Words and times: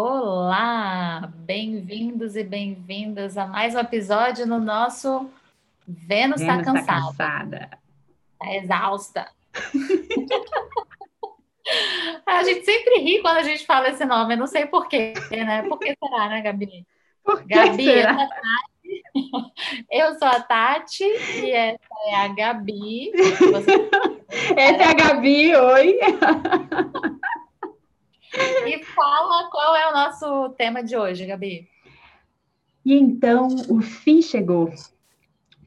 Olá, 0.00 1.28
bem-vindos 1.34 2.36
e 2.36 2.44
bem-vindas 2.44 3.36
a 3.36 3.48
mais 3.48 3.74
um 3.74 3.80
episódio 3.80 4.46
no 4.46 4.60
nosso 4.60 5.28
Vênus 5.88 6.40
está 6.40 6.62
cansada. 6.62 6.86
Tá 6.86 7.02
cansada. 7.02 7.68
Tá 8.38 8.54
exausta. 8.54 9.28
a 12.24 12.44
gente 12.44 12.64
sempre 12.64 13.00
ri 13.00 13.20
quando 13.20 13.38
a 13.38 13.42
gente 13.42 13.66
fala 13.66 13.88
esse 13.88 14.04
nome, 14.04 14.34
eu 14.34 14.38
não 14.38 14.46
sei 14.46 14.66
porquê, 14.66 15.14
né? 15.32 15.62
Por 15.62 15.80
que 15.80 15.96
será, 15.98 16.28
né, 16.28 16.42
Gabi? 16.42 16.86
Por 17.24 17.42
que 17.42 17.52
Gabi, 17.52 17.82
será? 17.82 18.28
Eu 19.90 20.14
sou 20.14 20.28
a 20.28 20.40
Tati 20.40 21.04
e 21.04 21.50
essa 21.50 21.78
é 22.06 22.14
a 22.14 22.28
Gabi. 22.28 23.10
Você... 23.52 23.90
Essa 24.56 24.82
é 24.82 24.84
a 24.84 24.94
Gabi, 24.94 25.56
oi. 25.56 25.98
E 28.34 28.84
fala 28.84 29.48
qual 29.50 29.76
é 29.76 29.88
o 29.88 29.92
nosso 29.92 30.50
tema 30.50 30.82
de 30.82 30.96
hoje, 30.96 31.26
Gabi. 31.26 31.68
E 32.84 32.94
então 32.94 33.48
o 33.68 33.80
fim 33.80 34.22
chegou. 34.22 34.72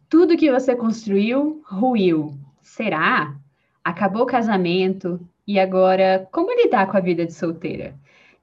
Tudo 0.09 0.37
que 0.37 0.51
você 0.51 0.75
construiu 0.75 1.61
ruiu. 1.65 2.37
Será? 2.61 3.35
Acabou 3.83 4.23
o 4.23 4.27
casamento 4.27 5.19
e 5.47 5.59
agora 5.59 6.27
como 6.31 6.53
lidar 6.53 6.87
com 6.89 6.97
a 6.97 7.01
vida 7.01 7.25
de 7.25 7.33
solteira? 7.33 7.95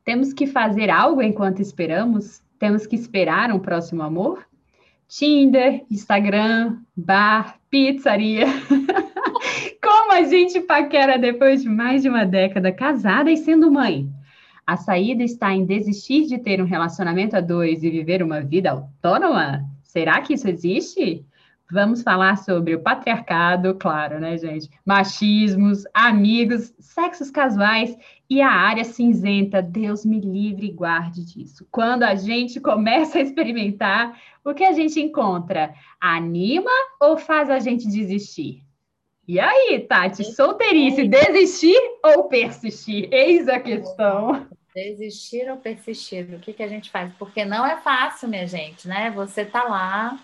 Temos 0.04 0.32
que 0.32 0.46
fazer 0.46 0.90
algo 0.90 1.22
enquanto 1.22 1.60
esperamos? 1.60 2.42
Temos 2.58 2.86
que 2.86 2.96
esperar 2.96 3.52
um 3.52 3.58
próximo 3.58 4.02
amor? 4.02 4.46
Tinder, 5.06 5.84
Instagram, 5.90 6.78
bar, 6.96 7.58
pizzaria. 7.70 8.46
A 10.18 10.24
gente 10.24 10.60
paquera 10.62 11.16
depois 11.16 11.62
de 11.62 11.68
mais 11.68 12.02
de 12.02 12.08
uma 12.08 12.26
década 12.26 12.72
casada 12.72 13.30
e 13.30 13.36
sendo 13.36 13.70
mãe? 13.70 14.10
A 14.66 14.76
saída 14.76 15.22
está 15.22 15.54
em 15.54 15.64
desistir 15.64 16.26
de 16.26 16.38
ter 16.38 16.60
um 16.60 16.66
relacionamento 16.66 17.36
a 17.36 17.40
dois 17.40 17.84
e 17.84 17.88
viver 17.88 18.20
uma 18.20 18.40
vida 18.40 18.72
autônoma? 18.72 19.64
Será 19.84 20.20
que 20.20 20.34
isso 20.34 20.48
existe? 20.48 21.24
Vamos 21.70 22.02
falar 22.02 22.36
sobre 22.36 22.74
o 22.74 22.80
patriarcado, 22.80 23.76
claro, 23.76 24.18
né, 24.18 24.36
gente? 24.36 24.68
Machismos, 24.84 25.84
amigos, 25.94 26.74
sexos 26.80 27.30
casuais 27.30 27.96
e 28.28 28.42
a 28.42 28.50
área 28.50 28.82
cinzenta. 28.82 29.62
Deus 29.62 30.04
me 30.04 30.18
livre 30.18 30.66
e 30.66 30.72
guarde 30.72 31.24
disso. 31.24 31.64
Quando 31.70 32.02
a 32.02 32.16
gente 32.16 32.58
começa 32.58 33.18
a 33.18 33.22
experimentar, 33.22 34.20
o 34.44 34.52
que 34.52 34.64
a 34.64 34.72
gente 34.72 34.98
encontra? 34.98 35.72
Anima 36.00 36.72
ou 37.00 37.16
faz 37.16 37.48
a 37.48 37.60
gente 37.60 37.86
desistir? 37.86 38.66
E 39.28 39.38
aí, 39.38 39.84
Tati, 39.86 40.24
solteirice, 40.24 41.06
desistir 41.06 41.78
ou 42.02 42.24
persistir? 42.24 43.10
Eis 43.12 43.46
a 43.46 43.60
questão. 43.60 44.46
Desistir 44.74 45.50
ou 45.50 45.58
persistir? 45.58 46.34
O 46.34 46.38
que, 46.38 46.54
que 46.54 46.62
a 46.62 46.66
gente 46.66 46.90
faz? 46.90 47.12
Porque 47.18 47.44
não 47.44 47.66
é 47.66 47.76
fácil, 47.76 48.26
minha 48.26 48.46
gente, 48.46 48.88
né? 48.88 49.10
Você 49.10 49.44
tá 49.44 49.64
lá 49.64 50.18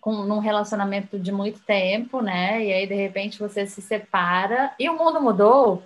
com, 0.00 0.22
num 0.22 0.38
relacionamento 0.38 1.18
de 1.18 1.32
muito 1.32 1.58
tempo, 1.64 2.20
né? 2.20 2.64
E 2.64 2.72
aí, 2.72 2.86
de 2.86 2.94
repente, 2.94 3.40
você 3.40 3.66
se 3.66 3.82
separa 3.82 4.72
e 4.78 4.88
o 4.88 4.96
mundo 4.96 5.20
mudou. 5.20 5.82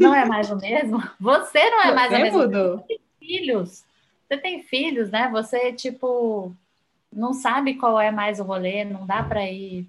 Não 0.00 0.14
é 0.14 0.24
mais 0.24 0.50
o 0.50 0.56
mesmo. 0.56 1.02
Você 1.20 1.68
não 1.68 1.82
é 1.82 1.94
mais 1.94 2.10
o 2.10 2.16
mesmo. 2.16 2.38
Mudou. 2.38 2.78
Você 2.78 2.86
tem 2.86 3.00
filhos. 3.18 3.84
Você 4.26 4.38
tem 4.38 4.62
filhos, 4.62 5.10
né? 5.10 5.28
Você, 5.30 5.74
tipo, 5.74 6.54
não 7.12 7.34
sabe 7.34 7.74
qual 7.74 8.00
é 8.00 8.10
mais 8.10 8.40
o 8.40 8.44
rolê, 8.44 8.82
não 8.82 9.04
dá 9.04 9.22
para 9.22 9.44
ir 9.44 9.86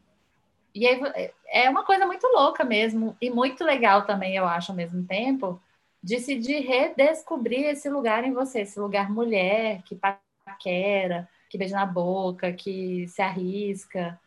e 0.78 0.88
aí 0.88 1.32
é 1.48 1.70
uma 1.70 1.84
coisa 1.84 2.06
muito 2.06 2.26
louca 2.28 2.64
mesmo, 2.64 3.16
e 3.22 3.30
muito 3.30 3.64
legal 3.64 4.06
também, 4.06 4.36
eu 4.36 4.46
acho, 4.46 4.72
ao 4.72 4.76
mesmo 4.76 5.04
tempo, 5.06 5.60
de 6.04 6.20
se 6.20 6.36
de 6.36 6.60
redescobrir 6.60 7.66
esse 7.66 7.90
lugar 7.90 8.24
em 8.24 8.34
você, 8.34 8.62
esse 8.62 8.80
lugar 8.80 9.10
mulher, 9.10 9.82
que 9.84 9.96
paquera, 9.96 11.28
que 11.50 11.58
beija 11.58 11.76
na 11.76 11.86
boca, 11.86 12.54
que 12.54 13.08
se 13.08 13.22
arrisca. 13.22 14.20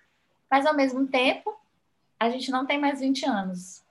Mas 0.50 0.66
ao 0.66 0.74
mesmo 0.74 1.06
tempo, 1.06 1.56
a 2.18 2.28
gente 2.28 2.50
não 2.50 2.66
tem 2.66 2.78
mais 2.78 3.00
20 3.00 3.24
anos. 3.24 3.84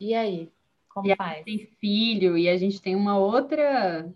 E 0.00 0.14
aí? 0.14 0.50
Como 0.88 1.10
e 1.10 1.14
faz? 1.14 1.44
Tem 1.44 1.68
filho, 1.78 2.38
e 2.38 2.48
a 2.48 2.56
gente 2.56 2.80
tem 2.80 2.96
uma 2.96 3.18
outra 3.18 4.10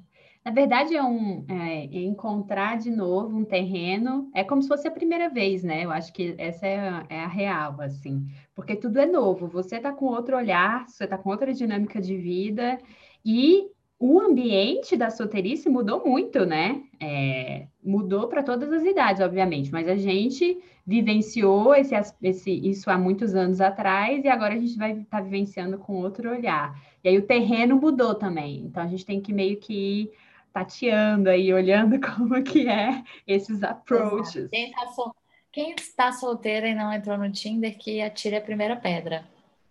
na 0.44 0.50
verdade, 0.50 0.96
é, 0.96 1.02
um, 1.02 1.44
é, 1.48 1.84
é, 1.84 2.02
encontrar 2.02 2.78
de 2.78 2.90
novo 2.90 3.36
um 3.36 3.44
terreno, 3.44 4.30
é 4.34 4.42
como 4.42 4.62
se 4.62 4.68
fosse 4.68 4.88
a 4.88 4.90
primeira 4.90 5.28
vez, 5.28 5.62
né? 5.62 5.84
Eu 5.84 5.90
acho 5.90 6.12
que 6.12 6.34
essa 6.38 6.66
é 6.66 6.78
a, 6.78 7.06
é 7.10 7.20
a 7.20 7.28
real, 7.28 7.80
assim, 7.80 8.26
porque 8.54 8.74
tudo 8.74 8.98
é 8.98 9.06
novo, 9.06 9.46
você 9.46 9.76
está 9.76 9.92
com 9.92 10.06
outro 10.06 10.36
olhar, 10.36 10.88
você 10.88 11.04
está 11.04 11.18
com 11.18 11.28
outra 11.28 11.52
dinâmica 11.52 12.00
de 12.00 12.16
vida, 12.16 12.78
e 13.24 13.66
o 13.98 14.18
ambiente 14.18 14.96
da 14.96 15.10
solteirice 15.10 15.68
mudou 15.68 16.02
muito, 16.06 16.46
né? 16.46 16.82
É, 16.98 17.66
mudou 17.84 18.28
para 18.28 18.42
todas 18.42 18.72
as 18.72 18.82
idades, 18.82 19.20
obviamente, 19.20 19.70
mas 19.70 19.86
a 19.86 19.96
gente 19.96 20.58
vivenciou 20.86 21.74
esse, 21.74 21.94
esse, 22.22 22.50
isso 22.50 22.90
há 22.90 22.96
muitos 22.96 23.34
anos 23.34 23.60
atrás 23.60 24.24
e 24.24 24.28
agora 24.28 24.54
a 24.54 24.58
gente 24.58 24.76
vai 24.78 24.92
estar 24.92 25.18
tá 25.18 25.20
vivenciando 25.20 25.76
com 25.76 26.00
outro 26.00 26.30
olhar. 26.30 26.80
E 27.04 27.10
aí 27.10 27.18
o 27.18 27.26
terreno 27.26 27.76
mudou 27.76 28.14
também, 28.14 28.64
então 28.64 28.82
a 28.82 28.86
gente 28.86 29.04
tem 29.04 29.20
que 29.20 29.34
meio 29.34 29.58
que 29.58 30.10
tateando 30.52 31.28
aí, 31.28 31.52
olhando 31.52 32.00
como 32.16 32.42
que 32.42 32.68
é 32.68 33.02
esses 33.26 33.62
approaches. 33.62 34.48
Quem 34.50 34.70
está, 34.70 34.86
sol... 34.88 35.14
Quem 35.52 35.74
está 35.74 36.12
solteira 36.12 36.68
e 36.68 36.74
não 36.74 36.92
entrou 36.92 37.18
no 37.18 37.30
Tinder, 37.30 37.76
que 37.76 38.00
atire 38.00 38.36
a 38.36 38.40
primeira 38.40 38.76
pedra. 38.76 39.24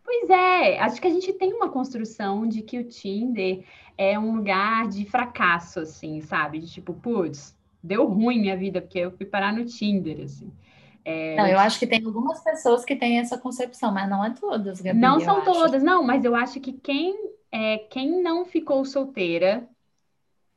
Pois 0.03 0.29
é, 0.29 0.79
acho 0.79 0.99
que 0.99 1.07
a 1.07 1.11
gente 1.11 1.31
tem 1.33 1.53
uma 1.53 1.69
construção 1.69 2.47
de 2.47 2.63
que 2.63 2.79
o 2.79 2.83
Tinder 2.83 3.63
é 3.97 4.17
um 4.17 4.35
lugar 4.35 4.87
de 4.87 5.05
fracasso, 5.05 5.81
assim, 5.81 6.19
sabe? 6.21 6.59
De 6.59 6.71
tipo, 6.71 6.93
putz, 6.93 7.55
deu 7.83 8.07
ruim 8.07 8.39
minha 8.41 8.57
vida, 8.57 8.81
porque 8.81 8.99
eu 8.99 9.11
fui 9.11 9.25
parar 9.25 9.53
no 9.53 9.65
Tinder, 9.65 10.23
assim. 10.23 10.51
É, 11.05 11.35
não, 11.35 11.47
eu 11.47 11.59
acho 11.59 11.79
que 11.79 11.87
tem 11.87 12.03
algumas 12.03 12.43
pessoas 12.43 12.83
que 12.83 12.95
têm 12.95 13.19
essa 13.19 13.37
concepção, 13.37 13.91
mas 13.91 14.09
não 14.09 14.23
é 14.23 14.31
todas, 14.31 14.81
Gabi. 14.81 14.99
Não 14.99 15.19
são 15.19 15.43
todas, 15.43 15.81
não, 15.81 16.03
mas 16.03 16.25
eu 16.25 16.35
acho 16.35 16.59
que 16.59 16.73
quem, 16.73 17.15
é, 17.51 17.77
quem 17.77 18.21
não 18.21 18.45
ficou 18.45 18.83
solteira 18.85 19.67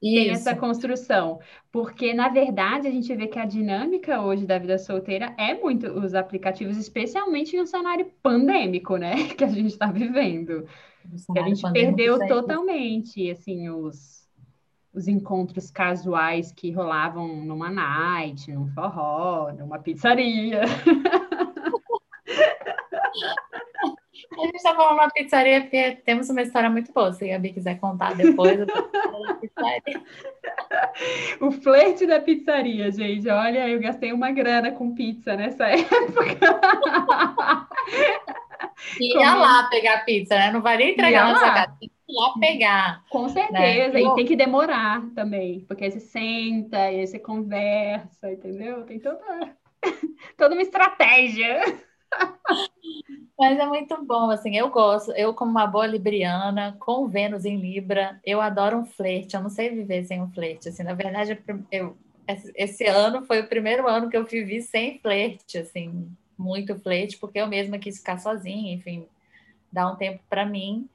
tem 0.02 0.30
essa 0.30 0.54
construção. 0.54 1.38
Porque, 1.70 2.12
na 2.12 2.28
verdade, 2.28 2.88
a 2.88 2.90
gente 2.90 3.14
vê 3.14 3.26
que 3.28 3.38
a 3.38 3.46
dinâmica 3.46 4.20
hoje 4.20 4.44
da 4.44 4.58
vida 4.58 4.76
solteira 4.76 5.34
é 5.38 5.54
muito 5.54 5.86
os 5.86 6.14
aplicativos, 6.14 6.76
especialmente 6.76 7.56
no 7.56 7.66
cenário 7.66 8.10
pandêmico, 8.22 8.96
né? 8.96 9.14
Que 9.36 9.44
a 9.44 9.48
gente 9.48 9.68
está 9.68 9.86
vivendo. 9.86 10.66
Que 11.32 11.38
a 11.38 11.42
gente 11.44 11.72
perdeu 11.72 12.18
totalmente, 12.26 13.30
assim, 13.30 13.68
os, 13.70 14.28
os 14.92 15.08
encontros 15.08 15.70
casuais 15.70 16.52
que 16.52 16.70
rolavam 16.70 17.44
numa 17.44 17.70
night, 17.70 18.52
num 18.52 18.66
forró, 18.68 19.52
numa 19.52 19.78
pizzaria. 19.78 20.62
A 24.42 24.46
gente 24.46 24.56
está 24.56 24.74
falando 24.74 24.94
uma 24.94 25.08
pizzaria 25.08 25.60
porque 25.60 25.98
temos 26.04 26.28
uma 26.28 26.42
história 26.42 26.68
muito 26.68 26.92
boa. 26.92 27.12
Se 27.12 27.30
a 27.30 27.34
Gabi 27.34 27.52
quiser 27.52 27.78
contar 27.78 28.16
depois, 28.16 28.58
eu 28.58 28.66
O 31.40 31.52
flerte 31.52 32.06
da 32.06 32.20
pizzaria, 32.20 32.90
gente. 32.90 33.28
Olha, 33.28 33.68
eu 33.68 33.78
gastei 33.78 34.12
uma 34.12 34.32
grana 34.32 34.72
com 34.72 34.96
pizza 34.96 35.36
nessa 35.36 35.68
época. 35.70 36.60
Ia 38.98 39.34
lá 39.36 39.68
pegar 39.70 40.04
pizza, 40.04 40.34
né? 40.34 40.50
Não 40.50 40.60
vai 40.60 40.76
nem 40.76 40.90
entregar 40.90 41.32
na 41.32 41.38
sua 41.38 41.54
casa. 41.54 41.76
Tem 41.78 41.88
que 41.88 42.12
ir 42.12 42.16
lá 42.16 42.34
pegar. 42.40 43.04
Com 43.10 43.22
né? 43.22 43.28
certeza. 43.28 43.92
Né? 43.92 44.02
E 44.02 44.14
tem 44.16 44.26
que 44.26 44.34
demorar 44.34 45.04
também. 45.14 45.60
Porque 45.68 45.84
aí 45.84 45.92
você 45.92 46.00
senta, 46.00 46.90
e 46.90 46.98
aí 46.98 47.06
você 47.06 47.20
conversa, 47.20 48.32
entendeu? 48.32 48.82
Tem 48.82 48.98
toda, 48.98 49.56
toda 50.36 50.56
uma 50.56 50.62
estratégia. 50.62 51.62
Mas 53.38 53.58
é 53.58 53.66
muito 53.66 54.04
bom, 54.04 54.30
assim, 54.30 54.56
eu 54.56 54.70
gosto, 54.70 55.10
eu 55.12 55.34
como 55.34 55.50
uma 55.50 55.66
boa 55.66 55.86
libriana, 55.86 56.76
com 56.78 57.08
Vênus 57.08 57.44
em 57.44 57.56
Libra, 57.56 58.20
eu 58.24 58.40
adoro 58.40 58.78
um 58.78 58.84
flerte, 58.84 59.34
eu 59.34 59.42
não 59.42 59.50
sei 59.50 59.70
viver 59.70 60.04
sem 60.04 60.22
um 60.22 60.30
flerte, 60.30 60.68
assim, 60.68 60.84
na 60.84 60.94
verdade, 60.94 61.42
eu, 61.72 61.96
esse 62.54 62.86
ano 62.86 63.24
foi 63.26 63.40
o 63.40 63.48
primeiro 63.48 63.88
ano 63.88 64.08
que 64.08 64.16
eu 64.16 64.24
vivi 64.24 64.62
sem 64.62 64.98
flerte, 65.00 65.58
assim, 65.58 66.08
muito 66.38 66.78
flerte, 66.78 67.18
porque 67.18 67.40
eu 67.40 67.48
mesma 67.48 67.78
quis 67.78 67.98
ficar 67.98 68.18
sozinha, 68.18 68.74
enfim, 68.74 69.06
dar 69.72 69.90
um 69.90 69.96
tempo 69.96 70.20
para 70.30 70.46
mim, 70.46 70.88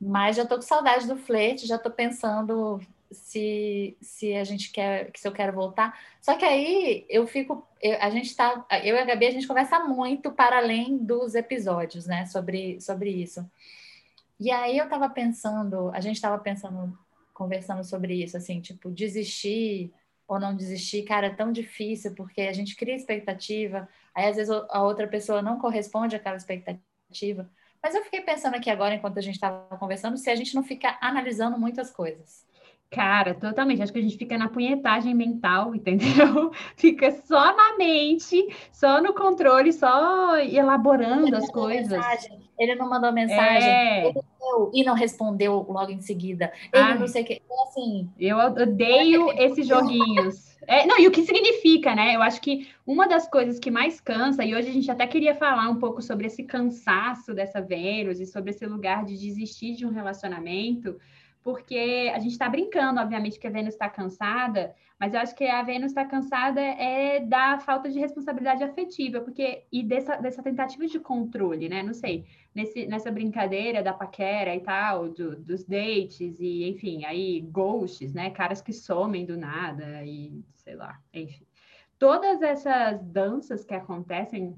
mas 0.00 0.36
já 0.36 0.46
tô 0.46 0.56
com 0.56 0.62
saudade 0.62 1.06
do 1.06 1.16
flerte, 1.16 1.66
já 1.66 1.76
tô 1.76 1.90
pensando 1.90 2.80
se, 3.10 3.96
se 4.00 4.34
a 4.34 4.44
gente 4.44 4.70
quer, 4.70 5.10
se 5.14 5.26
eu 5.26 5.32
quero 5.32 5.52
voltar. 5.52 5.98
Só 6.20 6.36
que 6.36 6.44
aí 6.44 7.04
eu 7.08 7.26
fico, 7.26 7.66
eu, 7.80 7.96
a 8.00 8.10
gente 8.10 8.34
tá, 8.34 8.64
eu 8.84 8.96
e 8.96 8.98
a 8.98 9.04
Gabi, 9.04 9.26
a 9.26 9.30
gente 9.30 9.46
conversa 9.46 9.80
muito 9.80 10.30
para 10.30 10.58
além 10.58 10.96
dos 10.98 11.34
episódios, 11.34 12.06
né, 12.06 12.26
sobre, 12.26 12.80
sobre 12.80 13.10
isso. 13.10 13.48
E 14.38 14.50
aí 14.50 14.78
eu 14.78 14.88
tava 14.88 15.08
pensando, 15.08 15.90
a 15.90 16.00
gente 16.00 16.20
tava 16.20 16.38
pensando, 16.38 16.96
conversando 17.34 17.84
sobre 17.84 18.22
isso, 18.22 18.36
assim, 18.36 18.60
tipo, 18.60 18.90
desistir 18.90 19.92
ou 20.26 20.38
não 20.38 20.54
desistir, 20.54 21.02
cara, 21.02 21.26
é 21.26 21.34
tão 21.34 21.52
difícil, 21.52 22.14
porque 22.14 22.42
a 22.42 22.52
gente 22.52 22.76
cria 22.76 22.94
expectativa, 22.94 23.88
aí 24.14 24.28
às 24.28 24.36
vezes 24.36 24.50
a 24.50 24.82
outra 24.82 25.08
pessoa 25.08 25.42
não 25.42 25.58
corresponde 25.58 26.14
àquela 26.14 26.36
expectativa. 26.36 27.50
Mas 27.82 27.94
eu 27.94 28.04
fiquei 28.04 28.20
pensando 28.20 28.54
aqui 28.54 28.70
agora, 28.70 28.94
enquanto 28.94 29.18
a 29.18 29.22
gente 29.22 29.34
estava 29.34 29.76
conversando, 29.76 30.16
se 30.16 30.30
a 30.30 30.36
gente 30.36 30.54
não 30.54 30.62
fica 30.62 30.96
analisando 31.00 31.58
muitas 31.58 31.90
coisas. 31.90 32.44
Cara, 32.90 33.34
totalmente. 33.34 33.82
Acho 33.82 33.92
que 33.92 34.00
a 34.00 34.02
gente 34.02 34.18
fica 34.18 34.36
na 34.36 34.48
punhetagem 34.48 35.14
mental, 35.14 35.72
entendeu? 35.76 36.50
Fica 36.76 37.12
só 37.12 37.56
na 37.56 37.76
mente, 37.76 38.48
só 38.72 39.00
no 39.00 39.14
controle, 39.14 39.72
só 39.72 40.36
elaborando 40.38 41.36
as 41.36 41.48
coisas. 41.50 41.92
Mensagem. 41.92 42.40
Ele 42.58 42.74
não 42.74 42.90
mandou 42.90 43.12
mensagem, 43.12 43.68
é... 43.68 44.08
ele 44.08 44.12
deu, 44.12 44.70
e 44.74 44.84
não 44.84 44.94
respondeu 44.94 45.64
logo 45.68 45.92
em 45.92 46.00
seguida. 46.00 46.52
Ele 46.72 46.82
Ai, 46.82 46.98
não 46.98 47.06
sei 47.06 47.22
o 47.22 47.24
que. 47.24 47.40
Então, 47.42 47.62
assim. 47.62 48.10
Eu 48.18 48.36
odeio 48.36 49.32
esses 49.40 49.66
joguinhos. 49.66 50.50
É, 50.66 50.84
não, 50.84 50.98
e 50.98 51.06
o 51.06 51.10
que 51.10 51.22
significa, 51.22 51.94
né? 51.94 52.14
Eu 52.14 52.20
acho 52.20 52.40
que 52.40 52.68
uma 52.86 53.08
das 53.08 53.26
coisas 53.26 53.58
que 53.58 53.70
mais 53.70 54.00
cansa, 54.00 54.44
e 54.44 54.54
hoje 54.54 54.68
a 54.68 54.72
gente 54.72 54.90
até 54.90 55.06
queria 55.06 55.34
falar 55.34 55.70
um 55.70 55.76
pouco 55.76 56.02
sobre 56.02 56.26
esse 56.26 56.42
cansaço 56.42 57.32
dessa 57.32 57.62
Vênus 57.62 58.20
e 58.20 58.26
sobre 58.26 58.50
esse 58.50 58.66
lugar 58.66 59.04
de 59.04 59.16
desistir 59.16 59.74
de 59.74 59.86
um 59.86 59.90
relacionamento 59.90 60.96
porque 61.42 62.10
a 62.14 62.18
gente 62.18 62.32
está 62.32 62.48
brincando, 62.48 63.00
obviamente, 63.00 63.38
que 63.38 63.46
a 63.46 63.50
Vênus 63.50 63.74
está 63.74 63.88
cansada, 63.88 64.74
mas 64.98 65.14
eu 65.14 65.20
acho 65.20 65.34
que 65.34 65.46
a 65.46 65.62
Vênus 65.62 65.92
está 65.92 66.04
cansada 66.04 66.60
é 66.60 67.20
da 67.20 67.58
falta 67.58 67.88
de 67.88 67.98
responsabilidade 67.98 68.62
afetiva, 68.62 69.20
porque 69.20 69.64
e 69.72 69.82
dessa, 69.82 70.16
dessa 70.16 70.42
tentativa 70.42 70.86
de 70.86 71.00
controle, 71.00 71.68
né? 71.68 71.82
Não 71.82 71.94
sei, 71.94 72.26
nesse, 72.54 72.86
nessa 72.86 73.10
brincadeira 73.10 73.82
da 73.82 73.94
paquera 73.94 74.54
e 74.54 74.60
tal, 74.60 75.08
do, 75.08 75.36
dos 75.36 75.64
dates, 75.64 76.38
e 76.38 76.68
enfim, 76.68 77.04
aí 77.06 77.40
ghosts, 77.40 78.12
né? 78.12 78.28
Caras 78.30 78.60
que 78.60 78.72
somem 78.72 79.24
do 79.24 79.38
nada, 79.38 80.04
e 80.04 80.44
sei 80.56 80.74
lá, 80.74 81.00
enfim. 81.14 81.46
Todas 81.98 82.42
essas 82.42 83.02
danças 83.02 83.64
que 83.64 83.74
acontecem 83.74 84.54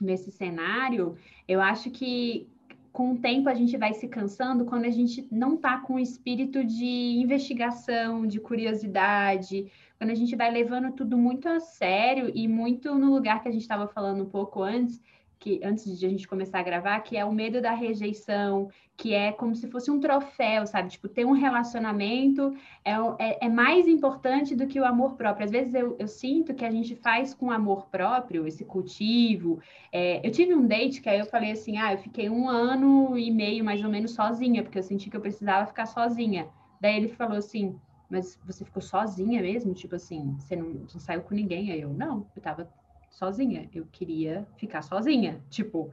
nesse 0.00 0.30
cenário, 0.30 1.16
eu 1.48 1.60
acho 1.60 1.90
que 1.90 2.48
com 2.94 3.10
o 3.10 3.18
tempo 3.18 3.48
a 3.48 3.54
gente 3.54 3.76
vai 3.76 3.92
se 3.92 4.06
cansando 4.06 4.64
quando 4.64 4.84
a 4.84 4.90
gente 4.90 5.26
não 5.28 5.56
está 5.56 5.78
com 5.78 5.94
o 5.94 5.98
espírito 5.98 6.64
de 6.64 7.18
investigação, 7.18 8.24
de 8.24 8.38
curiosidade, 8.38 9.68
quando 9.98 10.10
a 10.10 10.14
gente 10.14 10.36
vai 10.36 10.48
levando 10.48 10.92
tudo 10.92 11.18
muito 11.18 11.48
a 11.48 11.58
sério 11.58 12.30
e 12.32 12.46
muito 12.46 12.94
no 12.94 13.12
lugar 13.12 13.42
que 13.42 13.48
a 13.48 13.50
gente 13.50 13.62
estava 13.62 13.88
falando 13.88 14.22
um 14.22 14.30
pouco 14.30 14.62
antes, 14.62 15.02
que 15.38 15.60
antes 15.62 15.98
de 15.98 16.06
a 16.06 16.08
gente 16.08 16.26
começar 16.26 16.60
a 16.60 16.62
gravar, 16.62 17.00
que 17.00 17.16
é 17.16 17.24
o 17.24 17.32
medo 17.32 17.60
da 17.60 17.72
rejeição, 17.72 18.68
que 18.96 19.12
é 19.12 19.32
como 19.32 19.54
se 19.54 19.68
fosse 19.68 19.90
um 19.90 20.00
troféu, 20.00 20.66
sabe? 20.66 20.90
Tipo, 20.90 21.08
ter 21.08 21.24
um 21.24 21.32
relacionamento 21.32 22.54
é, 22.84 22.92
é, 23.18 23.46
é 23.46 23.48
mais 23.48 23.86
importante 23.86 24.54
do 24.54 24.66
que 24.66 24.80
o 24.80 24.84
amor 24.84 25.14
próprio. 25.16 25.44
Às 25.44 25.50
vezes 25.50 25.74
eu, 25.74 25.96
eu 25.98 26.08
sinto 26.08 26.54
que 26.54 26.64
a 26.64 26.70
gente 26.70 26.94
faz 26.96 27.34
com 27.34 27.50
amor 27.50 27.86
próprio, 27.86 28.46
esse 28.46 28.64
cultivo. 28.64 29.60
É, 29.92 30.26
eu 30.26 30.30
tive 30.30 30.54
um 30.54 30.66
date 30.66 31.00
que 31.00 31.08
aí 31.08 31.18
eu 31.18 31.26
falei 31.26 31.52
assim: 31.52 31.76
ah, 31.78 31.92
eu 31.92 31.98
fiquei 31.98 32.30
um 32.30 32.48
ano 32.48 33.18
e 33.18 33.30
meio 33.30 33.64
mais 33.64 33.82
ou 33.84 33.90
menos 33.90 34.12
sozinha, 34.12 34.62
porque 34.62 34.78
eu 34.78 34.82
senti 34.82 35.10
que 35.10 35.16
eu 35.16 35.20
precisava 35.20 35.66
ficar 35.66 35.86
sozinha. 35.86 36.48
Daí 36.80 36.96
ele 36.96 37.08
falou 37.08 37.36
assim: 37.36 37.78
mas 38.08 38.38
você 38.44 38.64
ficou 38.64 38.82
sozinha 38.82 39.42
mesmo? 39.42 39.74
Tipo 39.74 39.96
assim, 39.96 40.36
você 40.38 40.54
não, 40.54 40.68
não 40.68 41.00
saiu 41.00 41.22
com 41.22 41.34
ninguém? 41.34 41.72
Aí 41.72 41.80
eu, 41.80 41.92
não, 41.92 42.26
eu 42.36 42.42
tava 42.42 42.70
sozinha. 43.14 43.68
Eu 43.72 43.86
queria 43.90 44.46
ficar 44.56 44.82
sozinha, 44.82 45.42
tipo, 45.48 45.92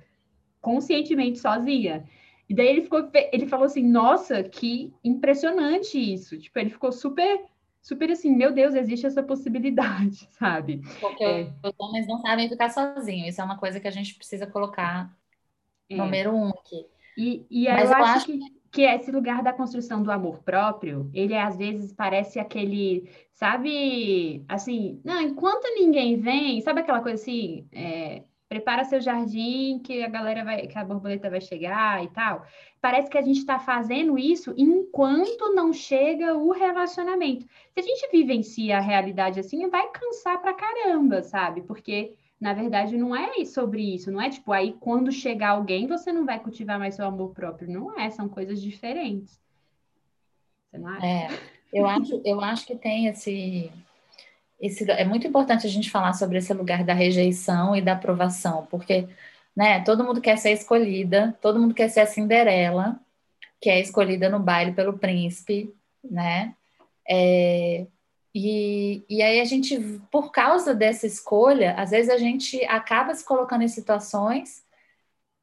conscientemente 0.60 1.40
sozinha. 1.40 2.08
E 2.50 2.54
daí 2.54 2.68
ele 2.68 2.82
ficou, 2.82 3.10
ele 3.32 3.48
falou 3.48 3.66
assim, 3.66 3.84
nossa, 3.84 4.44
que 4.44 4.94
impressionante 5.04 5.98
isso. 5.98 6.38
Tipo, 6.38 6.60
ele 6.60 6.70
ficou 6.70 6.92
super, 6.92 7.46
super 7.82 8.12
assim, 8.12 8.36
meu 8.36 8.52
Deus, 8.52 8.76
existe 8.76 9.06
essa 9.06 9.24
possibilidade, 9.24 10.28
sabe? 10.38 10.82
Porque 11.00 11.24
é. 11.24 11.54
os 11.64 11.74
homens 11.78 12.08
não 12.08 12.18
sabem 12.20 12.50
ficar 12.50 12.70
sozinhos. 12.70 13.30
Isso 13.30 13.42
é 13.42 13.44
uma 13.44 13.58
coisa 13.58 13.80
que 13.80 13.88
a 13.88 13.92
gente 13.92 14.16
precisa 14.16 14.46
colocar 14.46 15.16
é. 15.90 15.96
número 15.96 16.34
um 16.34 16.50
aqui. 16.50 16.86
E, 17.18 17.46
e 17.50 17.68
aí 17.68 17.84
eu, 17.84 17.88
eu 17.88 17.96
acho, 17.96 18.04
acho 18.04 18.26
que, 18.26 18.38
que 18.38 18.61
esse 18.80 19.12
lugar 19.12 19.44
da 19.44 19.52
construção 19.52 20.02
do 20.02 20.12
amor 20.12 20.42
próprio, 20.44 21.10
ele 21.14 21.36
às 21.36 21.58
vezes 21.58 21.92
parece 21.92 22.40
aquele, 22.40 23.10
sabe, 23.34 24.46
assim, 24.48 25.02
não, 25.04 25.22
enquanto 25.22 25.66
ninguém 25.76 26.16
vem, 26.18 26.62
sabe 26.62 26.80
aquela 26.80 27.02
coisa 27.02 27.22
assim, 27.22 27.68
é, 27.74 28.24
prepara 28.48 28.84
seu 28.84 29.02
jardim 29.02 29.80
que 29.80 30.04
a 30.04 30.10
galera 30.10 30.44
vai, 30.44 30.68
que 30.68 30.78
a 30.78 30.84
borboleta 30.84 31.30
vai 31.30 31.40
chegar 31.42 32.04
e 32.04 32.10
tal. 32.10 32.46
Parece 32.82 33.10
que 33.10 33.18
a 33.18 33.22
gente 33.22 33.40
está 33.40 33.58
fazendo 33.60 34.18
isso 34.20 34.54
enquanto 34.58 35.54
não 35.56 35.72
chega 35.72 36.34
o 36.34 36.52
relacionamento. 36.52 37.46
Se 37.46 37.80
a 37.80 37.82
gente 37.82 38.10
vivencia 38.12 38.78
a 38.78 38.82
realidade 38.82 39.40
assim, 39.40 39.70
vai 39.70 39.90
cansar 39.92 40.42
pra 40.42 40.54
caramba, 40.54 41.24
sabe? 41.24 41.62
Porque 41.62 42.14
na 42.42 42.54
verdade 42.54 42.98
não 42.98 43.16
é 43.16 43.46
sobre 43.46 43.94
isso, 43.94 44.12
não 44.12 44.20
é 44.20 44.28
tipo 44.28 44.52
aí 44.52 44.76
quando 44.80 45.12
chegar 45.12 45.50
alguém 45.50 45.86
você 45.86 46.12
não 46.12 46.26
vai 46.26 46.40
cultivar 46.40 46.80
mais 46.80 46.96
seu 46.96 47.06
amor 47.06 47.36
próprio, 47.36 47.70
não 47.70 47.98
é, 48.00 48.10
são 48.10 48.28
coisas 48.28 48.60
diferentes. 48.60 49.40
Você 50.72 50.80
não 50.80 50.88
acha? 50.88 51.06
É, 51.06 51.28
eu 51.72 51.86
acho, 51.86 52.22
eu 52.26 52.42
acho 52.42 52.66
que 52.66 52.76
tem 52.76 53.06
esse 53.06 53.72
esse, 54.60 54.90
é 54.92 55.06
muito 55.06 55.26
importante 55.26 55.66
a 55.66 55.70
gente 55.70 55.90
falar 55.90 56.14
sobre 56.14 56.38
esse 56.38 56.54
lugar 56.54 56.84
da 56.84 56.94
rejeição 56.94 57.76
e 57.76 57.82
da 57.82 57.94
aprovação, 57.94 58.68
porque 58.70 59.08
né, 59.56 59.84
todo 59.84 60.04
mundo 60.04 60.22
quer 60.22 60.38
ser 60.38 60.52
escolhida, 60.52 61.38
todo 61.42 61.60
mundo 61.60 61.74
quer 61.74 61.90
ser 61.90 62.02
a 62.02 62.06
Cinderela, 62.06 63.00
que 63.60 63.70
é 63.70 63.80
escolhida 63.80 64.30
no 64.30 64.40
baile 64.40 64.72
pelo 64.72 64.98
príncipe, 64.98 65.74
né? 66.04 66.56
É, 67.08 67.86
e, 68.34 69.04
e 69.10 69.22
aí 69.22 69.42
a 69.42 69.46
gente, 69.46 69.78
por 70.12 70.32
causa 70.32 70.74
dessa 70.74 71.06
escolha, 71.06 71.74
às 71.76 71.92
vezes 71.92 72.10
a 72.10 72.18
gente 72.18 72.64
acaba 72.66 73.14
se 73.14 73.26
colocando 73.26 73.64
em 73.64 73.68
situações 73.68 74.64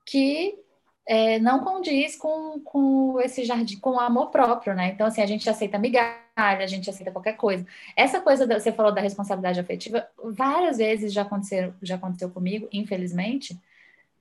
que 0.07 0.59
é, 1.07 1.39
não 1.39 1.65
condiz 1.65 2.17
com, 2.17 2.61
com 2.61 3.21
esse 3.21 3.45
jardim, 3.45 3.79
com 3.79 3.93
o 3.93 4.01
amor 4.01 4.31
próprio, 4.31 4.75
né? 4.75 4.89
Então, 4.89 5.07
assim, 5.07 5.23
a 5.23 5.27
gente 5.27 5.49
aceita 5.49 5.79
migalha, 5.79 6.19
a 6.37 6.67
gente 6.67 6.89
aceita 6.89 7.11
qualquer 7.11 7.35
coisa. 7.35 7.67
Essa 7.97 8.21
coisa, 8.21 8.47
da, 8.47 8.61
você 8.61 8.73
falou 8.73 8.93
da 8.93 9.01
responsabilidade 9.01 9.61
afetiva, 9.61 10.07
várias 10.23 10.79
vezes 10.79 11.13
já 11.13 11.23
aconteceu, 11.23 11.75
já 11.83 11.97
aconteceu 11.97 12.31
comigo, 12.31 12.69
infelizmente, 12.73 13.59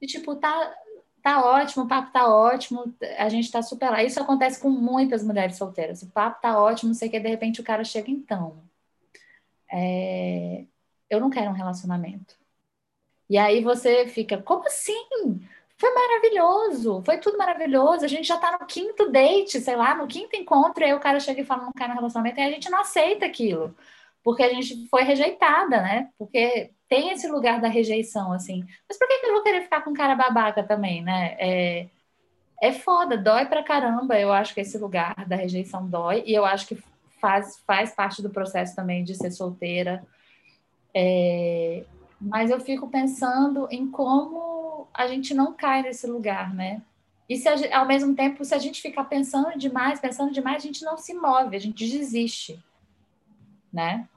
e 0.01 0.07
tipo, 0.07 0.35
tá, 0.35 0.73
tá 1.27 1.43
ótimo, 1.45 1.83
o 1.83 1.87
papo 1.87 2.11
tá 2.11 2.33
ótimo, 2.33 2.95
a 3.17 3.27
gente 3.27 3.51
tá 3.51 3.61
super 3.61 3.89
lá. 3.89 4.01
Isso 4.01 4.21
acontece 4.21 4.61
com 4.61 4.69
muitas 4.69 5.23
mulheres 5.23 5.57
solteiras. 5.57 6.01
O 6.01 6.09
papo 6.09 6.41
tá 6.41 6.57
ótimo, 6.57 6.93
sei 6.93 7.09
que, 7.09 7.19
de 7.19 7.27
repente 7.27 7.59
o 7.59 7.63
cara 7.63 7.83
chega, 7.83 8.09
então. 8.09 8.63
É, 9.69 10.65
eu 11.09 11.19
não 11.19 11.29
quero 11.29 11.49
um 11.49 11.53
relacionamento. 11.53 12.37
E 13.29 13.37
aí 13.37 13.61
você 13.61 14.07
fica, 14.07 14.41
como 14.41 14.65
assim? 14.67 15.41
Foi 15.77 15.93
maravilhoso, 15.93 17.03
foi 17.05 17.17
tudo 17.19 17.37
maravilhoso. 17.37 18.05
A 18.05 18.07
gente 18.07 18.27
já 18.27 18.37
tá 18.37 18.57
no 18.59 18.65
quinto 18.65 19.11
date, 19.11 19.59
sei 19.59 19.75
lá, 19.75 19.95
no 19.95 20.07
quinto 20.07 20.35
encontro, 20.35 20.83
e 20.83 20.85
aí 20.87 20.93
o 20.93 20.99
cara 20.99 21.19
chega 21.19 21.41
e 21.41 21.45
fala, 21.45 21.65
não 21.65 21.73
quer 21.73 21.89
no 21.89 21.95
relacionamento, 21.95 22.39
e 22.39 22.43
a 22.43 22.51
gente 22.51 22.69
não 22.69 22.81
aceita 22.81 23.25
aquilo, 23.25 23.75
porque 24.23 24.43
a 24.43 24.53
gente 24.53 24.87
foi 24.89 25.03
rejeitada, 25.03 25.81
né? 25.81 26.09
Porque 26.17 26.73
tem 26.89 27.11
esse 27.11 27.27
lugar 27.27 27.59
da 27.59 27.67
rejeição, 27.67 28.31
assim. 28.31 28.65
Mas 28.87 28.97
por 28.97 29.07
que, 29.07 29.19
que 29.19 29.25
eu 29.27 29.33
vou 29.33 29.43
querer 29.43 29.61
ficar 29.61 29.81
com 29.81 29.93
cara 29.93 30.15
babaca 30.15 30.63
também, 30.63 31.01
né? 31.03 31.35
É, 31.39 31.87
é 32.61 32.71
foda, 32.71 33.17
dói 33.17 33.45
pra 33.45 33.63
caramba. 33.63 34.19
Eu 34.19 34.31
acho 34.31 34.53
que 34.53 34.61
esse 34.61 34.77
lugar 34.77 35.25
da 35.27 35.35
rejeição 35.35 35.87
dói, 35.87 36.23
e 36.25 36.33
eu 36.33 36.45
acho 36.45 36.67
que 36.67 36.77
faz, 37.19 37.57
faz 37.65 37.93
parte 37.93 38.21
do 38.21 38.29
processo 38.29 38.75
também 38.75 39.03
de 39.03 39.15
ser 39.15 39.31
solteira. 39.31 40.05
É, 40.93 41.83
mas 42.19 42.49
eu 42.49 42.59
fico 42.59 42.89
pensando 42.89 43.67
em 43.69 43.89
como 43.89 44.87
a 44.93 45.07
gente 45.07 45.33
não 45.33 45.53
cai 45.53 45.83
nesse 45.83 46.07
lugar, 46.07 46.53
né? 46.53 46.81
E 47.29 47.35
se 47.35 47.47
a, 47.47 47.79
ao 47.79 47.85
mesmo 47.85 48.15
tempo, 48.15 48.43
se 48.43 48.55
a 48.55 48.57
gente 48.57 48.81
ficar 48.81 49.03
pensando 49.03 49.57
demais, 49.57 49.99
pensando 49.99 50.31
demais, 50.31 50.57
a 50.57 50.65
gente 50.65 50.83
não 50.83 50.97
se 50.97 51.13
move, 51.13 51.55
a 51.55 51.59
gente 51.59 51.85
desiste, 51.85 52.63
né? 53.71 54.07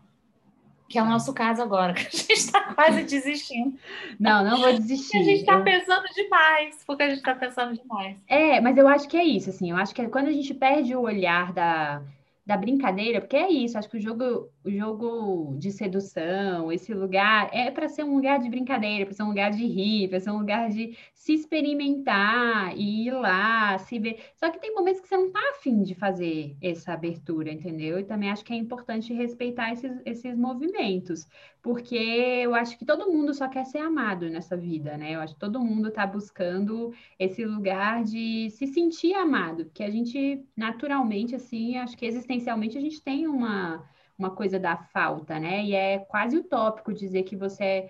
Que 0.91 0.99
é 0.99 1.03
o 1.03 1.07
nosso 1.07 1.33
caso 1.33 1.63
agora, 1.63 1.95
que 1.95 2.07
a 2.07 2.11
gente 2.11 2.33
está 2.33 2.75
quase 2.75 3.05
desistindo. 3.05 3.79
Não, 4.19 4.45
não 4.45 4.59
vou 4.59 4.73
desistir. 4.73 5.17
a 5.17 5.23
gente 5.23 5.41
está 5.41 5.55
eu... 5.55 5.65
pensando 5.65 6.05
demais, 6.15 6.83
porque 6.85 7.05
a 7.05 7.09
gente 7.09 7.19
está 7.19 7.35
pensando 7.35 7.81
demais. 7.81 8.19
É, 8.27 8.61
mas 8.61 8.77
eu 8.77 8.87
acho 8.89 9.09
que 9.09 9.17
é 9.17 9.25
isso, 9.25 9.51
assim, 9.51 9.71
eu 9.71 9.77
acho 9.77 9.95
que 9.95 10.03
é 10.03 10.09
quando 10.09 10.27
a 10.27 10.33
gente 10.33 10.53
perde 10.53 10.95
o 10.95 11.03
olhar 11.03 11.53
da, 11.53 12.03
da 12.45 12.57
brincadeira, 12.57 13.21
porque 13.21 13.37
é 13.37 13.49
isso, 13.49 13.79
acho 13.79 13.89
que 13.89 13.99
o 13.99 14.03
jogo, 14.03 14.51
o 14.63 14.71
jogo 14.71 15.57
de 15.59 15.71
sedução, 15.71 16.71
esse 16.71 16.93
lugar 16.93 17.49
é 17.53 17.71
para 17.71 17.89
ser 17.89 18.05
um 18.05 18.15
lugar 18.17 18.39
de 18.39 18.51
brincadeira, 18.51 19.07
para 19.07 19.15
ser 19.15 19.23
um 19.23 19.29
lugar 19.29 19.51
de 19.51 19.65
rir, 19.65 20.09
para 20.09 20.21
ser 20.21 20.31
um 20.31 20.39
lugar 20.39 20.69
de 20.69 20.97
se 21.15 21.33
experimentar 21.33 22.77
e 22.77 23.07
ir 23.07 23.13
lá, 23.13 23.79
se 23.79 23.99
ver. 23.99 24.21
Só 24.37 24.51
que 24.51 24.61
tem 24.61 24.75
momentos 24.75 25.01
que 25.01 25.09
você 25.09 25.17
não 25.17 25.31
tá 25.31 25.41
afim 25.53 25.83
de 25.83 25.95
fazer 25.95 26.57
essa 26.61 26.93
abertura, 26.93 27.51
entendeu? 27.51 27.99
E 27.99 28.05
também 28.05 28.31
acho 28.31 28.45
que 28.45 28.53
é 28.53 28.57
importante 28.57 29.15
respeitar 29.15 29.73
esses, 29.73 30.01
esses 30.05 30.37
movimentos, 30.37 31.27
porque 31.63 31.97
eu 31.97 32.55
acho 32.55 32.79
que 32.79 32.85
todo 32.85 33.11
mundo 33.11 33.33
só 33.33 33.49
quer 33.49 33.65
ser 33.65 33.79
amado 33.79 34.29
nessa 34.29 34.57
vida, 34.57 34.97
né? 34.97 35.15
Eu 35.15 35.21
acho 35.21 35.35
que 35.35 35.41
todo 35.41 35.61
mundo 35.61 35.89
está 35.89 36.07
buscando 36.07 36.93
esse 37.19 37.45
lugar 37.45 38.05
de 38.05 38.51
se 38.51 38.67
sentir 38.67 39.15
amado, 39.15 39.65
porque 39.65 39.83
a 39.83 39.91
gente 39.91 40.45
naturalmente, 40.57 41.35
assim, 41.35 41.77
acho 41.79 41.97
que 41.97 42.05
existencialmente 42.07 42.77
a 42.77 42.81
gente 42.81 43.03
tem 43.03 43.27
uma, 43.27 43.87
uma 44.21 44.31
coisa 44.31 44.59
da 44.59 44.77
falta, 44.77 45.39
né? 45.41 45.65
E 45.65 45.75
é 45.75 45.99
quase 45.99 46.37
utópico 46.37 46.93
dizer 46.93 47.25
que 47.25 47.37
você 47.37 47.89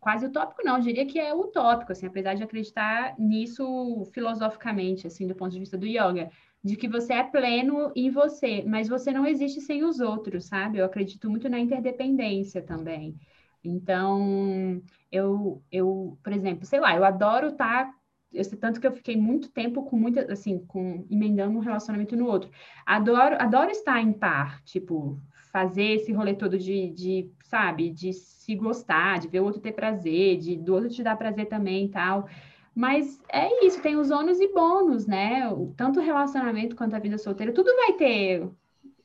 quase 0.00 0.26
utópico, 0.26 0.62
não, 0.64 0.76
eu 0.76 0.82
diria 0.82 1.04
que 1.04 1.18
é 1.18 1.34
utópico, 1.34 1.90
assim, 1.90 2.06
apesar 2.06 2.34
de 2.34 2.42
acreditar 2.42 3.18
nisso 3.18 4.04
filosoficamente, 4.14 5.04
assim, 5.06 5.26
do 5.26 5.34
ponto 5.34 5.50
de 5.50 5.58
vista 5.58 5.76
do 5.76 5.84
yoga, 5.84 6.30
de 6.62 6.76
que 6.76 6.86
você 6.86 7.14
é 7.14 7.24
pleno 7.24 7.90
em 7.94 8.08
você, 8.10 8.62
mas 8.64 8.88
você 8.88 9.12
não 9.12 9.26
existe 9.26 9.60
sem 9.60 9.82
os 9.82 9.98
outros, 9.98 10.44
sabe? 10.44 10.78
Eu 10.78 10.84
acredito 10.84 11.28
muito 11.28 11.48
na 11.48 11.58
interdependência 11.58 12.62
também. 12.62 13.16
Então, 13.64 14.80
eu, 15.10 15.60
eu, 15.72 16.16
por 16.22 16.32
exemplo, 16.32 16.64
sei 16.64 16.78
lá, 16.78 16.94
eu 16.94 17.04
adoro 17.04 17.48
estar 17.48 17.86
tá 17.86 17.94
eu 18.32 18.44
sei 18.44 18.58
tanto 18.58 18.80
que 18.80 18.86
eu 18.86 18.92
fiquei 18.92 19.16
muito 19.16 19.50
tempo 19.50 19.84
com 19.84 19.96
muita, 19.96 20.32
assim, 20.32 20.58
com 20.66 21.06
emendando 21.10 21.56
um 21.56 21.62
relacionamento 21.62 22.14
no 22.16 22.26
outro. 22.26 22.50
Adoro, 22.84 23.36
adoro 23.40 23.70
estar 23.70 24.00
em 24.00 24.12
par, 24.12 24.62
tipo, 24.62 25.18
fazer 25.56 25.94
esse 25.94 26.12
rolê 26.12 26.34
todo 26.34 26.58
de, 26.58 26.90
de, 26.90 27.30
sabe, 27.44 27.88
de 27.88 28.12
se 28.12 28.54
gostar, 28.54 29.20
de 29.20 29.26
ver 29.26 29.40
o 29.40 29.44
outro 29.44 29.58
ter 29.58 29.72
prazer, 29.72 30.36
de 30.36 30.54
do 30.54 30.74
outro 30.74 30.90
te 30.90 31.02
dar 31.02 31.16
prazer 31.16 31.46
também 31.46 31.86
e 31.86 31.88
tal. 31.88 32.28
Mas 32.74 33.18
é 33.32 33.64
isso, 33.64 33.80
tem 33.80 33.96
os 33.96 34.10
ônus 34.10 34.38
e 34.38 34.52
bônus, 34.52 35.06
né? 35.06 35.44
Tanto 35.74 35.98
o 35.98 36.02
relacionamento 36.02 36.76
quanto 36.76 36.94
a 36.94 36.98
vida 36.98 37.16
solteira, 37.16 37.54
tudo 37.54 37.74
vai 37.74 37.94
ter 37.94 38.46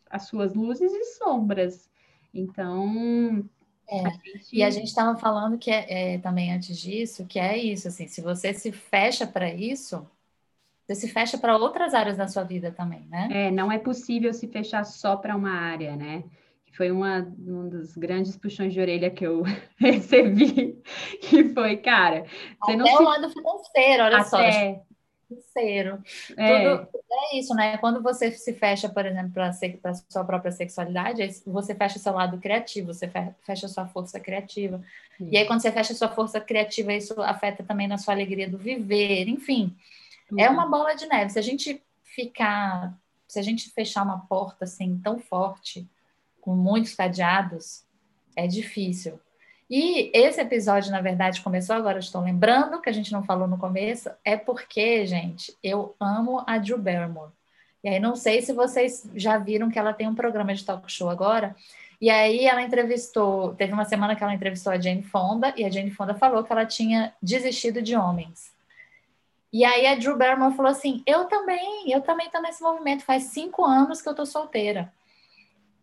as 0.10 0.24
suas 0.24 0.54
luzes 0.54 0.92
e 0.92 1.06
sombras. 1.16 1.90
Então, 2.34 3.48
é. 3.88 4.06
A 4.06 4.10
gente... 4.10 4.50
E 4.52 4.62
a 4.62 4.70
gente 4.70 4.88
estava 4.88 5.18
falando 5.18 5.58
que 5.58 5.72
é, 5.72 6.16
é, 6.16 6.18
também 6.18 6.52
antes 6.52 6.78
disso, 6.78 7.26
que 7.26 7.40
é 7.40 7.58
isso, 7.58 7.88
assim, 7.88 8.08
se 8.08 8.20
você 8.20 8.54
se 8.54 8.74
fecha 8.74 9.26
para 9.26 9.54
isso, 9.54 10.06
você 10.86 10.96
se 10.96 11.08
fecha 11.08 11.38
para 11.38 11.56
outras 11.56 11.94
áreas 11.94 12.18
da 12.18 12.28
sua 12.28 12.44
vida 12.44 12.74
também, 12.74 13.08
né? 13.10 13.30
É, 13.32 13.52
não 13.52 13.72
é 13.72 13.80
possível 13.80 14.34
se 14.34 14.50
fechar 14.50 14.84
só 14.84 15.16
para 15.16 15.34
uma 15.34 15.52
área, 15.52 15.96
né? 15.96 16.26
Foi 16.72 16.90
uma, 16.90 17.20
um 17.40 17.70
dos 17.70 17.96
grandes 17.96 18.38
puxões 18.38 18.74
de 18.74 18.80
orelha 18.80 19.10
que 19.10 19.26
eu 19.26 19.44
recebi, 19.78 20.82
que 21.22 21.50
foi, 21.54 21.78
cara, 21.78 22.24
você 22.64 22.72
Até 22.72 22.76
não 22.76 22.86
se... 22.86 22.94
o 22.94 23.02
lado 23.02 23.30
financeiro, 23.30 24.04
olha 24.04 24.18
Até... 24.18 24.24
só 24.24 24.38
financeiro. 25.32 26.04
É. 26.38 26.78
Tudo, 26.78 26.90
é 27.12 27.38
isso, 27.38 27.54
né? 27.54 27.78
Quando 27.78 28.02
você 28.02 28.32
se 28.32 28.54
fecha, 28.54 28.90
por 28.90 29.06
exemplo, 29.06 29.32
para 29.32 29.50
a 29.50 29.94
sua 30.10 30.24
própria 30.24 30.52
sexualidade, 30.52 31.42
você 31.46 31.74
fecha 31.74 32.00
seu 32.00 32.14
lado 32.14 32.38
criativo, 32.38 32.94
você 32.94 33.10
fecha 33.42 33.68
sua 33.68 33.88
força 33.88 34.20
criativa. 34.20 34.82
Sim. 35.18 35.30
E 35.32 35.38
aí, 35.38 35.46
quando 35.46 35.62
você 35.62 35.72
fecha 35.72 35.94
sua 35.94 36.10
força 36.10 36.40
criativa, 36.40 36.94
isso 36.94 37.20
afeta 37.22 37.64
também 37.64 37.88
na 37.88 37.98
sua 37.98 38.14
alegria 38.14 38.50
do 38.50 38.58
viver, 38.58 39.28
enfim. 39.28 39.76
Uhum. 40.32 40.40
É 40.40 40.50
uma 40.50 40.68
bola 40.68 40.94
de 40.94 41.08
neve. 41.08 41.32
Se 41.32 41.40
a 41.40 41.44
gente 41.44 41.82
ficar, 42.04 42.94
se 43.28 43.40
a 43.40 43.42
gente 43.42 43.70
fechar 43.70 44.04
uma 44.04 44.20
porta 44.20 44.66
assim 44.66 45.00
tão 45.04 45.20
forte, 45.20 45.88
com 46.42 46.56
muitos 46.56 46.96
cadeados, 46.96 47.84
é 48.36 48.48
difícil. 48.48 49.20
E 49.70 50.12
esse 50.14 50.42
episódio, 50.42 50.92
na 50.92 51.00
verdade, 51.00 51.40
começou 51.40 51.76
agora, 51.76 52.00
estou 52.00 52.22
lembrando 52.22 52.82
que 52.82 52.90
a 52.90 52.92
gente 52.92 53.12
não 53.14 53.24
falou 53.24 53.48
no 53.48 53.58
começo, 53.58 54.10
é 54.26 54.36
porque, 54.36 55.06
gente, 55.06 55.56
eu 55.64 55.96
amo 55.98 56.44
a 56.46 56.58
Drew 56.58 56.78
Barrymore. 56.78 57.32
E 57.82 57.88
aí 57.88 58.00
não 58.00 58.16
sei 58.16 58.42
se 58.42 58.52
vocês 58.52 59.10
já 59.16 59.38
viram 59.38 59.72
que 59.72 59.80
ela 59.80 59.94
tem 59.94 60.10
um 60.10 60.14
programa 60.14 60.54
de 60.54 60.66
talk 60.66 60.92
show 60.92 61.10
agora. 61.10 61.56
E 62.02 62.10
aí 62.10 62.46
ela 62.46 62.62
entrevistou, 62.62 63.56
teve 63.56 63.72
uma 63.72 63.86
semana 63.86 64.16
que 64.16 64.24
ela 64.24 64.34
entrevistou 64.34 64.74
a 64.74 64.80
Jane 64.80 65.04
Fonda 65.04 65.54
e 65.56 65.64
a 65.64 65.70
Jane 65.70 65.92
Fonda 65.92 66.14
falou 66.16 66.44
que 66.44 66.52
ela 66.52 66.66
tinha 66.66 67.14
desistido 67.22 67.82
de 67.82 67.96
homens. 67.96 68.52
E 69.54 69.64
aí 69.64 69.88
a 69.88 69.96
Drew 69.96 70.18
Barrymore 70.18 70.56
falou 70.56 70.72
assim: 70.72 71.02
"Eu 71.06 71.26
também, 71.26 71.90
eu 71.92 72.02
também 72.02 72.28
estou 72.28 72.42
nesse 72.42 72.62
movimento. 72.62 73.04
Faz 73.04 73.24
cinco 73.26 73.64
anos 73.64 74.02
que 74.02 74.08
eu 74.08 74.12
estou 74.12 74.26
solteira." 74.26 74.92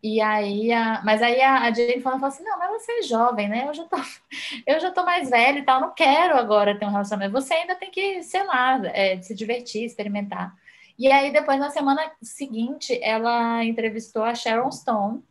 E 0.02 0.20
aí, 0.20 0.72
a, 0.72 1.02
mas 1.04 1.20
aí 1.20 1.40
a, 1.40 1.62
a 1.62 1.72
Jane 1.72 2.00
falou 2.00 2.24
assim, 2.24 2.44
não, 2.44 2.58
mas 2.58 2.70
você 2.70 2.92
é 2.92 3.02
jovem, 3.02 3.48
né? 3.48 3.66
Eu 3.68 3.74
já 3.74 3.84
tô, 3.84 3.96
eu 4.66 4.80
já 4.80 4.90
tô 4.92 5.04
mais 5.04 5.28
velha 5.28 5.58
e 5.58 5.64
tal, 5.64 5.80
não 5.80 5.92
quero 5.92 6.36
agora 6.36 6.78
ter 6.78 6.86
um 6.86 6.90
relacionamento. 6.90 7.32
Você 7.32 7.54
ainda 7.54 7.74
tem 7.74 7.90
que, 7.90 8.22
sei 8.22 8.44
lá, 8.44 8.80
é, 8.86 9.20
se 9.20 9.34
divertir, 9.34 9.84
experimentar. 9.84 10.56
E 10.96 11.10
aí, 11.10 11.32
depois, 11.32 11.58
na 11.58 11.70
semana 11.70 12.10
seguinte, 12.22 12.98
ela 13.02 13.64
entrevistou 13.64 14.22
a 14.22 14.34
Sharon 14.34 14.70
Stone, 14.70 15.22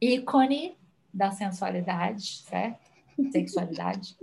ícone 0.00 0.76
da 1.12 1.30
sensualidade, 1.30 2.42
certo? 2.44 2.90
Sexualidade. 3.32 4.16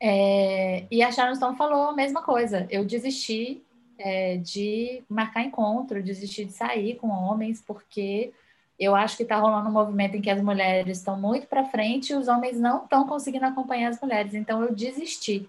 É, 0.00 0.86
e 0.90 1.02
a 1.02 1.10
Sharon 1.10 1.34
Stone 1.34 1.56
falou 1.56 1.88
a 1.88 1.94
mesma 1.94 2.22
coisa. 2.22 2.66
Eu 2.70 2.84
desisti 2.84 3.65
é, 3.98 4.36
de 4.36 5.02
marcar 5.08 5.42
encontro, 5.42 6.02
desistir 6.02 6.44
de 6.44 6.52
sair 6.52 6.96
com 6.96 7.08
homens, 7.08 7.62
porque 7.66 8.32
eu 8.78 8.94
acho 8.94 9.16
que 9.16 9.22
está 9.22 9.36
rolando 9.36 9.68
um 9.68 9.72
movimento 9.72 10.16
em 10.16 10.20
que 10.20 10.30
as 10.30 10.40
mulheres 10.40 10.98
estão 10.98 11.18
muito 11.18 11.46
para 11.46 11.64
frente 11.64 12.10
e 12.10 12.16
os 12.16 12.28
homens 12.28 12.58
não 12.58 12.84
estão 12.84 13.06
conseguindo 13.06 13.46
acompanhar 13.46 13.90
as 13.90 14.00
mulheres. 14.00 14.34
Então 14.34 14.62
eu 14.62 14.74
desisti. 14.74 15.48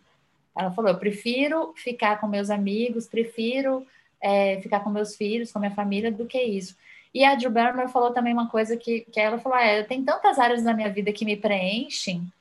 Ela 0.55 0.71
falou: 0.71 0.91
eu 0.91 0.97
prefiro 0.97 1.73
ficar 1.75 2.19
com 2.19 2.27
meus 2.27 2.49
amigos, 2.49 3.07
prefiro 3.07 3.85
é, 4.21 4.59
ficar 4.61 4.79
com 4.79 4.89
meus 4.89 5.15
filhos, 5.15 5.51
com 5.51 5.59
minha 5.59 5.71
família, 5.71 6.11
do 6.11 6.25
que 6.25 6.41
isso. 6.41 6.75
E 7.13 7.23
a 7.25 7.35
Drew 7.35 7.51
Barrymore 7.51 7.91
falou 7.91 8.11
também 8.11 8.33
uma 8.33 8.49
coisa 8.49 8.77
que, 8.77 9.01
que 9.01 9.19
ela 9.19 9.37
falou: 9.39 9.57
ah, 9.57 9.83
tem 9.83 10.03
tantas 10.03 10.39
áreas 10.39 10.63
da 10.63 10.73
minha 10.73 10.89
vida 10.89 11.11
que 11.11 11.25
me 11.25 11.35
preenchem 11.35 12.31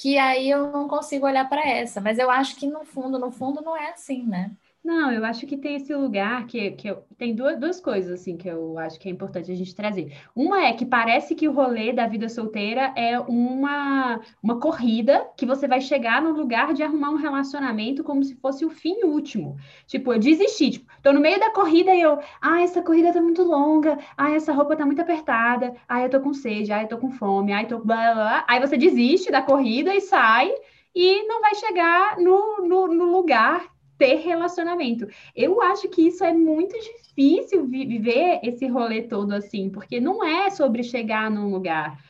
que 0.00 0.16
aí 0.16 0.48
eu 0.48 0.70
não 0.72 0.88
consigo 0.88 1.26
olhar 1.26 1.46
para 1.46 1.68
essa. 1.68 2.00
Mas 2.00 2.18
eu 2.18 2.30
acho 2.30 2.56
que 2.56 2.66
no 2.66 2.84
fundo, 2.86 3.18
no 3.18 3.30
fundo, 3.30 3.60
não 3.60 3.76
é 3.76 3.90
assim, 3.90 4.22
né? 4.22 4.50
Não, 4.82 5.12
eu 5.12 5.22
acho 5.26 5.46
que 5.46 5.58
tem 5.58 5.76
esse 5.76 5.94
lugar 5.94 6.46
que, 6.46 6.70
que 6.70 6.88
eu, 6.88 7.04
tem 7.18 7.34
duas, 7.34 7.60
duas 7.60 7.78
coisas 7.78 8.18
assim 8.18 8.38
que 8.38 8.48
eu 8.48 8.78
acho 8.78 8.98
que 8.98 9.10
é 9.10 9.12
importante 9.12 9.52
a 9.52 9.54
gente 9.54 9.74
trazer. 9.74 10.16
Uma 10.34 10.64
é 10.64 10.72
que 10.72 10.86
parece 10.86 11.34
que 11.34 11.46
o 11.46 11.52
rolê 11.52 11.92
da 11.92 12.06
vida 12.06 12.30
solteira 12.30 12.90
é 12.96 13.20
uma, 13.20 14.20
uma 14.42 14.58
corrida 14.58 15.28
que 15.36 15.44
você 15.44 15.68
vai 15.68 15.82
chegar 15.82 16.22
no 16.22 16.32
lugar 16.32 16.72
de 16.72 16.82
arrumar 16.82 17.10
um 17.10 17.16
relacionamento 17.16 18.02
como 18.02 18.24
se 18.24 18.34
fosse 18.36 18.64
o 18.64 18.70
fim 18.70 19.04
último. 19.04 19.58
Tipo, 19.86 20.14
eu 20.14 20.18
desisti, 20.18 20.70
tipo, 20.70 20.90
tô 21.02 21.12
no 21.12 21.20
meio 21.20 21.38
da 21.38 21.50
corrida 21.50 21.94
e 21.94 22.00
eu, 22.00 22.18
ah, 22.40 22.62
essa 22.62 22.80
corrida 22.80 23.12
tá 23.12 23.20
muito 23.20 23.42
longa, 23.42 23.98
ah, 24.16 24.30
essa 24.30 24.52
roupa 24.52 24.76
tá 24.76 24.86
muito 24.86 25.02
apertada, 25.02 25.74
ah, 25.86 26.00
eu 26.00 26.08
tô 26.08 26.20
com 26.20 26.32
sede, 26.32 26.72
ah, 26.72 26.82
eu 26.82 26.88
tô 26.88 26.96
com 26.96 27.10
fome, 27.10 27.52
ah, 27.52 27.62
eu 27.62 27.68
tô 27.68 27.78
blá, 27.80 28.14
blá. 28.14 28.44
Aí 28.48 28.58
você 28.58 28.78
desiste 28.78 29.30
da 29.30 29.42
corrida 29.42 29.94
e 29.94 30.00
sai 30.00 30.50
e 30.94 31.22
não 31.26 31.42
vai 31.42 31.54
chegar 31.54 32.16
no, 32.16 32.66
no, 32.66 32.86
no 32.88 33.04
lugar 33.04 33.62
ter 34.00 34.16
relacionamento. 34.20 35.06
Eu 35.36 35.60
acho 35.60 35.86
que 35.90 36.08
isso 36.08 36.24
é 36.24 36.32
muito 36.32 36.74
difícil 36.80 37.66
viver 37.66 38.40
esse 38.42 38.66
rolê 38.66 39.02
todo 39.02 39.32
assim, 39.32 39.68
porque 39.68 40.00
não 40.00 40.24
é 40.24 40.48
sobre 40.48 40.82
chegar 40.82 41.30
num 41.30 41.50
lugar. 41.50 42.02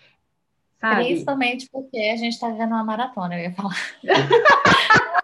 Sabe? 0.81 1.07
Principalmente 1.07 1.69
porque 1.71 1.99
a 1.99 2.17
gente 2.17 2.35
está 2.35 2.49
vivendo 2.49 2.71
uma 2.71 2.85
maratona, 2.85 3.35
eu 3.35 3.43
ia 3.43 3.53
falar. 3.53 3.75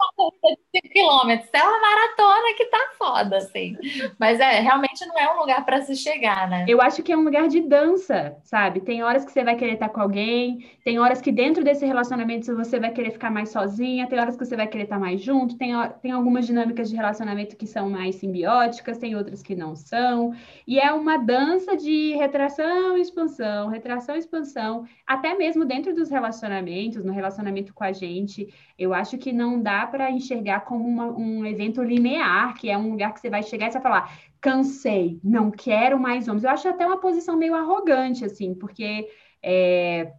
5 0.97 1.07
quilômetros. 1.07 1.50
É 1.53 1.62
uma 1.62 1.81
maratona 1.81 2.55
que 2.57 2.65
tá 2.67 2.79
foda, 2.99 3.37
assim. 3.37 3.76
Mas 4.19 4.41
é, 4.41 4.61
realmente 4.61 5.05
não 5.07 5.19
é 5.19 5.35
um 5.35 5.41
lugar 5.41 5.65
para 5.65 5.83
se 5.83 5.95
chegar, 5.95 6.49
né? 6.49 6.65
Eu 6.67 6.81
acho 6.81 7.03
que 7.03 7.12
é 7.12 7.17
um 7.17 7.23
lugar 7.23 7.49
de 7.49 7.61
dança, 7.61 8.37
sabe? 8.43 8.81
Tem 8.81 9.03
horas 9.03 9.25
que 9.25 9.33
você 9.33 9.45
vai 9.45 9.57
querer 9.57 9.75
estar 9.75 9.91
com 9.91 10.00
alguém, 10.00 10.67
tem 10.85 10.99
horas 10.99 11.21
que 11.21 11.31
dentro 11.31 11.62
desse 11.62 11.85
relacionamento 11.85 12.55
você 12.57 12.81
vai 12.81 12.91
querer 12.91 13.11
ficar 13.11 13.31
mais 13.31 13.50
sozinha, 13.50 14.07
tem 14.07 14.19
horas 14.19 14.37
que 14.37 14.45
você 14.45 14.57
vai 14.57 14.67
querer 14.67 14.85
estar 14.85 14.99
mais 14.99 15.21
junto, 15.21 15.57
tem, 15.59 15.73
tem 16.00 16.12
algumas 16.12 16.47
dinâmicas 16.47 16.88
de 16.88 16.97
relacionamento 16.97 17.57
que 17.57 17.67
são 17.67 17.91
mais 17.91 18.17
simbióticas, 18.17 18.99
tem 18.99 19.15
outras 19.15 19.43
que 19.43 19.55
não 19.55 19.76
são. 19.76 20.35
E 20.67 20.79
é 20.81 20.93
uma 20.93 21.19
dança 21.19 21.76
de 21.76 22.15
retração 22.17 22.97
e 22.97 23.03
expansão, 23.03 23.69
retração 23.69 24.17
e 24.17 24.19
expansão, 24.19 24.85
até 25.07 25.35
mesmo 25.35 25.65
dentro 25.65 25.95
dos 25.95 26.09
relacionamentos, 26.09 27.05
no 27.05 27.12
relacionamento 27.12 27.75
com 27.75 27.85
a 27.85 27.93
gente. 27.93 28.49
Eu 28.79 28.95
acho 28.95 29.19
que 29.19 29.33
não 29.33 29.61
dá 29.61 29.87
para 29.87 30.11
enxergar 30.11 30.61
como 30.61 30.86
uma, 30.87 31.07
um 31.07 31.45
evento 31.45 31.83
linear, 31.83 32.55
que 32.55 32.71
é 32.71 32.78
um 32.78 32.90
lugar 32.90 33.12
que 33.12 33.21
você 33.21 33.31
vai 33.31 33.43
chegar 33.43 33.69
e 33.69 33.73
você 33.73 33.78
vai 33.78 33.83
falar, 33.83 34.19
cansei, 34.40 35.21
não 35.23 35.50
quero 35.50 35.99
mais 35.99 36.28
homens. 36.28 36.45
Eu 36.45 36.50
acho 36.50 36.69
até 36.69 36.87
uma 36.87 37.00
posição 37.00 37.37
meio 37.37 37.55
arrogante, 37.55 38.25
assim, 38.25 38.55
porque 38.55 39.09
é, 39.43 40.12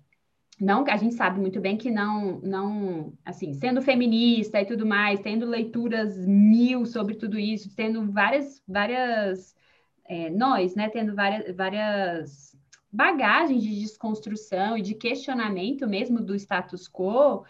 não, 0.60 0.84
a 0.88 0.98
gente 0.98 1.14
sabe 1.16 1.40
muito 1.40 1.62
bem 1.62 1.78
que 1.78 1.92
não, 1.92 2.40
não, 2.42 3.14
assim, 3.24 3.54
sendo 3.54 3.82
feminista 3.82 4.60
e 4.60 4.66
tudo 4.66 4.86
mais, 4.86 5.20
tendo 5.20 5.46
leituras 5.46 6.18
mil 6.26 6.86
sobre 6.86 7.16
tudo 7.16 7.38
isso, 7.38 7.76
tendo 7.76 8.12
várias, 8.12 8.62
várias, 8.68 9.56
é, 10.06 10.30
nós, 10.32 10.76
né, 10.76 10.90
tendo 10.90 11.14
várias, 11.14 11.56
várias 11.56 12.58
bagagens 12.92 13.62
de 13.62 13.80
desconstrução 13.80 14.78
e 14.78 14.82
de 14.82 14.96
questionamento 14.96 15.88
mesmo 15.88 16.20
do 16.20 16.36
status 16.36 16.90
quo, 16.90 17.44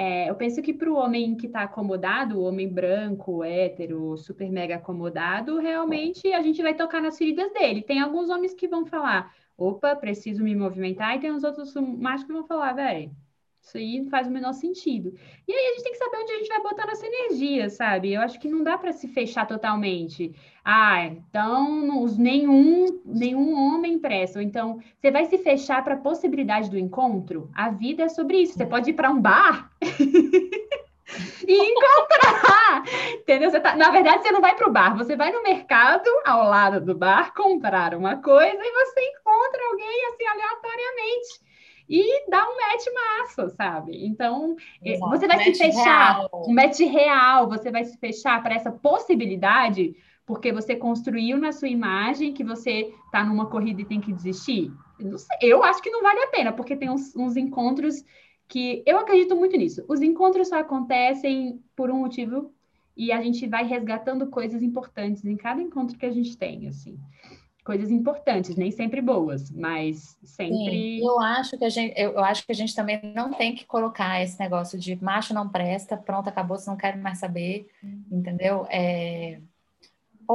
é, 0.00 0.30
eu 0.30 0.34
penso 0.34 0.62
que 0.62 0.72
para 0.72 0.90
o 0.90 0.94
homem 0.94 1.36
que 1.36 1.44
está 1.44 1.60
acomodado, 1.60 2.38
o 2.38 2.44
homem 2.44 2.66
branco, 2.66 3.44
hétero, 3.44 4.16
super 4.16 4.50
mega 4.50 4.76
acomodado, 4.76 5.58
realmente 5.58 6.32
a 6.32 6.40
gente 6.40 6.62
vai 6.62 6.72
tocar 6.72 7.02
nas 7.02 7.18
feridas 7.18 7.52
dele. 7.52 7.82
Tem 7.82 8.00
alguns 8.00 8.30
homens 8.30 8.54
que 8.54 8.66
vão 8.66 8.86
falar, 8.86 9.30
opa, 9.58 9.94
preciso 9.94 10.42
me 10.42 10.56
movimentar, 10.56 11.14
e 11.14 11.20
tem 11.20 11.30
os 11.30 11.44
outros 11.44 11.74
machos 11.74 12.26
que 12.26 12.32
vão 12.32 12.46
falar, 12.46 12.72
velho, 12.72 13.14
Isso 13.62 13.76
aí 13.76 14.00
não 14.00 14.10
faz 14.10 14.26
o 14.26 14.30
menor 14.30 14.52
sentido. 14.52 15.14
E 15.46 15.52
aí 15.52 15.66
a 15.66 15.70
gente 15.72 15.82
tem 15.82 15.92
que 15.92 15.98
saber 15.98 16.16
onde 16.16 16.32
a 16.32 16.38
gente 16.38 16.48
vai 16.48 16.62
botar 16.62 16.86
nossa 16.86 17.06
energia, 17.06 17.68
sabe? 17.68 18.12
Eu 18.12 18.22
acho 18.22 18.40
que 18.40 18.48
não 18.48 18.64
dá 18.64 18.78
para 18.78 18.92
se 18.92 19.06
fechar 19.06 19.46
totalmente. 19.46 20.34
Ah, 20.64 21.04
então 21.04 22.06
nenhum, 22.16 23.00
nenhum 23.04 23.54
homem 23.54 23.98
presta. 23.98 24.38
Ou 24.38 24.44
então, 24.44 24.80
você 24.98 25.10
vai 25.10 25.26
se 25.26 25.38
fechar 25.38 25.84
para 25.84 25.94
a 25.94 25.98
possibilidade 25.98 26.70
do 26.70 26.78
encontro? 26.78 27.50
A 27.54 27.70
vida 27.70 28.04
é 28.04 28.08
sobre 28.08 28.38
isso. 28.38 28.54
Você 28.54 28.66
pode 28.66 28.90
ir 28.90 28.94
para 28.94 29.10
um 29.10 29.20
bar 29.20 29.70
e 31.46 31.54
encontrar. 31.54 32.84
Entendeu? 33.12 33.50
Tá... 33.60 33.76
Na 33.76 33.90
verdade, 33.90 34.22
você 34.22 34.32
não 34.32 34.40
vai 34.40 34.56
para 34.56 34.68
o 34.68 34.72
bar, 34.72 34.96
você 34.96 35.16
vai 35.16 35.30
no 35.30 35.42
mercado 35.42 36.08
ao 36.24 36.48
lado 36.48 36.80
do 36.80 36.94
bar 36.94 37.34
comprar 37.34 37.94
uma 37.94 38.16
coisa 38.16 38.58
e 38.58 38.72
você 38.72 39.00
encontra 39.00 39.60
alguém 39.70 40.06
assim 40.06 40.26
aleatoriamente 40.26 41.49
e 41.90 42.30
dá 42.30 42.48
um 42.48 42.54
match 42.56 42.84
massa, 42.94 43.48
sabe? 43.48 44.06
Então, 44.06 44.54
Exato. 44.80 45.10
você 45.10 45.26
vai 45.26 45.42
se 45.42 45.54
fechar, 45.56 46.18
real. 46.18 46.44
um 46.46 46.54
match 46.54 46.78
real, 46.78 47.48
você 47.48 47.68
vai 47.68 47.82
se 47.82 47.98
fechar 47.98 48.40
para 48.40 48.54
essa 48.54 48.70
possibilidade, 48.70 49.96
porque 50.24 50.52
você 50.52 50.76
construiu 50.76 51.36
na 51.36 51.50
sua 51.50 51.66
imagem 51.66 52.32
que 52.32 52.44
você 52.44 52.94
está 53.06 53.24
numa 53.24 53.46
corrida 53.46 53.82
e 53.82 53.84
tem 53.84 54.00
que 54.00 54.12
desistir. 54.12 54.70
Eu 55.40 55.64
acho 55.64 55.82
que 55.82 55.90
não 55.90 56.00
vale 56.00 56.20
a 56.20 56.28
pena, 56.28 56.52
porque 56.52 56.76
tem 56.76 56.88
uns, 56.88 57.16
uns 57.16 57.36
encontros 57.36 58.04
que 58.46 58.84
eu 58.86 58.96
acredito 58.96 59.34
muito 59.34 59.56
nisso. 59.56 59.84
Os 59.88 60.00
encontros 60.00 60.48
só 60.48 60.60
acontecem 60.60 61.60
por 61.74 61.90
um 61.90 61.98
motivo 61.98 62.54
e 62.96 63.10
a 63.10 63.20
gente 63.20 63.48
vai 63.48 63.64
resgatando 63.64 64.28
coisas 64.28 64.62
importantes 64.62 65.24
em 65.24 65.36
cada 65.36 65.60
encontro 65.60 65.98
que 65.98 66.06
a 66.06 66.12
gente 66.12 66.36
tem, 66.36 66.68
assim 66.68 66.96
coisas 67.64 67.90
importantes, 67.90 68.56
nem 68.56 68.70
sempre 68.70 69.00
boas, 69.00 69.50
mas 69.50 70.16
sempre. 70.24 70.56
Sim, 70.56 71.06
eu 71.06 71.20
acho 71.20 71.58
que 71.58 71.64
a 71.64 71.68
gente, 71.68 71.94
eu, 72.00 72.18
acho 72.20 72.44
que 72.44 72.52
a 72.52 72.54
gente 72.54 72.74
também 72.74 73.00
não 73.14 73.32
tem 73.32 73.54
que 73.54 73.64
colocar 73.64 74.22
esse 74.22 74.38
negócio 74.40 74.78
de 74.78 75.02
macho 75.02 75.34
não 75.34 75.48
presta, 75.48 75.96
pronto, 75.96 76.28
acabou, 76.28 76.56
você 76.56 76.68
não 76.68 76.76
quer 76.76 76.96
mais 76.96 77.18
saber, 77.18 77.68
entendeu? 78.10 78.66
É... 78.70 79.38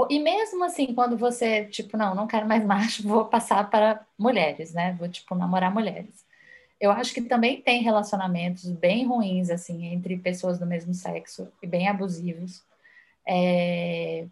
E 0.09 0.19
mesmo 0.19 0.63
assim, 0.65 0.93
quando 0.93 1.17
você, 1.17 1.65
tipo, 1.65 1.95
não, 1.97 2.13
não 2.13 2.27
quero 2.27 2.47
mais 2.47 2.63
macho, 2.65 3.07
vou 3.07 3.25
passar 3.25 3.69
para 3.69 4.05
mulheres, 4.17 4.73
né? 4.73 4.95
Vou, 4.99 5.07
tipo, 5.07 5.33
namorar 5.35 5.73
mulheres. 5.73 6.25
Eu 6.79 6.91
acho 6.91 7.13
que 7.13 7.21
também 7.21 7.61
tem 7.61 7.81
relacionamentos 7.81 8.69
bem 8.69 9.05
ruins, 9.05 9.49
assim, 9.49 9.85
entre 9.85 10.17
pessoas 10.17 10.59
do 10.59 10.65
mesmo 10.65 10.93
sexo 10.93 11.47
e 11.63 11.67
bem 11.67 11.87
abusivos. 11.87 12.61
É... 13.25 14.27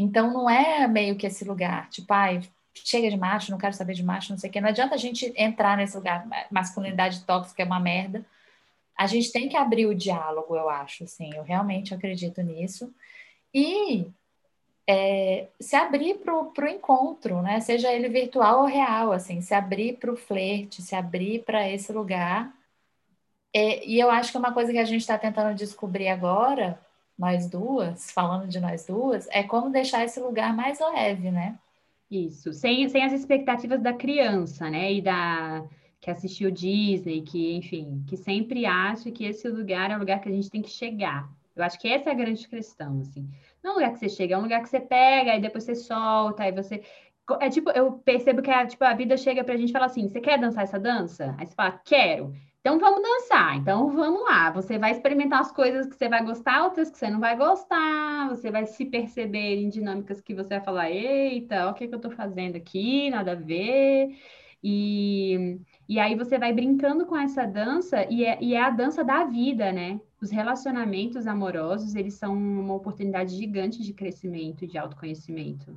Então, 0.00 0.32
não 0.32 0.48
é 0.48 0.86
meio 0.86 1.16
que 1.16 1.26
esse 1.26 1.44
lugar, 1.44 1.88
tipo, 1.90 2.12
ai, 2.12 2.40
chega 2.72 3.10
de 3.10 3.16
macho, 3.16 3.50
não 3.50 3.58
quero 3.58 3.74
saber 3.74 3.94
de 3.94 4.04
macho, 4.04 4.30
não 4.30 4.38
sei 4.38 4.48
o 4.48 4.52
quê. 4.52 4.60
Não 4.60 4.68
adianta 4.68 4.94
a 4.94 4.98
gente 4.98 5.32
entrar 5.36 5.76
nesse 5.76 5.96
lugar, 5.96 6.24
masculinidade 6.52 7.24
tóxica 7.24 7.62
é 7.64 7.66
uma 7.66 7.80
merda. 7.80 8.24
A 8.96 9.08
gente 9.08 9.32
tem 9.32 9.48
que 9.48 9.56
abrir 9.56 9.86
o 9.86 9.94
diálogo, 9.94 10.54
eu 10.54 10.68
acho, 10.68 11.02
assim, 11.02 11.34
eu 11.34 11.42
realmente 11.42 11.92
acredito 11.92 12.40
nisso. 12.42 12.94
E 13.52 14.06
é, 14.86 15.48
se 15.60 15.74
abrir 15.74 16.18
para 16.18 16.32
o 16.34 16.68
encontro, 16.68 17.42
né? 17.42 17.58
Seja 17.58 17.92
ele 17.92 18.08
virtual 18.08 18.60
ou 18.60 18.66
real, 18.66 19.10
assim, 19.12 19.40
se 19.40 19.52
abrir 19.52 19.98
para 19.98 20.12
o 20.12 20.16
flerte, 20.16 20.80
se 20.80 20.94
abrir 20.94 21.44
para 21.44 21.68
esse 21.68 21.92
lugar. 21.92 22.54
É, 23.52 23.84
e 23.84 23.98
eu 23.98 24.10
acho 24.10 24.30
que 24.30 24.36
é 24.36 24.40
uma 24.40 24.54
coisa 24.54 24.70
que 24.72 24.78
a 24.78 24.84
gente 24.84 25.00
está 25.00 25.18
tentando 25.18 25.56
descobrir 25.56 26.08
agora 26.08 26.78
nós 27.18 27.48
duas, 27.48 28.10
falando 28.10 28.46
de 28.46 28.60
nós 28.60 28.86
duas, 28.86 29.26
é 29.30 29.42
como 29.42 29.70
deixar 29.70 30.04
esse 30.04 30.20
lugar 30.20 30.54
mais 30.54 30.78
leve, 30.78 31.30
né? 31.30 31.58
Isso, 32.10 32.52
sem, 32.52 32.88
sem 32.88 33.04
as 33.04 33.12
expectativas 33.12 33.82
da 33.82 33.92
criança, 33.92 34.70
né? 34.70 34.92
E 34.92 35.02
da 35.02 35.64
que 36.00 36.10
assistiu 36.10 36.50
Disney, 36.50 37.22
que, 37.22 37.56
enfim, 37.56 38.04
que 38.06 38.16
sempre 38.16 38.64
acha 38.64 39.10
que 39.10 39.24
esse 39.24 39.48
lugar 39.48 39.90
é 39.90 39.96
o 39.96 39.98
lugar 39.98 40.20
que 40.20 40.28
a 40.28 40.32
gente 40.32 40.50
tem 40.50 40.62
que 40.62 40.70
chegar. 40.70 41.28
Eu 41.56 41.64
acho 41.64 41.78
que 41.78 41.88
essa 41.88 42.08
é 42.08 42.12
a 42.12 42.16
grande 42.16 42.46
questão, 42.46 43.00
assim. 43.00 43.28
Não 43.62 43.70
é 43.70 43.74
um 43.74 43.76
lugar 43.76 43.92
que 43.92 43.98
você 43.98 44.08
chega, 44.08 44.34
é 44.34 44.38
um 44.38 44.42
lugar 44.42 44.62
que 44.62 44.68
você 44.68 44.78
pega 44.78 45.34
e 45.34 45.40
depois 45.40 45.64
você 45.64 45.74
solta, 45.74 46.44
aí 46.44 46.52
você. 46.52 46.82
É 47.40 47.50
tipo, 47.50 47.70
eu 47.70 47.92
percebo 47.92 48.40
que 48.40 48.50
a, 48.50 48.64
tipo, 48.66 48.82
a 48.84 48.94
vida 48.94 49.16
chega 49.16 49.42
pra 49.42 49.56
gente 49.56 49.70
e 49.70 49.72
fala 49.72 49.86
assim: 49.86 50.08
você 50.08 50.20
quer 50.20 50.38
dançar 50.38 50.62
essa 50.62 50.78
dança? 50.78 51.34
Aí 51.36 51.46
você 51.46 51.54
fala, 51.54 51.72
quero. 51.84 52.32
Então 52.68 52.78
vamos 52.78 53.00
dançar. 53.02 53.56
Então 53.56 53.90
vamos 53.90 54.22
lá. 54.24 54.50
Você 54.50 54.78
vai 54.78 54.92
experimentar 54.92 55.40
as 55.40 55.50
coisas 55.50 55.86
que 55.86 55.96
você 55.96 56.06
vai 56.06 56.22
gostar, 56.22 56.64
outras 56.64 56.90
que 56.90 56.98
você 56.98 57.08
não 57.08 57.18
vai 57.18 57.34
gostar. 57.34 58.28
Você 58.28 58.50
vai 58.50 58.66
se 58.66 58.84
perceber 58.84 59.56
em 59.56 59.70
dinâmicas 59.70 60.20
que 60.20 60.34
você 60.34 60.50
vai 60.50 60.60
falar: 60.60 60.90
eita, 60.90 61.70
o 61.70 61.74
que, 61.74 61.84
é 61.84 61.86
que 61.88 61.94
eu 61.94 61.98
tô 62.00 62.10
fazendo 62.10 62.56
aqui? 62.56 63.08
Nada 63.08 63.32
a 63.32 63.34
ver. 63.34 64.14
E, 64.62 65.58
e 65.88 65.98
aí 65.98 66.14
você 66.14 66.38
vai 66.38 66.52
brincando 66.52 67.06
com 67.06 67.16
essa 67.16 67.46
dança 67.46 68.04
e 68.10 68.24
é, 68.24 68.38
e 68.42 68.54
é 68.54 68.60
a 68.60 68.70
dança 68.70 69.02
da 69.02 69.24
vida, 69.24 69.72
né? 69.72 69.98
Os 70.20 70.30
relacionamentos 70.30 71.26
amorosos, 71.26 71.94
eles 71.94 72.14
são 72.14 72.34
uma 72.34 72.74
oportunidade 72.74 73.34
gigante 73.34 73.82
de 73.82 73.94
crescimento 73.94 74.64
e 74.64 74.68
de 74.68 74.76
autoconhecimento. 74.76 75.74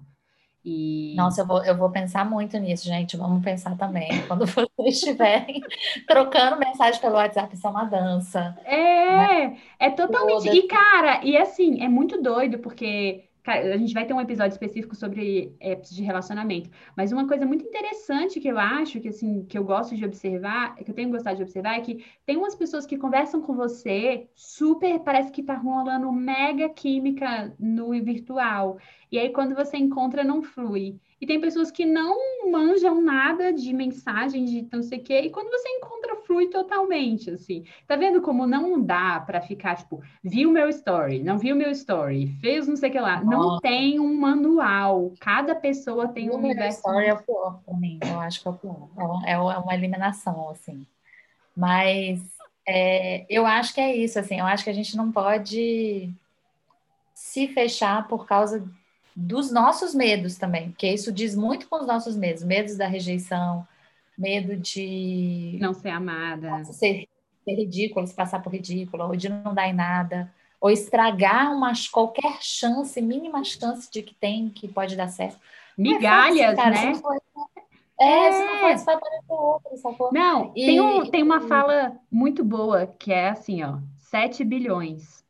E... 0.64 1.16
Nossa, 1.16 1.42
eu 1.42 1.48
vou, 1.48 1.64
eu 1.66 1.76
vou 1.76 1.90
pensar 1.90 2.24
muito 2.24 2.58
nisso, 2.58 2.86
gente. 2.86 3.18
Vamos 3.18 3.44
pensar 3.44 3.76
também. 3.78 4.22
Quando 4.28 4.46
vocês 4.46 4.96
estiverem 4.96 5.62
trocando 6.08 6.60
mensagem 6.60 7.02
pelo 7.02 7.16
WhatsApp, 7.16 7.56
isso 7.56 7.66
é 7.66 7.70
uma 7.70 7.86
dança. 7.86 8.58
É, 8.66 9.48
né? 9.48 9.58
é 9.80 9.90
totalmente. 9.90 10.50
E, 10.50 10.68
cara, 10.68 11.24
e 11.24 11.36
assim, 11.36 11.82
é 11.84 11.90
muito 11.90 12.22
doido, 12.22 12.60
porque 12.60 13.26
a 13.46 13.78
gente 13.78 13.94
vai 13.94 14.06
ter 14.06 14.14
um 14.14 14.22
episódio 14.22 14.52
específico 14.54 14.96
sobre 14.96 15.56
apps 15.60 15.94
de 15.96 16.04
relacionamento, 16.04 16.70
mas 16.96 17.12
uma 17.12 17.28
coisa 17.28 17.46
muito 17.46 17.66
interessante 17.66 18.40
que 18.40 18.48
eu 18.48 18.60
acho, 18.60 19.00
que 19.00 19.10
assim, 19.10 19.46
que 19.46 19.58
eu 19.58 19.64
gosto 19.64 19.96
de 19.96 20.06
observar, 20.06 20.76
que 20.76 20.92
eu 20.92 20.96
tenho 20.96 21.10
gostado 21.10 21.38
de 21.38 21.44
observar, 21.44 21.78
é 21.78 21.82
que 21.82 22.06
tem 22.26 22.38
umas 22.38 22.56
pessoas 22.56 22.86
que 22.86 22.98
conversam 22.98 23.42
com 23.42 23.56
você 23.56 24.30
super, 24.36 25.00
parece 25.00 25.32
que 25.32 25.44
tá 25.44 25.56
rolando 25.56 26.12
mega 26.12 26.70
química 26.70 27.56
no 27.60 27.92
virtual. 28.04 28.78
E 29.12 29.18
aí 29.18 29.30
quando 29.32 29.56
você 29.56 29.78
encontra 29.78 30.24
não 30.24 30.42
flui. 30.42 31.00
E 31.22 31.28
tem 31.28 31.40
pessoas 31.40 31.70
que 31.70 31.86
não 31.86 32.50
manjam 32.50 33.00
nada 33.00 33.54
de 33.54 33.72
mensagem, 33.72 34.44
de 34.44 34.68
não 34.72 34.82
sei 34.82 34.98
o 34.98 35.04
quê, 35.04 35.22
e 35.22 35.30
quando 35.30 35.52
você 35.52 35.70
encontra, 35.70 36.16
flui 36.26 36.48
totalmente, 36.48 37.30
assim. 37.30 37.64
Tá 37.86 37.96
vendo 37.96 38.24
como 38.24 38.48
não 38.48 38.82
dá 38.82 39.20
para 39.20 39.40
ficar, 39.40 39.76
tipo, 39.76 40.02
viu 40.24 40.52
meu 40.52 40.68
story, 40.70 41.22
não 41.22 41.38
viu 41.38 41.56
meu 41.56 41.70
story, 41.70 42.36
fez 42.42 42.68
não 42.68 42.76
sei 42.76 42.90
o 42.90 42.92
que 42.92 43.00
lá. 43.00 43.24
Nossa. 43.24 43.38
Não 43.38 43.60
tem 43.60 44.00
um 44.00 44.20
manual. 44.20 45.14
Cada 45.20 45.54
pessoa 45.54 46.08
tem 46.08 46.32
um 46.32 46.38
universo. 46.38 46.80
story 46.80 47.06
é 47.06 47.14
o 47.14 47.22
pior 47.22 47.62
pra 47.64 47.78
mim, 47.78 48.00
eu 48.04 48.20
acho 48.20 48.42
que 48.42 48.48
é 48.48 48.52
o 48.52 48.56
pior. 48.56 48.90
É, 49.24 49.34
é 49.34 49.38
uma 49.38 49.76
eliminação, 49.76 50.50
assim. 50.50 50.88
Mas 51.56 52.20
é, 52.68 53.28
eu 53.30 53.46
acho 53.46 53.76
que 53.76 53.82
é 53.82 53.96
isso, 53.96 54.18
assim, 54.18 54.40
eu 54.40 54.46
acho 54.48 54.64
que 54.64 54.72
a 54.72 54.74
gente 54.74 54.98
não 54.98 55.12
pode 55.12 56.12
se 57.14 57.48
fechar 57.50 58.08
por 58.08 58.26
causa 58.26 58.68
dos 59.16 59.52
nossos 59.52 59.94
medos 59.94 60.38
também, 60.38 60.72
porque 60.72 60.88
isso 60.88 61.12
diz 61.12 61.36
muito 61.36 61.68
com 61.68 61.78
os 61.78 61.88
nossos 61.88 62.16
medos, 62.16 62.44
medos 62.44 62.78
da 62.78 62.88
rejeição, 62.88 63.68
medo 64.18 64.56
de 64.56 65.58
não 65.60 65.74
ser 65.74 65.90
amada, 65.90 66.64
ser, 66.66 67.08
ser 67.44 67.56
ridículo, 67.56 68.08
se 68.08 68.14
passar 68.14 68.42
por 68.42 68.54
ridículo, 68.54 69.04
ou 69.04 69.16
de 69.16 69.30
não 69.30 69.54
dar 69.54 69.68
em 69.68 69.74
nada, 69.74 70.32
ou 70.60 70.70
estragar 70.70 71.54
uma, 71.54 71.74
qualquer 71.92 72.38
chance, 72.42 73.02
mínima 73.02 73.44
chance 73.44 73.92
de 73.92 74.02
que 74.02 74.14
tem, 74.14 74.50
que 74.50 74.68
pode 74.68 74.96
dar 74.96 75.10
certo. 75.10 75.36
É 75.36 75.82
Migalhas, 75.82 76.58
é 76.58 76.70
né? 76.70 76.94
é, 78.00 78.28
é, 78.28 78.32
se 78.32 78.46
não 78.46 78.60
for 78.60 78.72
isso, 78.72 78.86
vai 78.86 78.96
aparecer 78.96 79.34
outro, 79.34 79.78
sacou? 79.78 80.14
Não, 80.14 80.52
e, 80.56 80.66
tem, 80.66 80.82
um, 80.82 81.10
tem 81.10 81.24
uma 81.24 81.42
fala 81.42 81.98
muito 82.12 82.44
boa, 82.44 82.88
que 82.88 83.12
é 83.12 83.30
assim, 83.30 83.64
ó, 83.64 83.78
7 83.98 84.44
bilhões 84.44 85.21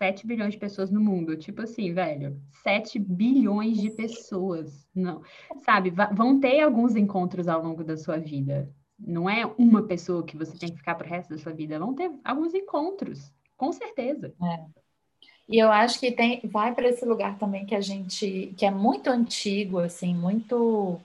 7 0.00 0.26
bilhões 0.26 0.54
de 0.54 0.58
pessoas 0.58 0.90
no 0.90 0.98
mundo. 0.98 1.36
Tipo 1.36 1.60
assim, 1.60 1.92
velho, 1.92 2.40
7 2.62 2.98
bilhões 2.98 3.76
de 3.76 3.90
pessoas. 3.90 4.88
Não, 4.94 5.22
sabe, 5.62 5.90
vão 5.90 6.40
ter 6.40 6.62
alguns 6.62 6.96
encontros 6.96 7.46
ao 7.46 7.62
longo 7.62 7.84
da 7.84 7.98
sua 7.98 8.16
vida. 8.16 8.72
Não 8.98 9.28
é 9.28 9.44
uma 9.58 9.82
pessoa 9.82 10.24
que 10.24 10.38
você 10.38 10.58
tem 10.58 10.70
que 10.70 10.78
ficar 10.78 10.94
pro 10.94 11.08
resto 11.08 11.28
da 11.28 11.38
sua 11.38 11.52
vida. 11.52 11.78
Vão 11.78 11.94
ter 11.94 12.10
alguns 12.24 12.54
encontros, 12.54 13.30
com 13.58 13.70
certeza. 13.72 14.32
É. 14.42 14.64
E 15.46 15.58
eu 15.58 15.70
acho 15.70 16.00
que 16.00 16.10
tem, 16.10 16.40
vai 16.44 16.74
para 16.74 16.88
esse 16.88 17.04
lugar 17.04 17.36
também 17.36 17.66
que 17.66 17.74
a 17.74 17.80
gente, 17.82 18.54
que 18.56 18.64
é 18.64 18.70
muito 18.70 19.08
antigo, 19.10 19.80
assim, 19.80 20.14
muito 20.14 20.98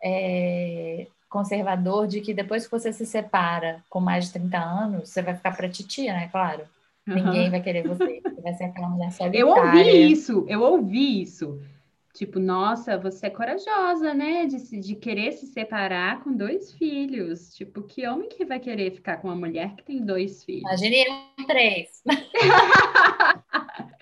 é, 0.00 1.08
conservador, 1.28 2.06
de 2.06 2.20
que 2.20 2.32
depois 2.32 2.66
que 2.66 2.70
você 2.70 2.92
se 2.92 3.04
separa 3.04 3.82
com 3.90 3.98
mais 3.98 4.26
de 4.26 4.34
30 4.34 4.58
anos, 4.58 5.08
você 5.08 5.22
vai 5.22 5.34
ficar 5.34 5.56
para 5.56 5.68
titia, 5.68 6.12
né? 6.12 6.28
Claro. 6.28 6.68
Ninguém 7.14 7.50
vai 7.50 7.60
querer 7.60 7.86
você. 7.86 8.20
Você 8.22 8.40
vai 8.40 8.54
ser 8.54 8.64
aquela 8.64 8.88
mulher 8.88 9.12
solitária. 9.12 9.38
Eu 9.38 9.48
ouvi 9.48 10.12
isso, 10.12 10.46
eu 10.48 10.62
ouvi 10.62 11.22
isso. 11.22 11.60
Tipo, 12.14 12.40
nossa, 12.40 12.98
você 12.98 13.26
é 13.26 13.30
corajosa, 13.30 14.12
né? 14.12 14.46
De, 14.46 14.80
de 14.80 14.96
querer 14.96 15.32
se 15.32 15.46
separar 15.46 16.24
com 16.24 16.36
dois 16.36 16.72
filhos. 16.72 17.54
Tipo, 17.54 17.82
que 17.82 18.04
homem 18.08 18.28
que 18.28 18.44
vai 18.44 18.58
querer 18.58 18.90
ficar 18.90 19.18
com 19.18 19.28
uma 19.28 19.36
mulher 19.36 19.76
que 19.76 19.84
tem 19.84 20.04
dois 20.04 20.42
filhos? 20.42 20.62
Imagine 20.62 21.04
eu 21.04 21.46
três. 21.46 22.02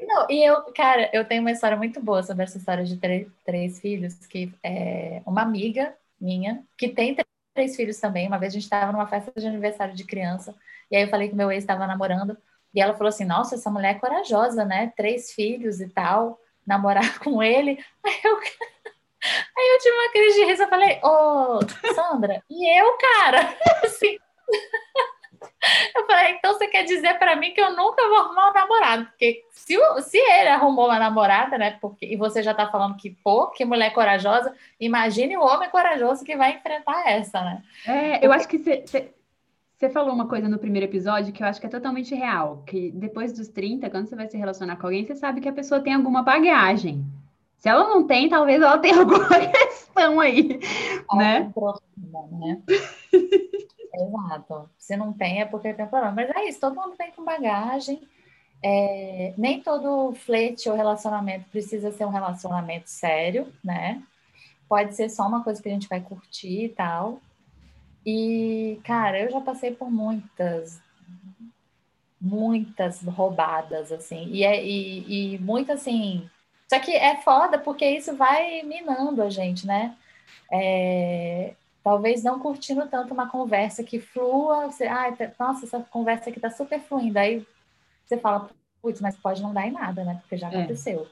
Não, 0.00 0.26
e 0.30 0.42
eu, 0.42 0.62
cara, 0.72 1.10
eu 1.12 1.24
tenho 1.24 1.40
uma 1.40 1.50
história 1.50 1.76
muito 1.76 2.00
boa 2.00 2.22
sobre 2.22 2.44
essa 2.44 2.58
história 2.58 2.84
de 2.84 2.96
três 3.44 3.80
filhos, 3.80 4.14
que 4.26 4.52
é 4.62 5.22
uma 5.26 5.42
amiga 5.42 5.94
minha, 6.20 6.64
que 6.76 6.88
tem 6.88 7.16
três 7.54 7.76
filhos 7.76 7.98
também. 7.98 8.28
Uma 8.28 8.38
vez 8.38 8.52
a 8.52 8.54
gente 8.54 8.62
estava 8.62 8.92
numa 8.92 9.06
festa 9.06 9.32
de 9.36 9.46
aniversário 9.46 9.94
de 9.94 10.04
criança, 10.04 10.54
e 10.90 10.96
aí 10.96 11.02
eu 11.02 11.08
falei 11.08 11.28
que 11.28 11.34
meu 11.34 11.50
ex 11.50 11.62
estava 11.62 11.86
namorando, 11.86 12.36
e 12.74 12.80
ela 12.80 12.94
falou 12.94 13.08
assim: 13.08 13.24
Nossa, 13.24 13.54
essa 13.54 13.70
mulher 13.70 13.96
é 13.96 13.98
corajosa, 13.98 14.64
né? 14.64 14.92
Três 14.96 15.32
filhos 15.32 15.80
e 15.80 15.88
tal, 15.88 16.38
namorar 16.66 17.18
com 17.20 17.42
ele. 17.42 17.82
Aí 18.04 18.20
eu, 18.24 18.36
aí 19.56 19.74
eu 19.74 19.78
tive 19.78 19.96
uma 19.96 20.10
crise 20.10 20.40
de 20.40 20.44
riso, 20.46 20.62
eu 20.62 20.68
falei: 20.68 21.00
Ô, 21.02 21.58
oh, 21.58 21.94
Sandra, 21.94 22.42
e 22.48 22.80
eu, 22.80 22.96
cara? 22.98 23.56
Assim. 23.84 24.18
Eu 25.94 26.06
falei, 26.06 26.32
então 26.32 26.52
você 26.52 26.68
quer 26.68 26.84
dizer 26.84 27.18
para 27.18 27.34
mim 27.34 27.52
que 27.52 27.60
eu 27.60 27.76
nunca 27.76 28.08
vou 28.08 28.18
arrumar 28.18 28.50
um 28.50 28.52
namorado? 28.52 29.06
Porque 29.06 29.44
se, 29.50 29.76
se 30.02 30.16
ele 30.16 30.48
arrumou 30.48 30.86
uma 30.86 30.98
namorada, 30.98 31.58
né? 31.58 31.76
Porque, 31.80 32.06
e 32.06 32.16
você 32.16 32.42
já 32.42 32.52
está 32.52 32.68
falando 32.68 32.96
que, 32.96 33.10
pô, 33.10 33.48
que 33.48 33.64
mulher 33.64 33.92
corajosa, 33.92 34.54
imagine 34.78 35.36
o 35.36 35.42
homem 35.42 35.68
corajoso 35.68 36.24
que 36.24 36.36
vai 36.36 36.52
enfrentar 36.52 37.10
essa, 37.10 37.40
né? 37.40 37.62
É, 37.86 38.24
eu 38.24 38.32
acho 38.32 38.48
que 38.48 38.58
você 38.58 39.12
falou 39.88 40.12
uma 40.12 40.26
coisa 40.26 40.48
no 40.48 40.58
primeiro 40.58 40.86
episódio 40.86 41.32
que 41.32 41.42
eu 41.42 41.46
acho 41.46 41.60
que 41.60 41.66
é 41.66 41.70
totalmente 41.70 42.14
real, 42.14 42.64
que 42.66 42.90
depois 42.90 43.32
dos 43.32 43.46
30, 43.46 43.88
quando 43.90 44.08
você 44.08 44.16
vai 44.16 44.26
se 44.26 44.36
relacionar 44.36 44.76
com 44.76 44.86
alguém, 44.86 45.04
você 45.04 45.14
sabe 45.14 45.40
que 45.40 45.48
a 45.48 45.52
pessoa 45.52 45.80
tem 45.80 45.94
alguma 45.94 46.22
bagagem. 46.22 47.04
Se 47.58 47.68
ela 47.68 47.88
não 47.88 48.06
tem, 48.06 48.28
talvez 48.28 48.60
ela 48.60 48.78
tenha 48.78 48.98
alguma 49.00 49.28
questão 49.28 50.18
aí, 50.18 50.58
né? 51.14 51.50
Problema, 51.54 52.38
né? 52.38 52.62
Exato. 53.94 54.68
Se 54.78 54.96
não 54.96 55.12
tem, 55.12 55.42
é 55.42 55.44
porque 55.44 55.72
tem 55.72 55.86
problema. 55.86 56.14
Mas 56.14 56.30
é 56.30 56.48
isso, 56.48 56.60
todo 56.60 56.74
mundo 56.74 56.96
vem 56.96 57.12
com 57.12 57.24
bagagem. 57.24 58.00
É, 58.62 59.32
nem 59.38 59.62
todo 59.62 60.12
flerte 60.14 60.68
ou 60.68 60.76
relacionamento 60.76 61.48
precisa 61.50 61.92
ser 61.92 62.04
um 62.04 62.10
relacionamento 62.10 62.90
sério, 62.90 63.52
né? 63.62 64.02
Pode 64.68 64.94
ser 64.94 65.08
só 65.08 65.26
uma 65.26 65.44
coisa 65.44 65.62
que 65.62 65.68
a 65.68 65.72
gente 65.72 65.88
vai 65.88 66.00
curtir 66.00 66.64
e 66.64 66.68
tal. 66.68 67.20
E, 68.10 68.80
cara, 68.84 69.20
eu 69.20 69.30
já 69.30 69.38
passei 69.38 69.70
por 69.70 69.90
muitas, 69.90 70.80
muitas 72.18 73.02
roubadas, 73.02 73.92
assim. 73.92 74.28
E, 74.30 74.42
é, 74.44 74.64
e, 74.64 75.34
e 75.34 75.38
muito 75.38 75.70
assim. 75.70 76.26
Só 76.66 76.80
que 76.80 76.90
é 76.90 77.20
foda 77.20 77.58
porque 77.58 77.84
isso 77.84 78.16
vai 78.16 78.62
minando 78.62 79.22
a 79.22 79.28
gente, 79.28 79.66
né? 79.66 79.94
É, 80.50 81.52
talvez 81.84 82.24
não 82.24 82.38
curtindo 82.40 82.86
tanto 82.88 83.12
uma 83.12 83.28
conversa 83.28 83.84
que 83.84 84.00
flua, 84.00 84.70
você, 84.70 84.86
ah, 84.86 85.14
nossa, 85.38 85.66
essa 85.66 85.80
conversa 85.80 86.30
aqui 86.30 86.40
tá 86.40 86.48
super 86.48 86.80
fluindo. 86.80 87.18
Aí 87.18 87.46
você 88.06 88.16
fala, 88.16 88.48
putz, 88.80 89.02
mas 89.02 89.18
pode 89.18 89.42
não 89.42 89.52
dar 89.52 89.66
em 89.66 89.72
nada, 89.72 90.02
né? 90.02 90.18
Porque 90.22 90.38
já 90.38 90.50
é. 90.50 90.56
aconteceu. 90.56 91.06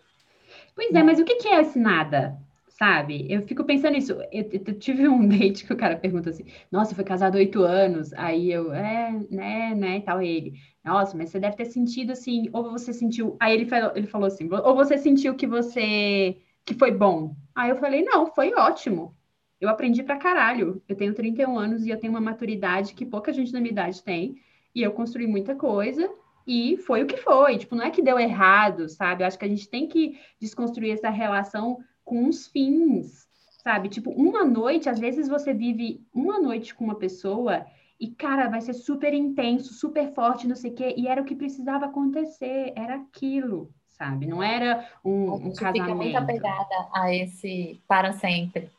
Pois 0.75 0.95
é, 0.95 1.03
mas 1.03 1.19
o 1.19 1.27
que, 1.27 1.47
é 1.47 1.61
esse 1.61 1.79
nada? 1.79 2.39
Sabe? 2.79 3.27
Eu 3.31 3.47
fico 3.47 3.65
pensando 3.65 3.95
nisso. 3.95 4.13
Eu, 4.31 4.49
eu, 4.53 4.79
tive 4.79 5.09
um 5.09 5.27
date 5.29 5.65
que 5.67 5.73
o 5.73 5.77
cara 5.77 5.97
pergunta 5.97 6.31
assim: 6.31 6.45
Nossa, 6.71 6.95
foi 6.95 7.05
casado 7.05 7.37
oito 7.37 7.63
anos. 7.63 8.13
Aí 8.15 8.53
eu, 8.53 8.73
é, 8.73 9.13
né, 9.31 9.75
né, 9.75 9.97
e 9.99 10.03
tal. 10.03 10.21
ele, 10.21 10.55
Nossa, 10.85 11.17
mas 11.17 11.31
você 11.31 11.41
deve 11.41 11.57
ter 11.57 11.67
sentido 11.67 12.13
assim, 12.13 12.49
ou 12.53 12.71
você 12.71 12.93
sentiu. 12.93 13.37
Aí 13.41 13.55
ele 13.55 13.67
falou, 13.67 13.93
ele 13.97 14.07
falou 14.07 14.27
assim: 14.27 14.49
Ou 14.51 14.75
você 14.75 14.99
sentiu 14.99 15.35
que 15.35 15.47
você. 15.47 16.39
que 16.65 16.75
foi 16.75 16.91
bom? 16.93 17.35
Aí 17.55 17.71
eu 17.71 17.77
falei: 17.77 18.03
Não, 18.05 18.27
foi 18.35 18.53
ótimo 18.55 19.17
eu 19.61 19.69
aprendi 19.69 20.03
pra 20.03 20.19
caralho. 20.19 20.83
Eu 20.89 20.97
tenho 20.97 21.15
31 21.15 21.59
anos 21.59 21.87
e 21.87 21.91
eu 21.91 21.99
tenho 21.99 22.13
uma 22.13 22.21
maturidade 22.21 22.95
que 22.95 23.07
pouca 23.07 23.33
gente 23.33 23.53
da 23.53 23.61
minha 23.61 23.73
idade 23.73 24.03
tem. 24.03 24.37
E 24.75 24.83
eu 24.83 24.93
construí 24.93 25.27
muita 25.27 25.55
coisa 25.55 26.11
e 26.47 26.77
foi 26.79 27.03
o 27.03 27.07
que 27.07 27.17
foi. 27.17 27.59
Tipo, 27.59 27.75
não 27.75 27.85
é 27.85 27.91
que 27.91 28.03
deu 28.03 28.19
errado, 28.19 28.89
sabe? 28.89 29.23
Eu 29.23 29.27
acho 29.27 29.39
que 29.39 29.45
a 29.45 29.49
gente 29.49 29.69
tem 29.69 29.89
que 29.89 30.19
desconstruir 30.41 30.93
essa 30.93 31.09
relação 31.09 31.79
com 32.07 32.27
os 32.27 32.47
fins, 32.47 33.27
sabe? 33.63 33.91
Tipo, 33.91 34.11
uma 34.13 34.47
noite, 34.47 34.89
às 34.89 34.99
vezes 34.99 35.29
você 35.29 35.53
vive 35.53 36.01
uma 36.15 36.41
noite 36.41 36.75
com 36.75 36.85
uma 36.85 36.95
pessoa 36.95 37.67
e, 38.01 38.09
cara, 38.09 38.49
vai 38.49 38.63
ser 38.63 38.73
super 38.73 39.13
intenso, 39.13 39.75
super 39.75 40.15
forte, 40.15 40.49
não 40.49 40.57
sei 40.57 40.71
o 40.71 40.75
quê, 40.75 40.95
e 40.97 41.07
era 41.07 41.21
o 41.21 41.25
que 41.25 41.35
precisava 41.35 41.85
acontecer, 41.85 42.73
era 42.75 42.95
aquilo, 42.95 43.71
sabe? 43.89 44.25
Não 44.27 44.43
era 44.43 44.89
um, 45.05 45.35
um 45.35 45.53
casamento. 45.53 45.83
fica 45.83 45.95
muito 45.95 46.17
apegada 46.17 46.89
a 46.95 47.15
esse 47.15 47.83
para 47.87 48.15
sempre 48.15 48.71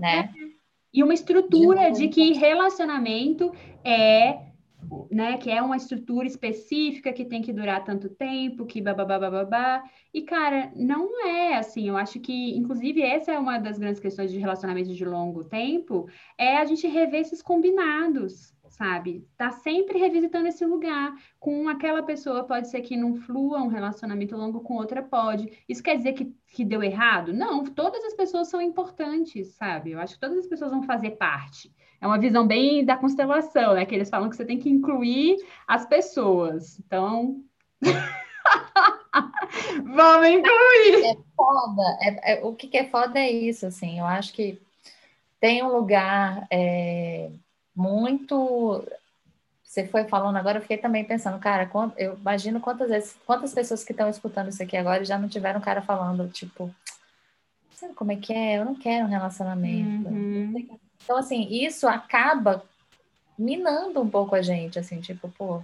né? 0.00 0.32
E 0.92 1.04
uma 1.04 1.14
estrutura 1.14 1.92
de 1.92 2.08
que 2.08 2.32
relacionamento 2.32 3.54
é, 3.84 4.49
né, 5.10 5.36
que 5.38 5.50
é 5.50 5.62
uma 5.62 5.76
estrutura 5.76 6.26
específica 6.26 7.12
que 7.12 7.24
tem 7.24 7.42
que 7.42 7.52
durar 7.52 7.84
tanto 7.84 8.08
tempo, 8.08 8.66
que 8.66 8.80
babá. 8.80 9.82
E 10.12 10.22
cara, 10.22 10.72
não 10.74 11.26
é 11.26 11.56
assim, 11.56 11.88
eu 11.88 11.96
acho 11.96 12.18
que 12.20 12.56
inclusive 12.56 13.02
essa 13.02 13.32
é 13.32 13.38
uma 13.38 13.58
das 13.58 13.78
grandes 13.78 14.00
questões 14.00 14.30
de 14.30 14.38
relacionamento 14.38 14.92
de 14.92 15.04
longo 15.04 15.44
tempo, 15.44 16.08
é 16.36 16.56
a 16.56 16.64
gente 16.64 16.86
rever 16.86 17.20
esses 17.20 17.42
combinados 17.42 18.54
sabe? 18.70 19.26
Tá 19.36 19.50
sempre 19.50 19.98
revisitando 19.98 20.48
esse 20.48 20.64
lugar. 20.64 21.14
Com 21.38 21.68
aquela 21.68 22.02
pessoa 22.02 22.44
pode 22.44 22.68
ser 22.70 22.80
que 22.80 22.96
não 22.96 23.14
flua 23.14 23.60
um 23.60 23.66
relacionamento 23.66 24.36
longo, 24.36 24.60
com 24.60 24.74
outra 24.74 25.02
pode. 25.02 25.62
Isso 25.68 25.82
quer 25.82 25.96
dizer 25.96 26.12
que, 26.14 26.34
que 26.46 26.64
deu 26.64 26.82
errado? 26.82 27.32
Não, 27.32 27.64
todas 27.64 28.02
as 28.04 28.14
pessoas 28.14 28.48
são 28.48 28.62
importantes, 28.62 29.48
sabe? 29.48 29.90
Eu 29.90 29.98
acho 29.98 30.14
que 30.14 30.20
todas 30.20 30.38
as 30.38 30.46
pessoas 30.46 30.70
vão 30.70 30.82
fazer 30.82 31.12
parte. 31.12 31.74
É 32.00 32.06
uma 32.06 32.18
visão 32.18 32.46
bem 32.46 32.84
da 32.84 32.96
constelação, 32.96 33.74
né? 33.74 33.84
Que 33.84 33.94
eles 33.94 34.08
falam 34.08 34.30
que 34.30 34.36
você 34.36 34.44
tem 34.44 34.58
que 34.58 34.70
incluir 34.70 35.36
as 35.66 35.84
pessoas. 35.84 36.78
Então. 36.78 37.42
Vamos 39.84 40.28
incluir! 40.28 41.04
É 41.04 41.16
foda. 41.36 41.82
É, 42.00 42.32
é, 42.32 42.44
o 42.44 42.54
que, 42.54 42.68
que 42.68 42.78
é 42.78 42.88
foda 42.88 43.18
é 43.18 43.30
isso, 43.30 43.66
assim. 43.66 43.98
Eu 43.98 44.06
acho 44.06 44.32
que 44.32 44.58
tem 45.38 45.62
um 45.62 45.72
lugar. 45.72 46.46
É 46.50 47.30
muito. 47.74 48.86
Você 49.62 49.86
foi 49.86 50.04
falando 50.04 50.36
agora, 50.36 50.58
eu 50.58 50.62
fiquei 50.62 50.78
também 50.78 51.04
pensando, 51.04 51.38
cara, 51.38 51.70
eu 51.96 52.14
imagino 52.14 52.60
quantas 52.60 52.88
vezes, 52.88 53.16
quantas 53.24 53.54
pessoas 53.54 53.84
que 53.84 53.92
estão 53.92 54.10
escutando 54.10 54.48
isso 54.48 54.60
aqui 54.60 54.76
agora 54.76 55.04
já 55.04 55.16
não 55.16 55.28
tiveram 55.28 55.60
um 55.60 55.62
cara 55.62 55.80
falando, 55.80 56.28
tipo, 56.28 56.74
sabe 57.76 57.94
como 57.94 58.10
é 58.10 58.16
que 58.16 58.32
é? 58.32 58.58
Eu 58.58 58.64
não 58.64 58.74
quero 58.74 59.06
um 59.06 59.08
relacionamento. 59.08 60.08
Uhum. 60.08 60.79
Então, 61.10 61.18
assim, 61.18 61.48
isso 61.50 61.88
acaba 61.88 62.62
minando 63.36 64.00
um 64.00 64.08
pouco 64.08 64.36
a 64.36 64.42
gente, 64.42 64.78
assim, 64.78 65.00
tipo, 65.00 65.28
pô, 65.28 65.60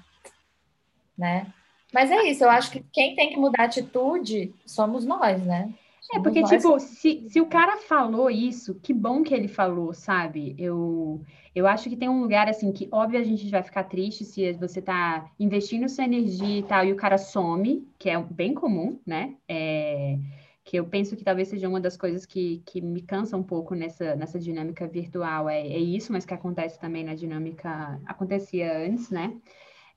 né? 1.17 1.47
Mas 1.95 2.11
é 2.11 2.25
isso, 2.25 2.43
eu 2.43 2.51
acho 2.51 2.69
que 2.73 2.85
quem 2.93 3.15
tem 3.15 3.31
que 3.31 3.37
mudar 3.37 3.63
a 3.63 3.67
atitude 3.67 4.53
somos 4.67 5.07
nós, 5.07 5.41
né? 5.47 5.73
É, 6.13 6.19
porque, 6.19 6.43
tipo, 6.43 6.81
se, 6.81 7.29
se 7.29 7.41
o 7.41 7.47
cara 7.47 7.77
falou 7.77 8.29
isso, 8.29 8.75
que 8.83 8.93
bom 8.93 9.23
que 9.23 9.33
ele 9.33 9.47
falou, 9.47 9.95
sabe? 9.95 10.57
Eu, 10.59 11.21
eu 11.55 11.65
acho 11.69 11.89
que 11.89 11.97
tem 11.97 12.09
um 12.09 12.23
lugar, 12.23 12.49
assim, 12.49 12.73
que, 12.73 12.89
óbvio, 12.91 13.21
a 13.21 13.25
gente 13.25 13.49
vai 13.49 13.63
ficar 13.63 13.85
triste 13.85 14.25
se 14.25 14.53
você 14.55 14.83
tá 14.83 15.31
investindo 15.39 15.89
sua 15.89 16.07
energia 16.07 16.59
e 16.59 16.63
tal, 16.65 16.85
e 16.85 16.93
o 16.93 16.97
cara 16.97 17.19
some, 17.19 17.87
que 18.01 18.11
é 18.11 18.21
bem 18.21 18.53
comum, 18.53 18.99
né? 19.07 19.37
É, 19.49 20.19
que 20.67 20.77
eu 20.77 20.85
penso 20.85 21.17
que 21.17 21.23
talvez 21.23 21.47
seja 21.47 21.69
uma 21.69 21.81
das 21.81 21.97
coisas 21.97 22.27
que, 22.27 22.61
que 22.67 22.81
me 22.81 23.01
cansa 23.01 23.37
um 23.37 23.43
pouco 23.43 23.73
nessa, 23.73 24.17
nessa 24.17 24.37
dinâmica 24.37 24.85
virtual. 24.89 25.49
É, 25.49 25.61
é 25.61 25.79
isso, 25.79 26.13
mas 26.13 26.27
que 26.27 26.35
acontece 26.35 26.77
também 26.81 27.05
na 27.05 27.15
dinâmica... 27.15 28.01
Acontecia 28.05 28.77
antes, 28.77 29.09
né? 29.09 29.37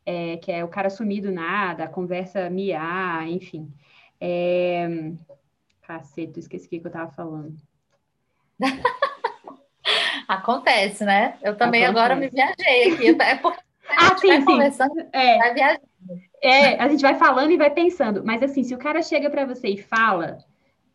É, 0.06 0.38
que 0.38 0.52
é 0.52 0.64
o 0.64 0.68
cara 0.68 0.92
sumir 0.92 1.24
do 1.24 1.32
nada, 1.32 1.86
a 1.86 1.90
conversa 1.90 2.52
miar, 2.52 3.28
enfim. 3.28 3.74
É, 4.22 5.12
Caceta, 5.82 6.38
esqueci 6.38 6.68
o 6.68 6.70
que 6.70 6.86
eu 6.86 6.92
tava 6.92 7.12
falando. 7.14 7.56
Acontece, 10.28 11.04
né? 11.04 11.36
Eu 11.42 11.58
também 11.58 11.84
Acontece. 11.84 12.06
agora 12.06 12.16
me 12.16 12.30
viajei 12.30 12.94
aqui. 12.94 13.24
É 13.24 13.36
porque 13.38 13.64
ah, 13.88 14.16
sim, 14.20 14.42
sim. 14.46 14.60
É. 15.14 15.38
vai 15.40 15.54
viajando. 15.56 15.90
É, 16.44 16.80
a 16.80 16.88
gente 16.88 17.02
vai 17.02 17.16
falando 17.16 17.50
e 17.50 17.58
vai 17.58 17.72
pensando. 17.72 18.24
Mas 18.24 18.44
assim, 18.44 18.64
se 18.64 18.76
o 18.76 18.78
cara 18.78 19.02
chega 19.02 19.32
para 19.32 19.46
você 19.46 19.70
e 19.70 19.78
fala, 19.78 20.38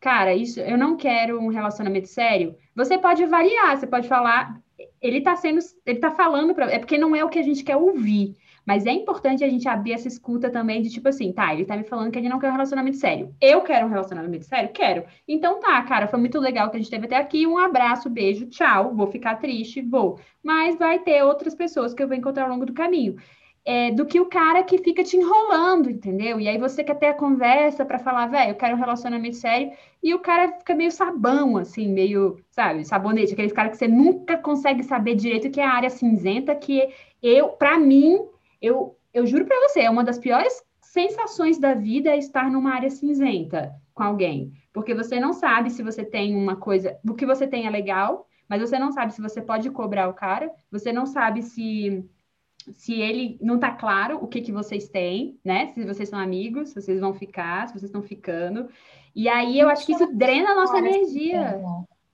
cara, 0.04 0.34
isso, 0.34 0.60
eu 0.60 0.76
não 0.76 0.98
quero 0.98 1.40
um 1.40 1.48
relacionamento 1.48 2.08
sério, 2.08 2.54
você 2.76 2.98
pode 2.98 3.24
variar, 3.24 3.74
você 3.74 3.86
pode 3.86 4.06
falar, 4.06 4.60
ele 5.00 5.22
tá 5.22 5.34
sendo, 5.34 5.60
ele 5.86 5.98
tá 5.98 6.10
falando 6.10 6.54
para, 6.54 6.70
é 6.70 6.78
porque 6.78 6.98
não 6.98 7.16
é 7.16 7.24
o 7.24 7.30
que 7.30 7.38
a 7.38 7.42
gente 7.42 7.64
quer 7.64 7.76
ouvir. 7.76 8.36
Mas 8.66 8.84
é 8.84 8.92
importante 8.92 9.42
a 9.42 9.48
gente 9.48 9.66
abrir 9.66 9.92
essa 9.92 10.08
escuta 10.08 10.50
também 10.50 10.82
de 10.82 10.90
tipo 10.90 11.08
assim, 11.08 11.32
tá, 11.32 11.54
ele 11.54 11.64
tá 11.64 11.74
me 11.74 11.84
falando 11.84 12.10
que 12.10 12.18
ele 12.18 12.28
não 12.28 12.38
quer 12.38 12.48
um 12.48 12.52
relacionamento 12.52 12.98
sério. 12.98 13.34
Eu 13.40 13.62
quero 13.62 13.86
um 13.86 13.90
relacionamento 13.90 14.44
sério? 14.44 14.70
Quero. 14.72 15.04
Então 15.26 15.58
tá, 15.60 15.82
cara, 15.82 16.06
foi 16.06 16.18
muito 16.18 16.38
legal 16.38 16.70
que 16.70 16.76
a 16.76 16.80
gente 16.80 16.90
teve 16.90 17.06
até 17.06 17.16
aqui. 17.16 17.46
Um 17.46 17.58
abraço, 17.58 18.08
beijo, 18.10 18.46
tchau. 18.46 18.94
Vou 18.94 19.06
ficar 19.06 19.36
triste, 19.36 19.82
vou. 19.82 20.18
Mas 20.42 20.78
vai 20.78 20.98
ter 20.98 21.22
outras 21.22 21.54
pessoas 21.54 21.92
que 21.92 22.02
eu 22.02 22.08
vou 22.08 22.16
encontrar 22.16 22.44
ao 22.44 22.50
longo 22.50 22.66
do 22.66 22.72
caminho. 22.72 23.16
É, 23.66 23.90
do 23.92 24.04
que 24.04 24.20
o 24.20 24.26
cara 24.26 24.62
que 24.62 24.76
fica 24.76 25.02
te 25.02 25.16
enrolando, 25.16 25.90
entendeu? 25.90 26.38
E 26.38 26.46
aí 26.46 26.58
você 26.58 26.84
quer 26.84 26.98
ter 26.98 27.06
a 27.06 27.14
conversa 27.14 27.82
para 27.82 27.98
falar, 27.98 28.26
velho, 28.26 28.50
eu 28.50 28.56
quero 28.56 28.74
um 28.74 28.78
relacionamento 28.78 29.36
sério, 29.36 29.72
e 30.02 30.12
o 30.12 30.18
cara 30.18 30.52
fica 30.58 30.74
meio 30.74 30.90
sabão, 30.90 31.56
assim, 31.56 31.88
meio, 31.88 32.38
sabe, 32.50 32.84
sabonete, 32.84 33.32
aqueles 33.32 33.54
cara 33.54 33.70
que 33.70 33.78
você 33.78 33.88
nunca 33.88 34.36
consegue 34.36 34.82
saber 34.82 35.14
direito 35.14 35.50
que 35.50 35.60
é 35.60 35.64
a 35.64 35.72
área 35.72 35.88
cinzenta, 35.88 36.54
que 36.54 36.92
eu, 37.22 37.48
para 37.50 37.78
mim, 37.78 38.18
eu, 38.60 38.98
eu 39.14 39.26
juro 39.26 39.46
para 39.46 39.58
você, 39.66 39.80
é 39.80 39.90
uma 39.90 40.04
das 40.04 40.18
piores 40.18 40.62
sensações 40.82 41.58
da 41.58 41.72
vida 41.74 42.10
é 42.10 42.18
estar 42.18 42.50
numa 42.50 42.74
área 42.74 42.90
cinzenta 42.90 43.72
com 43.94 44.02
alguém, 44.02 44.52
porque 44.72 44.94
você 44.94 45.18
não 45.18 45.32
sabe 45.32 45.70
se 45.70 45.82
você 45.82 46.04
tem 46.04 46.36
uma 46.36 46.56
coisa, 46.56 46.98
o 47.08 47.14
que 47.14 47.24
você 47.24 47.46
tem 47.46 47.66
é 47.66 47.70
legal, 47.70 48.28
mas 48.48 48.60
você 48.60 48.78
não 48.78 48.92
sabe 48.92 49.12
se 49.14 49.22
você 49.22 49.40
pode 49.40 49.70
cobrar 49.70 50.08
o 50.08 50.14
cara, 50.14 50.50
você 50.70 50.92
não 50.92 51.06
sabe 51.06 51.42
se 51.42 52.04
se 52.72 53.00
ele 53.00 53.38
não 53.40 53.58
tá 53.58 53.70
claro 53.70 54.18
o 54.22 54.26
que 54.26 54.40
que 54.40 54.52
vocês 54.52 54.88
têm, 54.88 55.38
né? 55.44 55.72
Se 55.72 55.84
vocês 55.84 56.08
são 56.08 56.18
amigos, 56.18 56.70
se 56.70 56.80
vocês 56.80 57.00
vão 57.00 57.14
ficar, 57.14 57.68
se 57.68 57.74
vocês 57.74 57.84
estão 57.84 58.02
ficando. 58.02 58.68
E 59.14 59.28
aí 59.28 59.58
eu 59.58 59.68
acho 59.68 59.86
que 59.86 59.92
isso 59.92 60.06
drena 60.14 60.50
a 60.50 60.54
nossa 60.54 60.78
energia. 60.78 61.62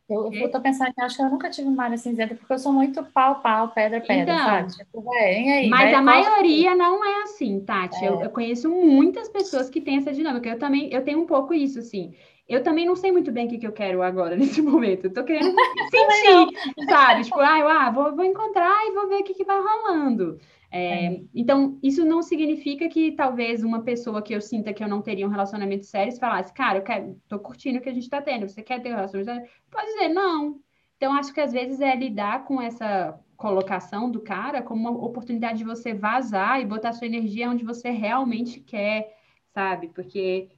Eu, 0.08 0.32
eu 0.32 0.50
tô 0.50 0.60
pensando 0.60 0.92
que 0.92 1.00
acho 1.00 1.16
que 1.16 1.22
eu 1.22 1.30
nunca 1.30 1.48
tive 1.48 1.68
uma 1.68 1.84
área 1.84 1.96
cinzenta, 1.96 2.34
porque 2.34 2.52
eu 2.52 2.58
sou 2.58 2.72
muito 2.72 3.02
pau, 3.14 3.40
pau, 3.40 3.68
pedra, 3.68 4.00
pedra, 4.00 4.34
então, 4.34 4.36
sabe? 4.36 4.76
Tipo, 4.76 5.02
vem 5.08 5.52
aí, 5.52 5.68
mas 5.68 5.94
a 5.94 6.02
maioria 6.02 6.74
não 6.74 7.04
é 7.04 7.22
assim, 7.22 7.60
Tati. 7.60 8.04
É. 8.04 8.08
Eu, 8.08 8.20
eu, 8.22 8.30
conheço 8.30 8.68
muitas 8.68 9.28
pessoas 9.28 9.70
que 9.70 9.80
têm 9.80 9.98
essa 9.98 10.12
dinâmica. 10.12 10.48
Eu 10.48 10.58
também, 10.58 10.92
eu 10.92 11.04
tenho 11.04 11.20
um 11.20 11.26
pouco 11.26 11.54
isso, 11.54 11.78
assim. 11.78 12.12
Eu 12.50 12.64
também 12.64 12.84
não 12.84 12.96
sei 12.96 13.12
muito 13.12 13.30
bem 13.30 13.46
o 13.46 13.48
que, 13.48 13.58
que 13.58 13.66
eu 13.66 13.72
quero 13.72 14.02
agora, 14.02 14.34
nesse 14.36 14.60
momento. 14.60 15.04
Eu 15.04 15.12
tô 15.12 15.22
querendo 15.22 15.54
sentir, 15.88 16.84
sabe? 16.88 17.22
Tipo, 17.22 17.38
ah, 17.38 17.86
ah 17.86 17.90
vou, 17.90 18.16
vou 18.16 18.24
encontrar 18.24 18.86
e 18.86 18.92
vou 18.92 19.08
ver 19.08 19.20
o 19.20 19.24
que, 19.24 19.34
que 19.34 19.44
vai 19.44 19.60
rolando. 19.60 20.36
É, 20.68 21.06
é. 21.06 21.20
Então, 21.32 21.78
isso 21.80 22.04
não 22.04 22.22
significa 22.22 22.88
que 22.88 23.12
talvez 23.12 23.62
uma 23.62 23.82
pessoa 23.82 24.20
que 24.20 24.34
eu 24.34 24.40
sinta 24.40 24.72
que 24.72 24.82
eu 24.82 24.88
não 24.88 25.00
teria 25.00 25.26
um 25.26 25.30
relacionamento 25.30 25.86
sério 25.86 26.16
falasse, 26.18 26.52
cara, 26.52 26.78
eu 26.78 26.82
quero, 26.82 27.20
tô 27.28 27.38
curtindo 27.38 27.78
o 27.78 27.80
que 27.80 27.88
a 27.88 27.94
gente 27.94 28.10
tá 28.10 28.20
tendo, 28.20 28.48
você 28.48 28.62
quer 28.62 28.82
ter 28.82 28.90
um 28.90 28.96
relacionamento 28.96 29.32
sério? 29.32 29.50
Pode 29.70 29.86
dizer, 29.86 30.08
não. 30.08 30.60
Então, 30.96 31.14
acho 31.14 31.32
que 31.32 31.40
às 31.40 31.52
vezes 31.52 31.80
é 31.80 31.94
lidar 31.94 32.44
com 32.44 32.60
essa 32.60 33.18
colocação 33.36 34.10
do 34.10 34.20
cara 34.20 34.60
como 34.60 34.88
uma 34.88 35.04
oportunidade 35.04 35.58
de 35.58 35.64
você 35.64 35.94
vazar 35.94 36.60
e 36.60 36.66
botar 36.66 36.92
sua 36.92 37.06
energia 37.06 37.48
onde 37.48 37.64
você 37.64 37.90
realmente 37.90 38.60
quer, 38.60 39.16
sabe? 39.54 39.88
Porque 39.88 40.50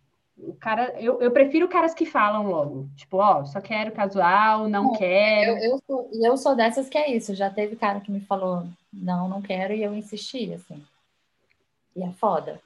o 0.43 0.55
cara, 0.55 0.95
eu, 0.99 1.21
eu 1.21 1.31
prefiro 1.31 1.69
caras 1.69 1.95
que 1.95 2.05
falam 2.05 2.49
logo, 2.49 2.89
tipo, 2.97 3.19
ó, 3.19 3.45
só 3.45 3.61
quero 3.61 3.93
casual, 3.93 4.69
não, 4.69 4.93
quero. 4.93 5.53
Eu, 5.59 5.73
eu, 5.73 5.81
sou, 5.87 6.11
eu 6.13 6.37
sou 6.37 6.57
dessas 6.57 6.89
que 6.89 6.99
é 6.99 7.15
isso. 7.15 7.35
Já 7.35 7.49
teve 7.49 7.77
cara 7.77 8.01
que 8.01 8.11
me 8.11 8.21
falou, 8.21 8.67
não, 8.93 9.29
não 9.29 9.41
quero, 9.41 9.73
e 9.73 9.83
eu 9.83 9.95
insisti, 9.95 10.53
assim. 10.53 10.83
E 11.95 12.03
é 12.03 12.11
foda. 12.13 12.61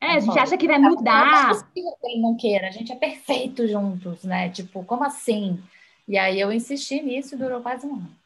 É, 0.00 0.06
é 0.06 0.16
a 0.16 0.20
gente 0.20 0.38
acha 0.38 0.56
que 0.56 0.66
vai 0.66 0.78
mudar. 0.78 1.52
É 1.52 1.72
que 1.72 1.80
ele 2.04 2.20
não 2.20 2.36
queira, 2.36 2.68
a 2.68 2.70
gente 2.70 2.92
é 2.92 2.96
perfeito 2.96 3.66
juntos, 3.66 4.24
né? 4.24 4.50
Tipo, 4.50 4.84
como 4.84 5.04
assim? 5.04 5.62
E 6.06 6.18
aí 6.18 6.38
eu 6.38 6.52
insisti 6.52 7.00
nisso 7.00 7.34
e 7.34 7.38
durou 7.38 7.62
quase 7.62 7.86
um 7.86 7.94
ano. 7.94 8.21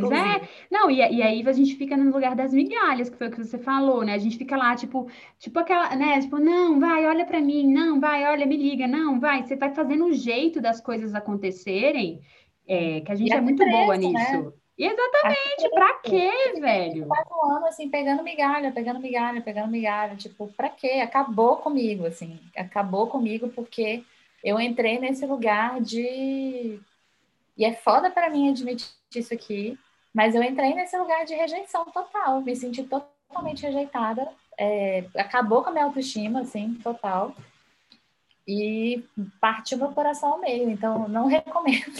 Pois 0.00 0.12
é. 0.12 0.48
Não, 0.70 0.90
e, 0.90 0.96
e, 0.96 1.22
aí 1.22 1.46
a 1.46 1.52
gente 1.52 1.76
fica 1.76 1.96
no 1.96 2.12
lugar 2.12 2.34
das 2.34 2.52
migalhas, 2.52 3.08
que 3.08 3.16
foi 3.16 3.28
o 3.28 3.30
que 3.30 3.44
você 3.44 3.58
falou, 3.58 4.04
né? 4.04 4.14
A 4.14 4.18
gente 4.18 4.38
fica 4.38 4.56
lá, 4.56 4.74
tipo, 4.74 5.08
tipo 5.38 5.58
aquela, 5.58 5.94
né? 5.96 6.20
Tipo, 6.20 6.38
não, 6.38 6.78
vai, 6.80 7.06
olha 7.06 7.24
para 7.24 7.40
mim, 7.40 7.72
não, 7.72 8.00
vai, 8.00 8.24
olha, 8.26 8.46
me 8.46 8.56
liga, 8.56 8.86
não, 8.86 9.20
vai. 9.20 9.42
Você 9.42 9.56
vai 9.56 9.74
fazendo 9.74 10.04
um 10.04 10.12
jeito 10.12 10.60
das 10.60 10.80
coisas 10.80 11.14
acontecerem, 11.14 12.20
é, 12.66 13.00
que 13.00 13.12
a 13.12 13.14
gente 13.14 13.30
e 13.30 13.32
é 13.32 13.40
muito 13.40 13.62
preço, 13.62 13.76
boa 13.76 13.96
né? 13.96 14.06
nisso. 14.06 14.42
Né? 14.42 14.52
Exatamente, 14.78 15.70
pra 15.70 15.94
quê, 16.00 16.32
velho? 16.58 17.06
Faz 17.06 17.28
um 17.30 17.52
ano, 17.52 17.66
assim, 17.66 17.88
pegando 17.88 18.22
migalha, 18.22 18.72
pegando 18.72 19.00
migalha, 19.00 19.40
pegando 19.40 19.70
migalha, 19.70 20.16
tipo, 20.16 20.48
pra 20.56 20.68
quê? 20.70 21.00
Acabou 21.02 21.58
comigo, 21.58 22.06
assim, 22.06 22.40
acabou 22.56 23.06
comigo 23.06 23.48
porque 23.50 24.02
eu 24.42 24.58
entrei 24.58 24.98
nesse 24.98 25.26
lugar 25.26 25.80
de... 25.80 26.80
E 27.56 27.64
é 27.64 27.72
foda 27.74 28.10
para 28.10 28.30
mim 28.30 28.48
admitir 28.50 28.88
isso 29.18 29.32
aqui, 29.32 29.78
mas 30.14 30.34
eu 30.34 30.42
entrei 30.42 30.74
nesse 30.74 30.96
lugar 30.96 31.24
de 31.24 31.34
rejeição 31.34 31.84
total, 31.86 32.40
me 32.42 32.54
senti 32.54 32.82
totalmente 32.84 33.62
rejeitada, 33.62 34.28
é, 34.58 35.04
acabou 35.16 35.62
com 35.62 35.70
a 35.70 35.72
minha 35.72 35.84
autoestima, 35.84 36.40
assim, 36.40 36.74
total, 36.82 37.34
e 38.46 39.04
partiu 39.40 39.78
meu 39.78 39.88
coração 39.88 40.40
meio, 40.40 40.68
então 40.68 41.08
não 41.08 41.26
recomendo. 41.28 41.92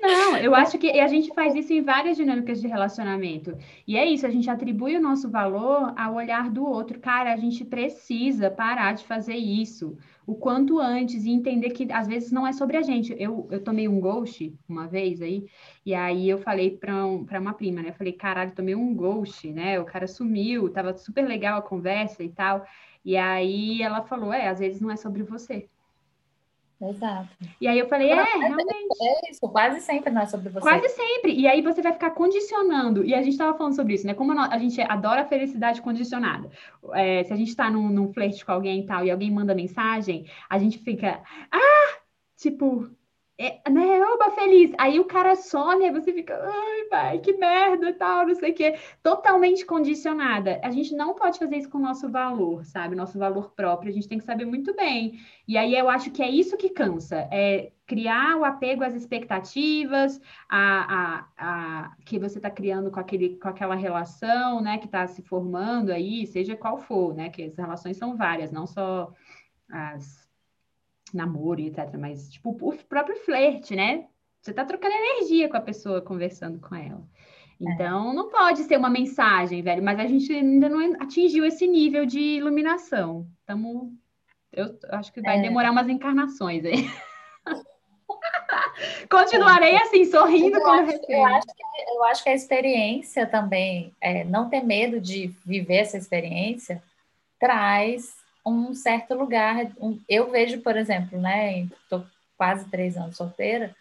Não, 0.00 0.36
eu 0.36 0.54
acho 0.54 0.78
que 0.78 0.90
a 1.00 1.06
gente 1.06 1.32
faz 1.34 1.54
isso 1.54 1.72
em 1.72 1.82
várias 1.82 2.16
dinâmicas 2.16 2.60
de 2.60 2.68
relacionamento. 2.68 3.56
E 3.86 3.96
é 3.96 4.04
isso, 4.04 4.26
a 4.26 4.30
gente 4.30 4.50
atribui 4.50 4.96
o 4.96 5.00
nosso 5.00 5.30
valor 5.30 5.92
ao 5.96 6.14
olhar 6.14 6.50
do 6.50 6.64
outro. 6.64 6.98
Cara, 6.98 7.32
a 7.32 7.36
gente 7.36 7.64
precisa 7.64 8.50
parar 8.50 8.92
de 8.92 9.04
fazer 9.04 9.36
isso 9.36 9.96
o 10.26 10.34
quanto 10.34 10.78
antes 10.78 11.24
e 11.24 11.30
entender 11.30 11.70
que 11.70 11.90
às 11.90 12.06
vezes 12.06 12.30
não 12.30 12.46
é 12.46 12.52
sobre 12.52 12.76
a 12.76 12.82
gente. 12.82 13.16
Eu, 13.18 13.48
eu 13.50 13.64
tomei 13.64 13.88
um 13.88 13.98
ghost 13.98 14.54
uma 14.68 14.86
vez 14.86 15.22
aí, 15.22 15.46
e 15.86 15.94
aí 15.94 16.28
eu 16.28 16.36
falei 16.36 16.76
para 16.76 17.06
um, 17.06 17.24
uma 17.40 17.54
prima, 17.54 17.80
né? 17.80 17.88
Eu 17.88 17.94
falei, 17.94 18.12
caralho, 18.12 18.52
tomei 18.52 18.74
um 18.74 18.94
ghost, 18.94 19.50
né? 19.50 19.80
O 19.80 19.86
cara 19.86 20.06
sumiu, 20.06 20.68
tava 20.68 20.94
super 20.98 21.26
legal 21.26 21.58
a 21.58 21.62
conversa 21.62 22.22
e 22.22 22.28
tal. 22.28 22.66
E 23.02 23.16
aí 23.16 23.80
ela 23.80 24.02
falou, 24.02 24.30
é, 24.30 24.48
às 24.48 24.58
vezes 24.58 24.82
não 24.82 24.90
é 24.90 24.96
sobre 24.96 25.22
você. 25.22 25.66
Exato. 26.80 27.28
E 27.60 27.66
aí 27.66 27.78
eu 27.78 27.88
falei, 27.88 28.10
é, 28.10 28.14
realmente. 28.14 28.64
É 29.02 29.30
isso, 29.30 29.40
quase 29.48 29.80
sempre 29.80 30.10
não 30.10 30.22
é 30.22 30.26
sobre 30.26 30.48
você. 30.48 30.60
Quase 30.60 30.88
sempre. 30.90 31.34
E 31.34 31.46
aí 31.46 31.60
você 31.60 31.82
vai 31.82 31.92
ficar 31.92 32.10
condicionando. 32.10 33.04
E 33.04 33.14
a 33.14 33.18
gente 33.22 33.32
estava 33.32 33.56
falando 33.56 33.74
sobre 33.74 33.94
isso, 33.94 34.06
né? 34.06 34.14
Como 34.14 34.32
a 34.38 34.58
gente 34.58 34.80
adora 34.80 35.22
a 35.22 35.26
felicidade 35.26 35.82
condicionada. 35.82 36.48
É, 36.94 37.24
se 37.24 37.32
a 37.32 37.36
gente 37.36 37.48
está 37.48 37.68
num, 37.68 37.88
num 37.88 38.12
flerte 38.12 38.44
com 38.44 38.52
alguém 38.52 38.80
e 38.80 38.86
tal, 38.86 39.04
e 39.04 39.10
alguém 39.10 39.30
manda 39.30 39.54
mensagem, 39.54 40.26
a 40.48 40.58
gente 40.58 40.78
fica, 40.78 41.20
ah, 41.50 41.98
tipo, 42.36 42.88
é, 43.40 43.70
né, 43.70 44.02
oba, 44.04 44.32
feliz. 44.32 44.72
Aí 44.76 44.98
o 44.98 45.04
cara 45.04 45.36
some, 45.36 45.84
aí 45.84 45.92
você 45.92 46.12
fica, 46.12 46.34
ai, 46.42 46.88
vai, 46.90 47.18
que 47.20 47.34
merda, 47.34 47.92
tal, 47.94 48.26
não 48.26 48.34
sei 48.34 48.50
o 48.50 48.54
quê. 48.54 48.76
Totalmente 49.00 49.64
condicionada. 49.64 50.60
A 50.64 50.70
gente 50.72 50.92
não 50.94 51.14
pode 51.14 51.38
fazer 51.38 51.56
isso 51.56 51.70
com 51.70 51.78
o 51.78 51.80
nosso 51.80 52.08
valor, 52.10 52.64
sabe? 52.64 52.96
Nosso 52.96 53.16
valor 53.16 53.52
próprio, 53.54 53.90
a 53.90 53.94
gente 53.94 54.08
tem 54.08 54.18
que 54.18 54.24
saber 54.24 54.44
muito 54.44 54.74
bem. 54.74 55.20
E 55.46 55.56
aí 55.56 55.76
eu 55.76 55.88
acho 55.88 56.10
que 56.10 56.20
é 56.20 56.28
isso 56.28 56.56
que 56.56 56.70
cansa, 56.70 57.28
é 57.30 57.70
criar 57.86 58.36
o 58.36 58.44
apego 58.44 58.82
às 58.82 58.94
expectativas, 58.94 60.20
a, 60.48 61.24
a, 61.38 61.86
a 61.86 61.96
que 62.04 62.18
você 62.18 62.38
está 62.38 62.50
criando 62.50 62.90
com, 62.90 62.98
aquele, 63.00 63.36
com 63.38 63.48
aquela 63.48 63.76
relação, 63.76 64.60
né, 64.60 64.78
que 64.78 64.86
está 64.86 65.06
se 65.06 65.22
formando 65.22 65.90
aí, 65.90 66.26
seja 66.26 66.56
qual 66.56 66.76
for, 66.78 67.14
né, 67.14 67.30
que 67.30 67.44
as 67.44 67.56
relações 67.56 67.96
são 67.96 68.16
várias, 68.16 68.50
não 68.50 68.66
só 68.66 69.12
as 69.70 70.27
namoro 71.16 71.60
e 71.60 71.68
etc. 71.68 71.96
Mas, 71.98 72.30
tipo, 72.30 72.56
o 72.60 72.76
próprio 72.84 73.16
flerte, 73.24 73.74
né? 73.74 74.06
Você 74.40 74.52
tá 74.52 74.64
trocando 74.64 74.94
energia 74.94 75.48
com 75.48 75.56
a 75.56 75.60
pessoa 75.60 76.00
conversando 76.00 76.60
com 76.60 76.74
ela. 76.74 77.02
É. 77.60 77.72
Então, 77.72 78.12
é. 78.12 78.14
não 78.14 78.28
pode 78.28 78.62
ser 78.64 78.76
uma 78.78 78.90
mensagem, 78.90 79.62
velho, 79.62 79.82
mas 79.82 79.98
a 79.98 80.06
gente 80.06 80.32
ainda 80.32 80.68
não 80.68 80.94
atingiu 81.00 81.44
esse 81.44 81.66
nível 81.66 82.06
de 82.06 82.20
iluminação. 82.20 83.26
Estamos. 83.40 83.92
Eu 84.52 84.78
acho 84.90 85.12
que 85.12 85.20
vai 85.20 85.38
é. 85.38 85.42
demorar 85.42 85.70
umas 85.70 85.88
encarnações 85.88 86.64
aí. 86.64 86.88
Continuarei 89.10 89.74
é. 89.74 89.82
assim, 89.82 90.04
sorrindo 90.04 90.56
eu 90.56 90.62
quando 90.62 90.88
acho, 90.88 91.00
eu 91.08 91.24
acho, 91.24 91.46
que, 91.46 91.62
eu 91.94 92.04
acho 92.04 92.22
que 92.22 92.30
a 92.30 92.34
experiência 92.34 93.26
também, 93.26 93.92
é, 94.00 94.24
não 94.24 94.48
ter 94.48 94.62
medo 94.62 95.00
de 95.00 95.28
viver 95.44 95.78
essa 95.78 95.98
experiência, 95.98 96.82
traz 97.38 98.17
um 98.48 98.74
certo 98.74 99.14
lugar. 99.14 99.70
Um, 99.80 100.00
eu 100.08 100.30
vejo, 100.30 100.60
por 100.60 100.76
exemplo, 100.76 101.20
né? 101.20 101.60
Estou 101.60 102.04
quase 102.36 102.64
três 102.66 102.96
anos 102.96 103.16
solteira. 103.16 103.74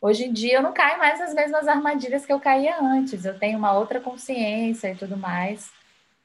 Hoje 0.00 0.24
em 0.24 0.32
dia 0.32 0.56
eu 0.56 0.62
não 0.62 0.72
caio 0.72 0.98
mais 0.98 1.18
nas 1.18 1.34
mesmas 1.34 1.68
armadilhas 1.68 2.24
que 2.24 2.32
eu 2.32 2.40
caía 2.40 2.80
antes. 2.80 3.24
Eu 3.24 3.38
tenho 3.38 3.58
uma 3.58 3.72
outra 3.72 4.00
consciência 4.00 4.92
e 4.92 4.96
tudo 4.96 5.16
mais. 5.16 5.70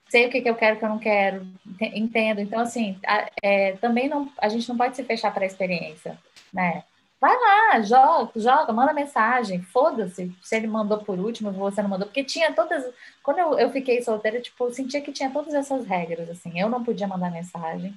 Sei 0.08 0.28
o 0.28 0.30
que, 0.30 0.42
que 0.42 0.50
eu 0.50 0.56
quero, 0.56 0.76
o 0.76 0.80
que 0.80 0.86
eu 0.86 0.90
não 0.90 1.00
quero, 1.00 1.46
entendo. 1.82 2.40
Então, 2.40 2.60
assim, 2.60 2.98
a, 3.06 3.28
é, 3.42 3.74
também 3.74 4.08
não, 4.08 4.32
a 4.38 4.48
gente 4.48 4.70
não 4.70 4.78
pode 4.78 4.96
se 4.96 5.04
fechar 5.04 5.34
para 5.34 5.44
a 5.44 5.48
experiência, 5.48 6.18
né? 6.54 6.84
Vai 7.20 7.36
lá, 7.36 7.82
joga, 7.82 8.32
joga, 8.36 8.74
manda 8.74 8.94
mensagem, 8.94 9.62
foda-se 9.62 10.36
se 10.42 10.56
ele 10.56 10.68
mandou 10.68 11.00
por 11.00 11.18
último, 11.18 11.52
você 11.52 11.82
não 11.82 11.90
mandou, 11.90 12.08
porque 12.08 12.24
tinha 12.24 12.54
todas. 12.54 12.94
Quando 13.24 13.40
eu, 13.40 13.58
eu 13.58 13.72
fiquei 13.72 14.02
solteira, 14.02 14.42
tipo, 14.42 14.66
eu 14.66 14.74
sentia 14.74 15.02
que 15.02 15.12
tinha 15.12 15.32
todas 15.32 15.54
essas 15.54 15.86
regras, 15.86 16.30
assim, 16.30 16.60
eu 16.60 16.70
não 16.70 16.84
podia 16.84 17.08
mandar 17.08 17.32
mensagem 17.32 17.96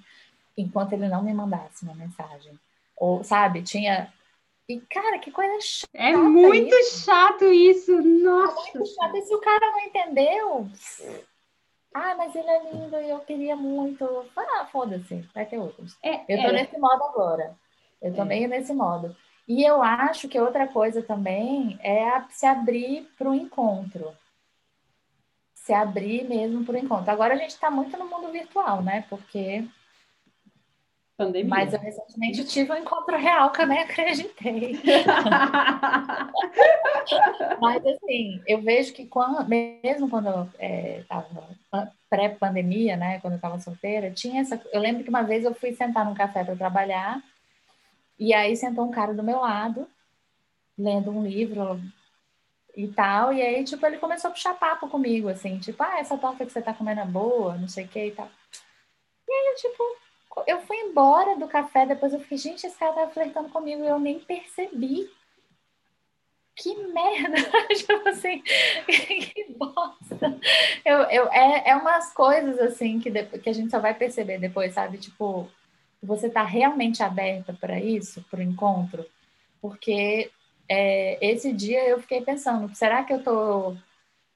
enquanto 0.57 0.93
ele 0.93 1.09
não 1.09 1.23
me 1.23 1.35
mandasse 1.35 1.85
uma 1.85 1.95
mensagem. 1.95 2.59
Ou, 2.97 3.23
sabe, 3.23 3.63
tinha. 3.63 4.13
E, 4.69 4.81
cara, 4.81 5.19
que 5.19 5.31
coisa 5.31 5.61
chata. 5.61 5.93
É 5.95 6.17
muito 6.17 6.75
isso. 6.75 7.05
chato 7.05 7.45
isso, 7.45 8.01
nossa. 8.03 8.71
É 8.71 8.73
muito 8.79 8.95
chato. 8.95 9.17
E 9.17 9.23
se 9.23 9.35
o 9.35 9.41
cara 9.41 9.71
não 9.71 9.81
entendeu, 9.81 10.69
ah, 11.95 12.15
mas 12.17 12.35
ele 12.35 12.49
é 12.49 12.73
lindo 12.73 12.97
e 13.01 13.11
eu 13.11 13.21
queria 13.21 13.57
muito. 13.57 14.27
Ah, 14.37 14.67
foda-se, 14.67 15.25
vai 15.35 15.47
ter 15.47 15.59
outros. 15.59 15.97
É, 16.03 16.21
eu 16.29 16.43
tô 16.43 16.49
é. 16.49 16.53
nesse 16.53 16.79
modo 16.79 17.05
agora. 17.05 17.57
Eu 18.01 18.15
tô 18.15 18.23
é. 18.23 18.25
meio 18.25 18.49
nesse 18.49 18.73
modo. 18.73 19.15
E 19.49 19.65
eu 19.65 19.83
acho 19.83 20.29
que 20.29 20.39
outra 20.39 20.69
coisa 20.69 21.03
também 21.03 21.79
é 21.83 22.23
se 22.29 22.45
abrir 22.45 23.09
para 23.17 23.31
o 23.31 23.35
encontro. 23.35 24.15
Se 25.55 25.73
abrir 25.73 26.29
mesmo 26.29 26.67
para 26.67 26.75
o 26.75 26.79
encontro. 26.79 27.11
Agora 27.11 27.33
a 27.33 27.39
gente 27.39 27.51
está 27.51 27.71
muito 27.71 27.97
no 27.97 28.07
mundo 28.07 28.31
virtual, 28.31 28.83
né? 28.83 29.07
Porque. 29.09 29.65
Pandemia. 31.17 31.49
Mas 31.49 31.73
eu 31.73 31.81
recentemente 31.81 32.45
tive 32.45 32.73
um 32.73 32.77
encontro 32.77 33.17
real 33.17 33.51
que 33.51 33.63
eu 33.63 33.67
nem 33.67 33.81
acreditei. 33.81 34.79
Mas 37.61 37.85
assim, 37.85 38.41
eu 38.47 38.63
vejo 38.63 38.93
que 38.93 39.05
quando, 39.07 39.49
mesmo 39.49 40.09
quando 40.09 40.29
eu 40.29 40.49
estava 41.01 41.49
é, 41.75 41.89
pré-pandemia, 42.09 42.97
né? 42.97 43.19
Quando 43.21 43.33
eu 43.33 43.39
estava 43.39 43.59
solteira, 43.59 44.11
tinha 44.11 44.43
essa. 44.43 44.63
Eu 44.73 44.81
lembro 44.81 45.03
que 45.03 45.11
uma 45.11 45.23
vez 45.23 45.45
eu 45.45 45.55
fui 45.55 45.73
sentar 45.73 46.05
num 46.05 46.15
café 46.15 46.45
para 46.45 46.55
trabalhar. 46.55 47.21
E 48.19 48.35
aí 48.35 48.57
sentou 48.57 48.85
um 48.85 48.91
cara 48.91 49.15
do 49.15 49.23
meu 49.23 49.41
lado, 49.41 49.89
lendo 50.77 51.11
um 51.11 51.25
livro, 51.25 51.81
e 52.79 52.87
tal. 52.87 53.33
E 53.33 53.43
aí, 53.43 53.65
tipo, 53.65 53.85
ele 53.85 53.99
começou 53.99 54.29
a 54.29 54.33
puxar 54.33 54.55
papo 54.55 54.89
comigo, 54.89 55.29
assim, 55.29 55.59
tipo, 55.59 55.83
ah, 55.83 55.99
essa 55.99 56.17
torta 56.17 56.47
que 56.47 56.53
você 56.53 56.63
tá 56.63 56.73
comendo 56.73 57.01
é 57.01 57.05
boa, 57.05 57.57
não 57.57 57.67
sei 57.67 57.85
o 57.85 57.89
que 57.89 58.07
e 58.07 58.11
tal. 58.13 58.31
E 59.29 59.33
aí, 59.33 59.55
tipo, 59.57 59.83
eu 60.47 60.61
fui 60.61 60.77
embora 60.77 61.37
do 61.37 61.49
café, 61.49 61.85
depois 61.85 62.15
eu 62.15 62.21
fiquei, 62.21 62.39
gente, 62.39 62.65
esse 62.65 62.79
cara 62.79 62.93
tava 62.93 63.11
flertando 63.11 63.49
comigo 63.49 63.83
e 63.83 63.89
eu 63.89 63.99
nem 63.99 64.21
percebi. 64.21 65.11
Que 66.55 66.75
merda! 66.77 67.37
tipo 67.75 68.09
assim, 68.09 68.43
que 68.87 69.55
bosta! 69.57 70.39
Eu, 70.85 71.03
eu, 71.11 71.33
é, 71.33 71.71
é 71.71 71.77
umas 71.77 72.13
coisas 72.13 72.61
assim 72.61 73.01
que, 73.01 73.11
que 73.11 73.51
a 73.51 73.53
gente 73.53 73.73
só 73.73 73.81
vai 73.81 73.95
perceber 73.95 74.39
depois, 74.39 74.73
sabe? 74.73 74.99
Tipo, 74.99 75.49
você 76.03 76.29
tá 76.29 76.43
realmente 76.45 77.03
aberta 77.03 77.53
para 77.53 77.81
isso, 77.81 78.25
para 78.31 78.41
o 78.41 78.43
encontro? 78.43 79.05
Porque 79.61 80.31
é, 80.69 81.19
esse 81.27 81.53
dia 81.53 81.89
eu 81.89 82.01
fiquei 82.01 82.21
pensando, 82.21 82.75
será 82.75 83.03
que 83.05 83.13
eu 83.13 83.23
tô 83.23 83.77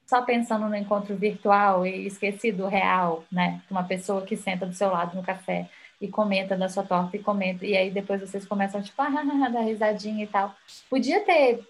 só 0.05 0.21
pensando 0.21 0.67
no 0.67 0.75
encontro 0.75 1.15
virtual 1.15 1.87
e 1.87 2.05
esqueci 2.05 2.51
do 2.51 2.67
real, 2.67 3.23
né? 3.31 3.61
Uma 3.69 3.83
pessoa 3.83 4.25
que 4.25 4.35
senta 4.35 4.65
do 4.65 4.73
seu 4.73 4.89
lado 4.89 5.15
no 5.15 5.23
café 5.23 5.69
e 5.99 6.07
comenta 6.07 6.57
da 6.57 6.67
sua 6.67 6.83
torta 6.83 7.15
e 7.15 7.23
comenta, 7.23 7.65
e 7.65 7.77
aí 7.77 7.89
depois 7.89 8.19
vocês 8.19 8.45
começam 8.45 8.81
tipo, 8.81 9.01
ah, 9.01 9.09
dar 9.49 9.61
risadinha 9.61 10.23
e 10.23 10.27
tal. 10.27 10.53
Podia 10.89 11.21
ter, 11.21 11.65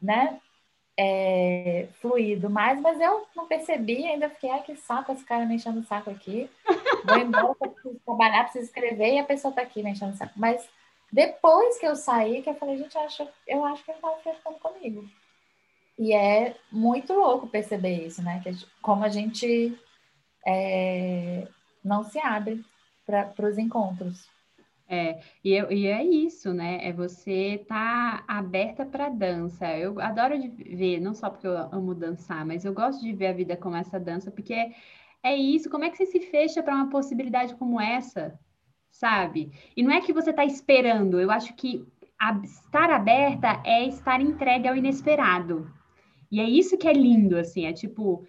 né, 0.00 0.40
é, 0.98 1.88
fluído 2.00 2.48
mais, 2.48 2.80
mas 2.80 2.98
eu 3.00 3.26
não 3.36 3.46
percebi, 3.46 4.06
ainda 4.06 4.30
fiquei, 4.30 4.50
ai, 4.50 4.62
que 4.62 4.74
saco 4.76 5.12
esse 5.12 5.24
cara 5.24 5.44
me 5.44 5.56
enchendo 5.56 5.80
o 5.80 5.84
saco 5.84 6.10
aqui. 6.10 6.48
Vou 7.06 7.18
embora, 7.18 7.54
preciso 7.54 8.00
trabalhar, 8.04 8.44
preciso 8.44 8.64
escrever, 8.64 9.14
e 9.14 9.18
a 9.18 9.24
pessoa 9.24 9.54
tá 9.54 9.62
aqui 9.62 9.82
me 9.82 9.90
enchendo 9.90 10.12
o 10.12 10.16
saco. 10.16 10.34
Mas 10.36 10.68
depois 11.12 11.78
que 11.78 11.86
eu 11.86 11.96
saí, 11.96 12.42
que 12.42 12.50
eu 12.50 12.54
falei, 12.54 12.76
gente, 12.78 12.94
eu 12.94 13.02
acho, 13.02 13.28
eu 13.46 13.64
acho 13.64 13.84
que 13.84 13.90
ele 13.90 14.00
tava 14.00 14.16
flertando 14.18 14.58
comigo. 14.58 15.08
E 15.98 16.12
é 16.12 16.54
muito 16.70 17.14
louco 17.14 17.46
perceber 17.46 18.06
isso, 18.06 18.22
né? 18.22 18.40
Que, 18.42 18.50
como 18.82 19.04
a 19.04 19.08
gente 19.08 19.78
é, 20.46 21.48
não 21.82 22.04
se 22.04 22.18
abre 22.18 22.64
para 23.06 23.48
os 23.48 23.56
encontros. 23.56 24.28
É, 24.88 25.20
e, 25.42 25.52
eu, 25.52 25.72
e 25.72 25.86
é 25.86 26.04
isso, 26.04 26.52
né? 26.52 26.78
É 26.82 26.92
você 26.92 27.64
tá 27.66 28.24
aberta 28.28 28.84
para 28.84 29.08
dança. 29.08 29.66
Eu 29.76 30.00
adoro 30.00 30.38
de 30.38 30.48
ver, 30.48 31.00
não 31.00 31.14
só 31.14 31.30
porque 31.30 31.46
eu 31.46 31.56
amo 31.56 31.94
dançar, 31.94 32.44
mas 32.44 32.64
eu 32.64 32.72
gosto 32.72 33.02
de 33.02 33.12
ver 33.12 33.28
a 33.28 33.32
vida 33.32 33.56
como 33.56 33.76
essa 33.76 33.98
dança, 33.98 34.30
porque 34.30 34.72
é, 35.22 35.32
é 35.32 35.36
isso. 35.36 35.70
Como 35.70 35.84
é 35.84 35.90
que 35.90 35.96
você 35.96 36.06
se 36.06 36.20
fecha 36.20 36.62
para 36.62 36.74
uma 36.74 36.88
possibilidade 36.88 37.54
como 37.56 37.80
essa, 37.80 38.38
sabe? 38.90 39.50
E 39.76 39.82
não 39.82 39.90
é 39.92 40.00
que 40.00 40.12
você 40.12 40.30
está 40.30 40.44
esperando. 40.44 41.20
Eu 41.20 41.30
acho 41.30 41.54
que 41.54 41.86
estar 42.44 42.90
aberta 42.90 43.62
é 43.64 43.86
estar 43.86 44.20
entregue 44.20 44.68
ao 44.68 44.76
inesperado. 44.76 45.70
E 46.30 46.40
é 46.40 46.44
isso 46.44 46.78
que 46.78 46.88
é 46.88 46.92
lindo, 46.92 47.36
assim. 47.36 47.66
É 47.66 47.72
tipo, 47.72 48.26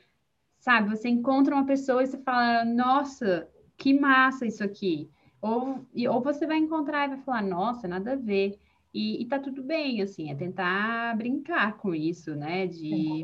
sabe? 0.59 0.89
Você 0.89 1.09
encontra 1.09 1.55
uma 1.55 1.65
pessoa 1.65 2.03
e 2.03 2.07
você 2.07 2.17
fala, 2.17 2.65
nossa 2.65 3.47
que 3.77 3.93
massa 3.93 4.45
isso 4.45 4.63
aqui. 4.63 5.09
Ou, 5.41 5.85
ou 6.09 6.21
você 6.21 6.45
vai 6.47 6.57
encontrar 6.57 7.05
e 7.05 7.15
vai 7.15 7.19
falar, 7.19 7.43
nossa, 7.43 7.87
nada 7.87 8.13
a 8.13 8.15
ver. 8.15 8.59
E, 8.93 9.21
e 9.21 9.25
tá 9.27 9.37
tudo 9.37 9.61
bem, 9.61 10.01
assim, 10.01 10.31
é 10.31 10.35
tentar 10.35 11.15
brincar 11.15 11.77
com 11.77 11.93
isso, 11.93 12.35
né? 12.35 12.65
De... 12.65 13.23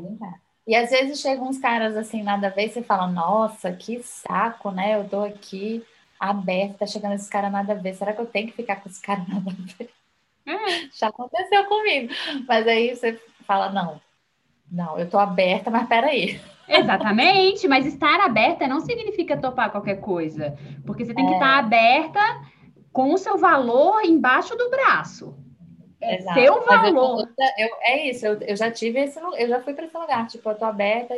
E 0.66 0.74
às 0.74 0.90
vezes 0.90 1.20
chegam 1.20 1.48
uns 1.48 1.58
caras 1.58 1.96
assim, 1.96 2.22
nada 2.22 2.46
a 2.46 2.50
ver, 2.50 2.66
e 2.66 2.68
você 2.70 2.82
fala, 2.82 3.06
nossa, 3.06 3.72
que 3.72 4.02
saco, 4.02 4.70
né? 4.70 4.96
Eu 4.98 5.08
tô 5.08 5.22
aqui 5.22 5.84
aberta, 6.18 6.78
tá 6.78 6.86
chegando 6.86 7.14
esse 7.14 7.28
cara 7.28 7.50
nada 7.50 7.72
a 7.72 7.76
ver. 7.76 7.94
Será 7.94 8.12
que 8.12 8.20
eu 8.20 8.26
tenho 8.26 8.46
que 8.46 8.54
ficar 8.54 8.76
com 8.76 8.88
esse 8.88 9.00
cara 9.00 9.24
nada 9.28 9.50
a 9.50 9.76
ver? 9.76 9.90
É. 10.46 10.88
Já 10.92 11.08
aconteceu 11.08 11.64
comigo. 11.66 12.12
Mas 12.48 12.66
aí 12.66 12.94
você 12.94 13.20
fala, 13.46 13.70
não, 13.70 14.00
não, 14.70 14.98
eu 14.98 15.08
tô 15.08 15.18
aberta, 15.18 15.70
mas 15.70 15.86
peraí. 15.86 16.40
Exatamente, 16.66 17.68
mas 17.68 17.84
estar 17.84 18.20
aberta 18.20 18.66
não 18.66 18.80
significa 18.80 19.36
topar 19.36 19.70
qualquer 19.70 20.00
coisa, 20.00 20.56
porque 20.86 21.04
você 21.04 21.12
tem 21.12 21.24
é. 21.24 21.28
que 21.28 21.34
estar 21.34 21.58
aberta 21.58 22.20
com 22.90 23.12
o 23.12 23.18
seu 23.18 23.36
valor 23.36 24.02
embaixo 24.02 24.56
do 24.56 24.70
braço. 24.70 25.36
É 26.04 26.18
Exato. 26.18 26.40
seu 26.40 26.64
valor. 26.64 27.28
Eu, 27.38 27.66
eu, 27.66 27.76
é 27.80 28.08
isso, 28.08 28.26
eu, 28.26 28.40
eu 28.40 28.56
já 28.56 28.70
tive 28.70 29.00
esse 29.00 29.18
eu 29.18 29.48
já 29.48 29.60
fui 29.62 29.74
para 29.74 29.86
esse 29.86 29.96
lugar, 29.96 30.26
tipo, 30.26 30.48
eu 30.48 30.54
tô 30.54 30.64
aberta, 30.64 31.14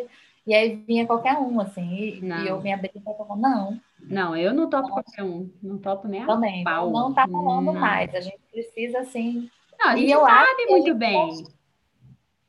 e 0.46 0.54
aí 0.54 0.76
vinha 0.76 1.06
qualquer 1.06 1.36
um, 1.38 1.60
assim, 1.60 1.94
e, 1.94 2.20
e 2.24 2.48
eu 2.48 2.60
me 2.60 2.72
abri 2.72 2.88
para 2.88 3.14
falar, 3.14 3.36
não. 3.36 3.80
Não, 4.00 4.36
eu 4.36 4.54
não 4.54 4.70
topo 4.70 4.88
não. 4.88 4.94
qualquer 4.94 5.22
um, 5.22 5.50
não 5.62 5.78
topo 5.78 6.06
nem 6.06 6.24
Também, 6.24 6.62
a 6.62 6.64
pau. 6.64 6.90
Não 6.90 7.12
tá 7.12 7.24
rolando 7.24 7.72
mais, 7.72 8.14
a 8.14 8.20
gente 8.20 8.38
precisa, 8.52 9.00
assim... 9.00 9.50
Não, 9.78 9.90
a 9.90 9.96
gente 9.96 10.10
sabe 10.10 10.66
muito 10.70 10.94
bem. 10.94 11.44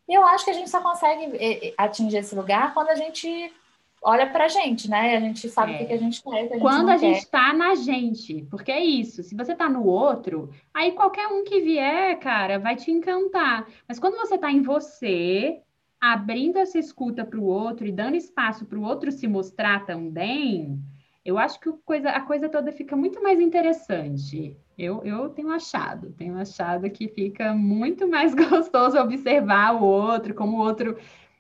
E 0.08 0.14
eu 0.14 0.24
acho 0.26 0.46
que 0.46 0.52
a 0.52 0.54
gente 0.54 0.70
só 0.70 0.80
consegue 0.80 1.74
atingir 1.78 2.18
esse 2.18 2.34
lugar 2.34 2.74
quando 2.74 2.90
a 2.90 2.96
gente 2.96 3.54
olha 4.02 4.28
pra 4.28 4.48
gente, 4.48 4.90
né? 4.90 5.18
A 5.18 5.20
gente 5.20 5.50
sabe 5.50 5.74
é. 5.74 5.76
o 5.76 5.88
que, 5.88 5.94
a 5.94 5.98
gente 5.98 6.24
quer. 6.24 6.48
Que 6.48 6.54
a 6.54 6.58
gente 6.58 6.60
quando 6.62 6.90
a 6.90 6.98
gente 6.98 7.20
está 7.20 7.54
na 7.54 7.76
gente, 7.76 8.46
porque 8.50 8.72
é 8.72 8.84
isso. 8.84 9.24
Se 9.24 9.36
você 9.36 9.54
está 9.54 9.70
no 9.70 9.86
outro, 9.86 10.50
aí 10.74 10.92
qualquer 10.92 11.28
um 11.28 11.44
que 11.44 11.62
vier, 11.62 12.18
cara, 12.20 12.60
vai 12.60 12.76
te 12.76 12.92
encantar. 12.92 13.68
Mas 13.88 14.00
quando 14.00 14.16
você 14.18 14.36
está 14.36 14.52
em 14.52 14.62
você, 14.62 15.62
abrindo 16.00 16.58
essa 16.58 16.78
escuta 16.78 17.26
para 17.26 17.40
o 17.40 17.46
outro 17.46 17.86
e 17.86 17.92
dando 17.92 18.16
espaço 18.16 18.66
para 18.66 18.78
o 18.78 18.84
outro 18.84 19.12
se 19.12 19.28
mostrar 19.28 19.86
também, 19.86 20.80
eu 21.26 21.38
acho 21.38 21.60
que 21.60 21.70
coisa, 21.84 22.10
a 22.10 22.22
coisa 22.22 22.48
toda 22.48 22.72
fica 22.72 22.96
muito 22.96 23.22
mais 23.22 23.40
interessante. 23.40 24.56
Eu, 24.78 25.04
eu 25.04 25.30
tenho 25.30 25.50
achado, 25.50 26.14
tenho 26.14 26.38
achado 26.38 26.90
que 26.90 27.08
fica 27.08 27.54
muito 27.54 28.08
mais 28.08 28.34
gostoso 28.36 28.98
observar 29.00 29.76
o 29.76 29.84
outro, 29.84 30.36
como 30.36 30.58
o 30.58 30.62
outro 30.62 30.96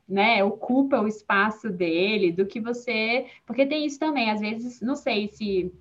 né, 0.07 0.43
ocupa 0.43 1.01
o 1.01 1.07
espaço 1.07 1.69
dele, 1.69 2.31
do 2.31 2.45
que 2.45 2.59
você. 2.59 3.25
Porque 3.45 3.65
tem 3.65 3.85
isso 3.85 3.99
também, 3.99 4.31
às 4.31 4.39
vezes, 4.39 4.81
não 4.81 4.95
sei 4.95 5.27
se, 5.27 5.71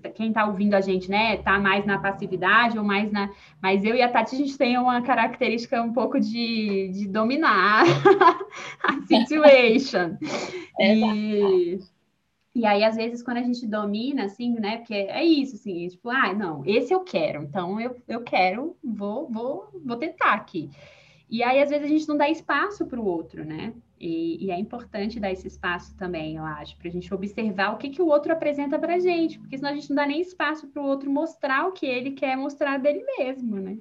tá, 0.00 0.10
quem 0.10 0.28
está 0.28 0.46
ouvindo 0.46 0.74
a 0.74 0.80
gente, 0.80 1.10
né, 1.10 1.38
tá 1.38 1.58
mais 1.58 1.86
na 1.86 1.98
passividade 1.98 2.76
ou 2.76 2.84
mais 2.84 3.10
na. 3.10 3.30
Mas 3.62 3.84
eu 3.84 3.94
e 3.94 4.02
a 4.02 4.10
Tati, 4.10 4.34
a 4.34 4.38
gente 4.38 4.58
tem 4.58 4.76
uma 4.76 5.00
característica 5.02 5.80
um 5.82 5.92
pouco 5.92 6.20
de, 6.20 6.90
de 6.92 7.08
dominar 7.08 7.84
a 8.84 9.00
situation. 9.06 10.16
É 10.78 10.94
e. 10.94 11.80
E 12.54 12.64
aí, 12.64 12.82
às 12.84 12.96
vezes, 12.96 13.22
quando 13.22 13.36
a 13.36 13.42
gente 13.42 13.66
domina, 13.66 14.24
assim, 14.24 14.54
né? 14.54 14.78
Porque 14.78 14.94
é 14.94 15.22
isso, 15.22 15.56
assim, 15.56 15.86
tipo, 15.88 16.08
ah, 16.08 16.32
não, 16.32 16.62
esse 16.64 16.90
eu 16.90 17.00
quero, 17.00 17.42
então 17.42 17.78
eu, 17.78 17.94
eu 18.08 18.22
quero, 18.22 18.74
vou, 18.82 19.28
vou, 19.28 19.68
vou 19.84 19.96
tentar 19.98 20.32
aqui. 20.32 20.70
E 21.28 21.42
aí, 21.42 21.60
às 21.60 21.70
vezes, 21.70 21.84
a 21.84 21.88
gente 21.88 22.08
não 22.08 22.16
dá 22.16 22.28
espaço 22.28 22.86
para 22.86 23.00
o 23.00 23.04
outro, 23.04 23.44
né? 23.44 23.74
E, 23.98 24.44
e, 24.44 24.50
é 24.50 24.58
importante 24.58 25.18
dar 25.18 25.32
esse 25.32 25.46
espaço 25.46 25.96
também, 25.96 26.36
eu 26.36 26.44
acho, 26.44 26.76
para 26.76 26.88
a 26.88 26.90
gente 26.90 27.12
observar 27.12 27.72
o 27.72 27.78
que, 27.78 27.88
que 27.88 28.02
o 28.02 28.06
outro 28.06 28.32
apresenta 28.32 28.78
para 28.78 28.96
a 28.96 28.98
gente, 28.98 29.38
porque 29.38 29.56
senão 29.56 29.70
a 29.70 29.74
gente 29.74 29.88
não 29.88 29.96
dá 29.96 30.06
nem 30.06 30.20
espaço 30.20 30.68
para 30.68 30.82
o 30.82 30.86
outro 30.86 31.10
mostrar 31.10 31.66
o 31.66 31.72
que 31.72 31.86
ele 31.86 32.10
quer 32.10 32.36
mostrar 32.36 32.78
dele 32.78 33.04
mesmo, 33.18 33.56
né? 33.56 33.78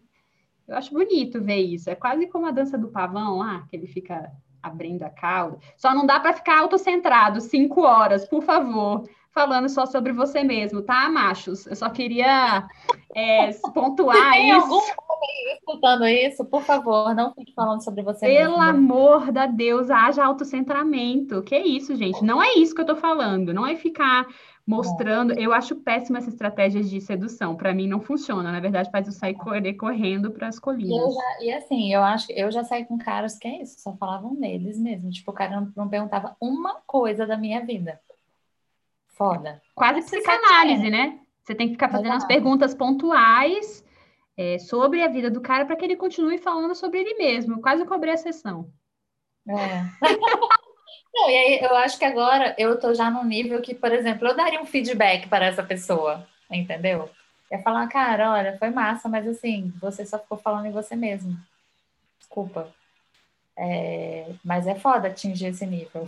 Eu 0.68 0.76
acho 0.76 0.94
bonito 0.94 1.42
ver 1.44 1.60
isso. 1.60 1.90
É 1.90 1.96
quase 1.96 2.28
como 2.28 2.48
a 2.48 2.52
dança 2.52 2.78
do 2.78 2.88
pavão 2.88 3.38
lá, 3.38 3.66
que 3.70 3.76
ele 3.76 3.88
fica 3.88 4.32
abrindo 4.64 5.04
a 5.04 5.10
cauda. 5.10 5.60
Só 5.78 5.94
não 5.94 6.06
dá 6.06 6.20
para 6.20 6.34
ficar 6.34 6.60
autocentrado 6.60 7.40
cinco 7.42 7.82
horas, 7.82 8.28
por 8.28 8.42
favor, 8.42 9.08
falando 9.36 9.68
só 9.68 9.86
sobre 9.86 10.14
você 10.14 10.44
mesmo, 10.44 10.82
tá, 10.82 11.10
machos? 11.10 11.68
Eu 11.68 11.76
só 11.76 11.90
queria 11.90 12.66
é, 13.14 13.52
pontuar 13.74 14.32
tem 14.32 14.50
isso. 14.50 14.62
algum 14.62 14.82
escutando 15.54 16.08
isso, 16.08 16.46
por 16.46 16.62
favor, 16.62 17.14
não 17.14 17.34
fique 17.34 17.54
falando 17.54 17.84
sobre 17.84 18.02
você 18.02 18.26
Pelo 18.26 18.58
mesmo. 18.58 18.62
amor 18.62 19.32
da 19.32 19.46
Deus, 19.46 19.90
haja 19.90 20.24
autocentramento. 20.24 21.44
Que 21.44 21.58
isso, 21.58 21.96
gente? 21.96 22.24
Não 22.24 22.42
é 22.42 22.54
isso 22.54 22.74
que 22.74 22.82
eu 22.82 22.86
tô 22.86 22.96
falando. 22.96 23.54
Não 23.54 23.68
é 23.68 23.76
ficar 23.76 24.26
mostrando. 24.66 25.38
Eu 25.38 25.54
acho 25.54 25.76
péssima 25.76 26.20
essa 26.20 26.30
estratégia 26.30 26.82
de 26.82 27.02
sedução. 27.02 27.56
Para 27.56 27.74
mim 27.74 27.88
não 27.88 28.00
funciona. 28.00 28.52
Na 28.52 28.60
verdade, 28.60 28.90
faz 28.90 29.06
eu 29.08 29.14
sair 29.14 29.36
correr, 29.36 29.74
correndo 29.74 30.32
para 30.32 30.48
as 30.48 30.60
colinas. 30.60 30.96
E, 30.96 31.16
já, 31.16 31.46
e, 31.46 31.54
assim, 31.54 31.94
eu 31.94 32.02
acho 32.02 32.32
eu 32.32 32.52
já 32.52 32.64
saí 32.64 32.86
com 32.86 32.98
caras 32.98 33.38
que 33.38 33.48
é 33.48 33.62
isso, 33.62 33.80
só 33.80 33.96
falavam 33.98 34.34
neles 34.34 34.80
mesmo. 34.80 35.10
Tipo, 35.10 35.32
o 35.32 35.34
cara 35.34 35.60
não, 35.60 35.72
não 35.76 35.90
perguntava 35.90 36.36
uma 36.40 36.76
coisa 36.86 37.26
da 37.26 37.38
minha 37.38 37.66
vida. 37.66 38.00
Foda. 39.16 39.62
Quase 39.74 40.02
psicanálise, 40.02 40.90
né? 40.90 41.20
Você 41.44 41.56
tem 41.56 41.68
que 41.68 41.74
ficar 41.74 41.90
fazendo 41.90 42.08
Exato. 42.08 42.24
as 42.24 42.28
perguntas 42.28 42.74
pontuais 42.74 43.84
é, 44.38 44.60
sobre 44.60 45.02
a 45.04 45.08
vida 45.08 45.30
do 45.30 45.42
cara 45.42 45.66
para 45.66 45.76
que 45.76 45.86
ele 45.86 45.96
continue 45.96 46.38
falando 46.38 46.76
sobre 46.76 47.00
ele 47.00 47.14
mesmo. 47.16 47.56
Eu 47.56 47.62
quase 47.62 47.86
cobrei 47.86 48.14
a 48.14 48.18
sessão. 48.18 48.70
É. 49.48 49.84
Não, 51.14 51.30
e 51.30 51.36
aí 51.38 51.60
eu 51.62 51.74
acho 51.78 51.98
que 51.98 52.04
agora 52.04 52.54
eu 52.58 52.78
tô 52.78 52.94
já 52.94 53.10
no 53.10 53.24
nível 53.24 53.62
que, 53.62 53.74
por 53.74 53.92
exemplo, 53.92 54.28
eu 54.28 54.36
daria 54.36 54.62
um 54.62 54.66
feedback 54.66 55.30
para 55.30 55.46
essa 55.46 55.64
pessoa, 55.64 56.28
entendeu? 56.52 57.10
É 57.50 57.58
falar, 57.60 57.88
cara, 57.88 58.34
olha, 58.34 58.58
foi 58.58 58.70
massa, 58.70 59.08
mas 59.08 59.26
assim, 59.26 59.72
você 59.80 60.06
só 60.06 60.20
ficou 60.20 60.38
falando 60.38 60.66
em 60.66 60.72
você 60.72 60.94
mesmo. 60.94 61.38
Desculpa. 62.20 62.68
É, 63.56 64.30
mas 64.44 64.68
é 64.68 64.76
foda 64.76 65.08
atingir 65.08 65.48
esse 65.48 65.66
nível. 65.66 66.06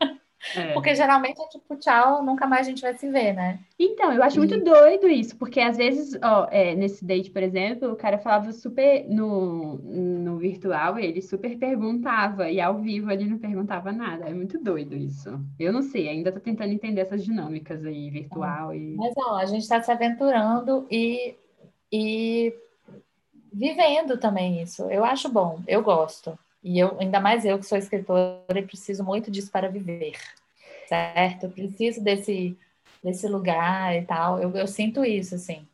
É. 0.56 0.72
Porque 0.72 0.94
geralmente 0.94 1.40
é 1.40 1.48
tipo, 1.48 1.76
tchau, 1.76 2.24
nunca 2.24 2.46
mais 2.46 2.66
a 2.66 2.70
gente 2.70 2.80
vai 2.80 2.94
se 2.94 3.08
ver, 3.10 3.34
né? 3.34 3.60
Então, 3.78 4.12
eu 4.12 4.22
acho 4.22 4.38
muito 4.38 4.58
doido 4.62 5.06
isso, 5.06 5.36
porque 5.36 5.60
às 5.60 5.76
vezes, 5.76 6.18
ó, 6.22 6.48
é, 6.50 6.74
nesse 6.74 7.04
date, 7.04 7.30
por 7.30 7.42
exemplo, 7.42 7.92
o 7.92 7.96
cara 7.96 8.18
falava 8.18 8.50
super 8.52 9.06
no, 9.08 9.76
no 9.76 10.38
virtual, 10.38 10.98
ele 10.98 11.20
super 11.20 11.56
perguntava, 11.58 12.50
e 12.50 12.60
ao 12.60 12.78
vivo 12.78 13.10
ele 13.10 13.26
não 13.26 13.38
perguntava 13.38 13.92
nada. 13.92 14.28
É 14.28 14.34
muito 14.34 14.58
doido 14.58 14.96
isso. 14.96 15.38
Eu 15.58 15.72
não 15.72 15.82
sei, 15.82 16.08
ainda 16.08 16.32
tô 16.32 16.40
tentando 16.40 16.72
entender 16.72 17.02
essas 17.02 17.22
dinâmicas 17.22 17.84
aí, 17.84 18.10
virtual 18.10 18.74
e. 18.74 18.96
Mas 18.96 19.14
ó, 19.18 19.36
a 19.36 19.44
gente 19.44 19.62
está 19.62 19.82
se 19.82 19.92
aventurando 19.92 20.86
e, 20.90 21.34
e 21.92 22.54
vivendo 23.52 24.16
também 24.16 24.62
isso. 24.62 24.84
Eu 24.90 25.04
acho 25.04 25.28
bom, 25.28 25.60
eu 25.66 25.82
gosto. 25.82 26.38
E 26.62 26.78
eu, 26.78 26.98
ainda 27.00 27.20
mais 27.20 27.44
eu 27.44 27.58
que 27.58 27.66
sou 27.66 27.78
escritora 27.78 28.58
e 28.58 28.62
preciso 28.62 29.02
muito 29.02 29.30
disso 29.30 29.50
para 29.50 29.68
viver, 29.68 30.12
certo? 30.88 31.44
Eu 31.44 31.50
preciso 31.50 32.02
desse, 32.02 32.56
desse 33.02 33.26
lugar 33.26 33.96
e 33.96 34.02
tal. 34.02 34.38
Eu, 34.38 34.54
eu 34.54 34.66
sinto 34.66 35.04
isso, 35.04 35.34
assim. 35.34 35.66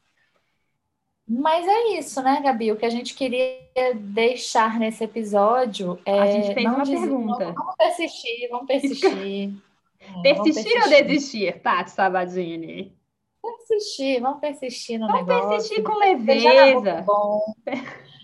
Mas 1.28 1.66
é 1.66 1.98
isso, 1.98 2.22
né, 2.22 2.40
Gabi? 2.40 2.70
O 2.70 2.76
que 2.76 2.86
a 2.86 2.90
gente 2.90 3.14
queria 3.14 3.58
deixar 3.96 4.78
nesse 4.78 5.02
episódio 5.02 5.98
é. 6.04 6.20
A 6.20 6.26
gente 6.30 6.54
fez 6.54 6.66
uma 6.66 6.84
dizer, 6.84 7.00
pergunta. 7.00 7.52
Vamos 7.52 7.74
persistir, 7.74 8.48
vamos 8.48 8.66
persistir. 8.66 9.52
É, 9.98 10.22
persistir, 10.22 10.54
persistir 10.54 10.82
ou 10.82 10.88
desistir, 10.88 11.60
Tati 11.60 11.90
Sabadini? 11.90 12.96
Persistir, 13.42 14.20
vamos 14.20 14.40
persistir 14.40 15.00
no 15.00 15.08
vamos 15.08 15.22
negócio. 15.22 15.42
Vamos 15.42 15.56
persistir 15.56 15.82
com 15.82 15.98
leveza. 15.98 17.02
Bom. 17.02 17.54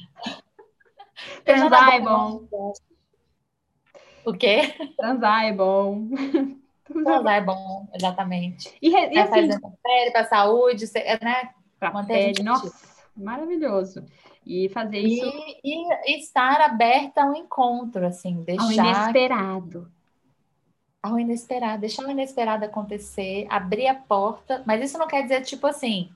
Transar 1.45 1.95
é 1.95 2.01
bom. 2.01 2.45
O 4.25 4.33
quê? 4.33 4.75
Transar 4.97 5.45
é 5.45 5.53
bom. 5.53 6.09
Transar 6.85 7.35
é 7.35 7.41
bom, 7.41 7.89
exatamente. 7.95 8.73
E, 8.81 8.91
e 8.91 9.19
assim, 9.19 9.31
fazer 9.31 9.61
pra 9.61 9.71
pele, 9.83 10.11
para 10.11 10.25
saúde, 10.25 10.85
né? 11.23 11.51
Pra 11.79 11.93
Manter 11.93 12.35
pele, 12.35 12.43
nossa, 12.43 12.73
maravilhoso. 13.17 14.05
E 14.45 14.69
fazer 14.69 14.99
isso. 14.99 15.25
E, 15.65 16.13
e, 16.13 16.19
estar 16.19 16.61
aberta 16.61 17.23
ao 17.23 17.35
encontro, 17.35 18.05
assim, 18.07 18.43
deixar. 18.43 18.65
Ao 18.65 18.73
inesperado. 18.73 19.93
Ao 21.03 21.19
inesperado, 21.19 21.81
deixar 21.81 22.05
o 22.05 22.11
inesperado 22.11 22.65
acontecer, 22.65 23.47
abrir 23.51 23.89
a 23.89 23.95
porta, 23.95 24.63
mas 24.65 24.83
isso 24.83 24.99
não 24.99 25.09
quer 25.09 25.23
dizer, 25.23 25.41
tipo 25.43 25.67
assim, 25.67 26.11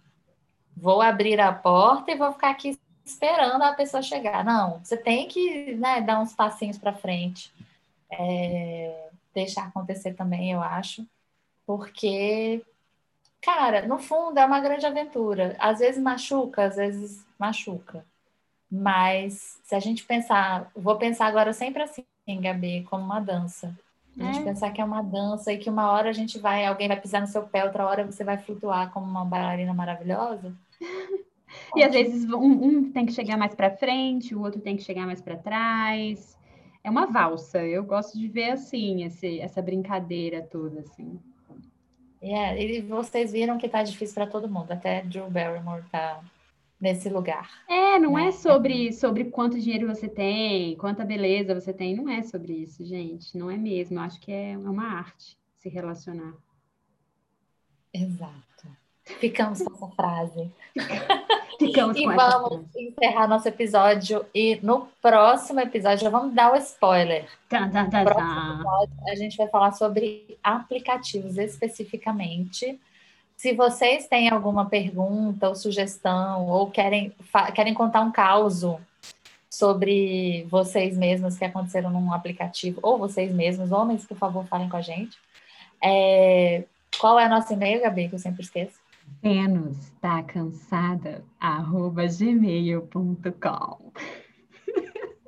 vou 0.76 1.02
abrir 1.02 1.40
a 1.40 1.52
porta 1.52 2.12
e 2.12 2.16
vou 2.16 2.32
ficar 2.32 2.50
aqui 2.50 2.78
esperando 3.06 3.62
a 3.62 3.72
pessoa 3.72 4.02
chegar. 4.02 4.44
Não, 4.44 4.80
você 4.82 4.96
tem 4.96 5.28
que 5.28 5.74
né, 5.76 6.00
dar 6.00 6.20
uns 6.20 6.34
passinhos 6.34 6.76
para 6.76 6.92
frente, 6.92 7.52
é, 8.10 9.08
deixar 9.32 9.66
acontecer 9.66 10.14
também, 10.14 10.52
eu 10.52 10.60
acho, 10.60 11.06
porque, 11.64 12.62
cara, 13.40 13.86
no 13.86 13.98
fundo 13.98 14.38
é 14.38 14.44
uma 14.44 14.60
grande 14.60 14.84
aventura. 14.84 15.56
Às 15.58 15.78
vezes 15.78 16.02
machuca, 16.02 16.64
às 16.64 16.76
vezes 16.76 17.24
machuca. 17.38 18.04
Mas 18.70 19.60
se 19.62 19.74
a 19.76 19.80
gente 19.80 20.04
pensar, 20.04 20.70
vou 20.74 20.96
pensar 20.96 21.26
agora 21.26 21.52
sempre 21.52 21.82
assim, 21.84 22.04
Gabi, 22.40 22.82
como 22.90 23.04
uma 23.04 23.20
dança. 23.20 23.72
A 24.18 24.24
gente 24.24 24.40
é. 24.40 24.44
pensar 24.44 24.72
que 24.72 24.80
é 24.80 24.84
uma 24.84 25.02
dança 25.02 25.52
e 25.52 25.58
que 25.58 25.70
uma 25.70 25.92
hora 25.92 26.08
a 26.08 26.12
gente 26.12 26.38
vai, 26.38 26.64
alguém 26.64 26.88
vai 26.88 27.00
pisar 27.00 27.20
no 27.20 27.26
seu 27.28 27.42
pé, 27.42 27.64
outra 27.64 27.86
hora 27.86 28.04
você 28.04 28.24
vai 28.24 28.38
flutuar 28.38 28.90
como 28.90 29.06
uma 29.06 29.24
bailarina 29.24 29.72
maravilhosa. 29.72 30.52
E 31.74 31.82
às 31.82 31.92
vezes 31.92 32.24
um, 32.30 32.36
um 32.36 32.92
tem 32.92 33.06
que 33.06 33.12
chegar 33.12 33.36
mais 33.36 33.54
para 33.54 33.76
frente, 33.76 34.34
o 34.34 34.42
outro 34.42 34.60
tem 34.60 34.76
que 34.76 34.82
chegar 34.82 35.06
mais 35.06 35.20
para 35.20 35.36
trás. 35.36 36.36
É 36.82 36.90
uma 36.90 37.06
valsa. 37.06 37.64
Eu 37.64 37.84
gosto 37.84 38.18
de 38.18 38.28
ver 38.28 38.50
assim 38.50 39.04
esse, 39.04 39.40
essa 39.40 39.60
brincadeira 39.60 40.42
toda 40.42 40.80
assim. 40.80 41.18
Yeah, 42.22 42.60
e 42.60 42.80
vocês 42.82 43.32
viram 43.32 43.58
que 43.58 43.68
tá 43.68 43.82
difícil 43.82 44.14
para 44.14 44.26
todo 44.26 44.48
mundo, 44.48 44.72
até 44.72 45.02
Drew 45.02 45.30
Barrymore 45.30 45.84
tá 45.92 46.22
nesse 46.80 47.08
lugar. 47.08 47.50
É, 47.68 47.98
não 47.98 48.14
né? 48.14 48.28
é 48.28 48.32
sobre, 48.32 48.92
sobre 48.92 49.24
quanto 49.26 49.60
dinheiro 49.60 49.86
você 49.86 50.08
tem, 50.08 50.76
quanta 50.76 51.04
beleza 51.04 51.58
você 51.58 51.72
tem, 51.72 51.94
não 51.94 52.08
é 52.08 52.22
sobre 52.22 52.52
isso, 52.52 52.84
gente, 52.84 53.36
não 53.36 53.50
é 53.50 53.56
mesmo. 53.56 53.98
Eu 53.98 54.02
acho 54.02 54.20
que 54.20 54.32
é 54.32 54.56
uma 54.56 54.84
arte 54.84 55.36
se 55.56 55.68
relacionar. 55.68 56.34
Exato. 57.92 58.68
Ficamos 59.04 59.62
com 59.62 59.74
essa 59.74 59.88
frase. 59.94 60.52
Ficamos 61.58 61.96
e 61.96 62.06
vamos 62.06 62.64
encerrar 62.76 63.26
nosso 63.26 63.48
episódio. 63.48 64.24
E 64.34 64.58
no 64.62 64.88
próximo 65.00 65.60
episódio, 65.60 66.04
já 66.04 66.10
vamos 66.10 66.34
dar 66.34 66.52
o 66.52 66.56
spoiler. 66.56 67.26
Tá, 67.48 67.68
tá, 67.68 67.84
tá, 67.86 68.02
episódio, 68.02 68.94
a 69.08 69.14
gente 69.14 69.36
vai 69.36 69.48
falar 69.48 69.72
sobre 69.72 70.38
aplicativos 70.42 71.38
especificamente. 71.38 72.78
Se 73.36 73.52
vocês 73.52 74.06
têm 74.06 74.28
alguma 74.28 74.66
pergunta 74.66 75.48
ou 75.48 75.54
sugestão, 75.54 76.46
ou 76.48 76.70
querem, 76.70 77.12
querem 77.54 77.74
contar 77.74 78.00
um 78.00 78.10
caos 78.10 78.62
sobre 79.50 80.46
vocês 80.50 80.96
mesmos 80.96 81.38
que 81.38 81.44
aconteceram 81.44 81.90
num 81.90 82.12
aplicativo, 82.12 82.80
ou 82.82 82.98
vocês 82.98 83.32
mesmos, 83.32 83.72
homens, 83.72 84.06
por 84.06 84.16
favor, 84.16 84.46
falem 84.46 84.68
com 84.68 84.76
a 84.76 84.82
gente. 84.82 85.18
É, 85.82 86.64
qual 86.98 87.18
é 87.18 87.26
o 87.26 87.30
nosso 87.30 87.52
e-mail, 87.52 87.82
Gabi, 87.82 88.08
que 88.08 88.14
eu 88.14 88.18
sempre 88.18 88.42
esqueço? 88.42 88.85
Vênus 89.22 89.90
tá 90.00 90.22
cansada, 90.22 91.24
arroba 91.40 92.06
gmail.com. 92.06 93.92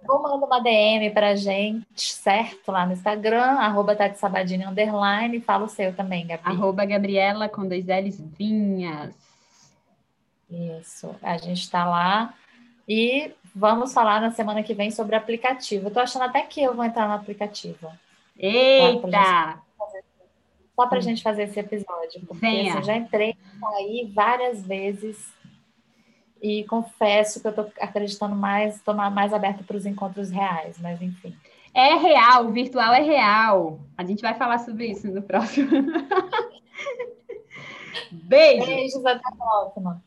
Ou 0.09 0.23
manda 0.23 0.47
uma 0.47 0.61
DM 0.61 1.11
pra 1.11 1.37
gente, 1.37 2.15
certo? 2.15 2.73
Lá 2.73 2.87
no 2.87 2.93
Instagram, 2.93 3.43
arroba 3.43 3.95
Sabadini, 4.15 4.65
underline, 4.65 5.41
fala 5.41 5.67
o 5.67 5.69
seu 5.69 5.95
também, 5.95 6.27
Gabi. 6.27 6.43
Arroba 6.45 6.87
Gabriela, 6.87 7.49
com 7.49 7.69
dois 7.69 7.87
L's, 7.87 8.19
Vinhas. 8.19 9.15
Isso, 10.51 11.15
a 11.23 11.37
gente 11.37 11.71
tá 11.71 11.85
lá. 11.85 12.33
E 12.89 13.33
vamos 13.55 13.93
falar 13.93 14.21
na 14.21 14.31
semana 14.31 14.63
que 14.63 14.73
vem 14.73 14.91
sobre 14.91 15.15
aplicativo. 15.15 15.89
Eu 15.89 15.93
tô 15.93 16.01
achando 16.01 16.23
até 16.23 16.41
que 16.43 16.63
eu 16.63 16.75
vou 16.75 16.85
entrar 16.85 17.07
no 17.07 17.15
aplicativo. 17.15 17.91
Eita! 18.39 19.61
Só 20.79 20.87
para 20.87 20.99
a 20.99 21.01
hum. 21.01 21.03
gente 21.03 21.25
fazer 21.25 21.43
esse 21.43 21.59
episódio, 21.59 22.21
porque 22.25 22.47
assim, 22.47 22.71
eu 22.71 22.83
já 22.85 22.97
entrei 22.97 23.35
aí 23.79 24.09
várias 24.15 24.65
vezes 24.65 25.35
e 26.41 26.63
confesso 26.65 27.41
que 27.41 27.49
eu 27.49 27.51
estou 27.51 27.69
acreditando 27.81 28.37
mais, 28.37 28.77
estou 28.77 28.95
mais 28.95 29.33
aberta 29.33 29.65
para 29.65 29.77
os 29.77 29.85
encontros 29.85 30.31
reais, 30.31 30.79
mas 30.79 31.03
enfim. 31.03 31.35
É 31.75 31.95
real, 31.97 32.47
o 32.47 32.53
virtual 32.53 32.95
é 32.95 33.03
real. 33.03 33.81
A 33.97 34.05
gente 34.05 34.23
vai 34.23 34.35
falar 34.35 34.59
sobre 34.59 34.87
isso 34.87 35.09
no 35.09 35.21
próximo. 35.21 35.69
Beijo. 38.13 38.67
Beijos, 38.67 39.05
até 39.05 39.29
a 39.29 39.33
próxima. 39.33 40.01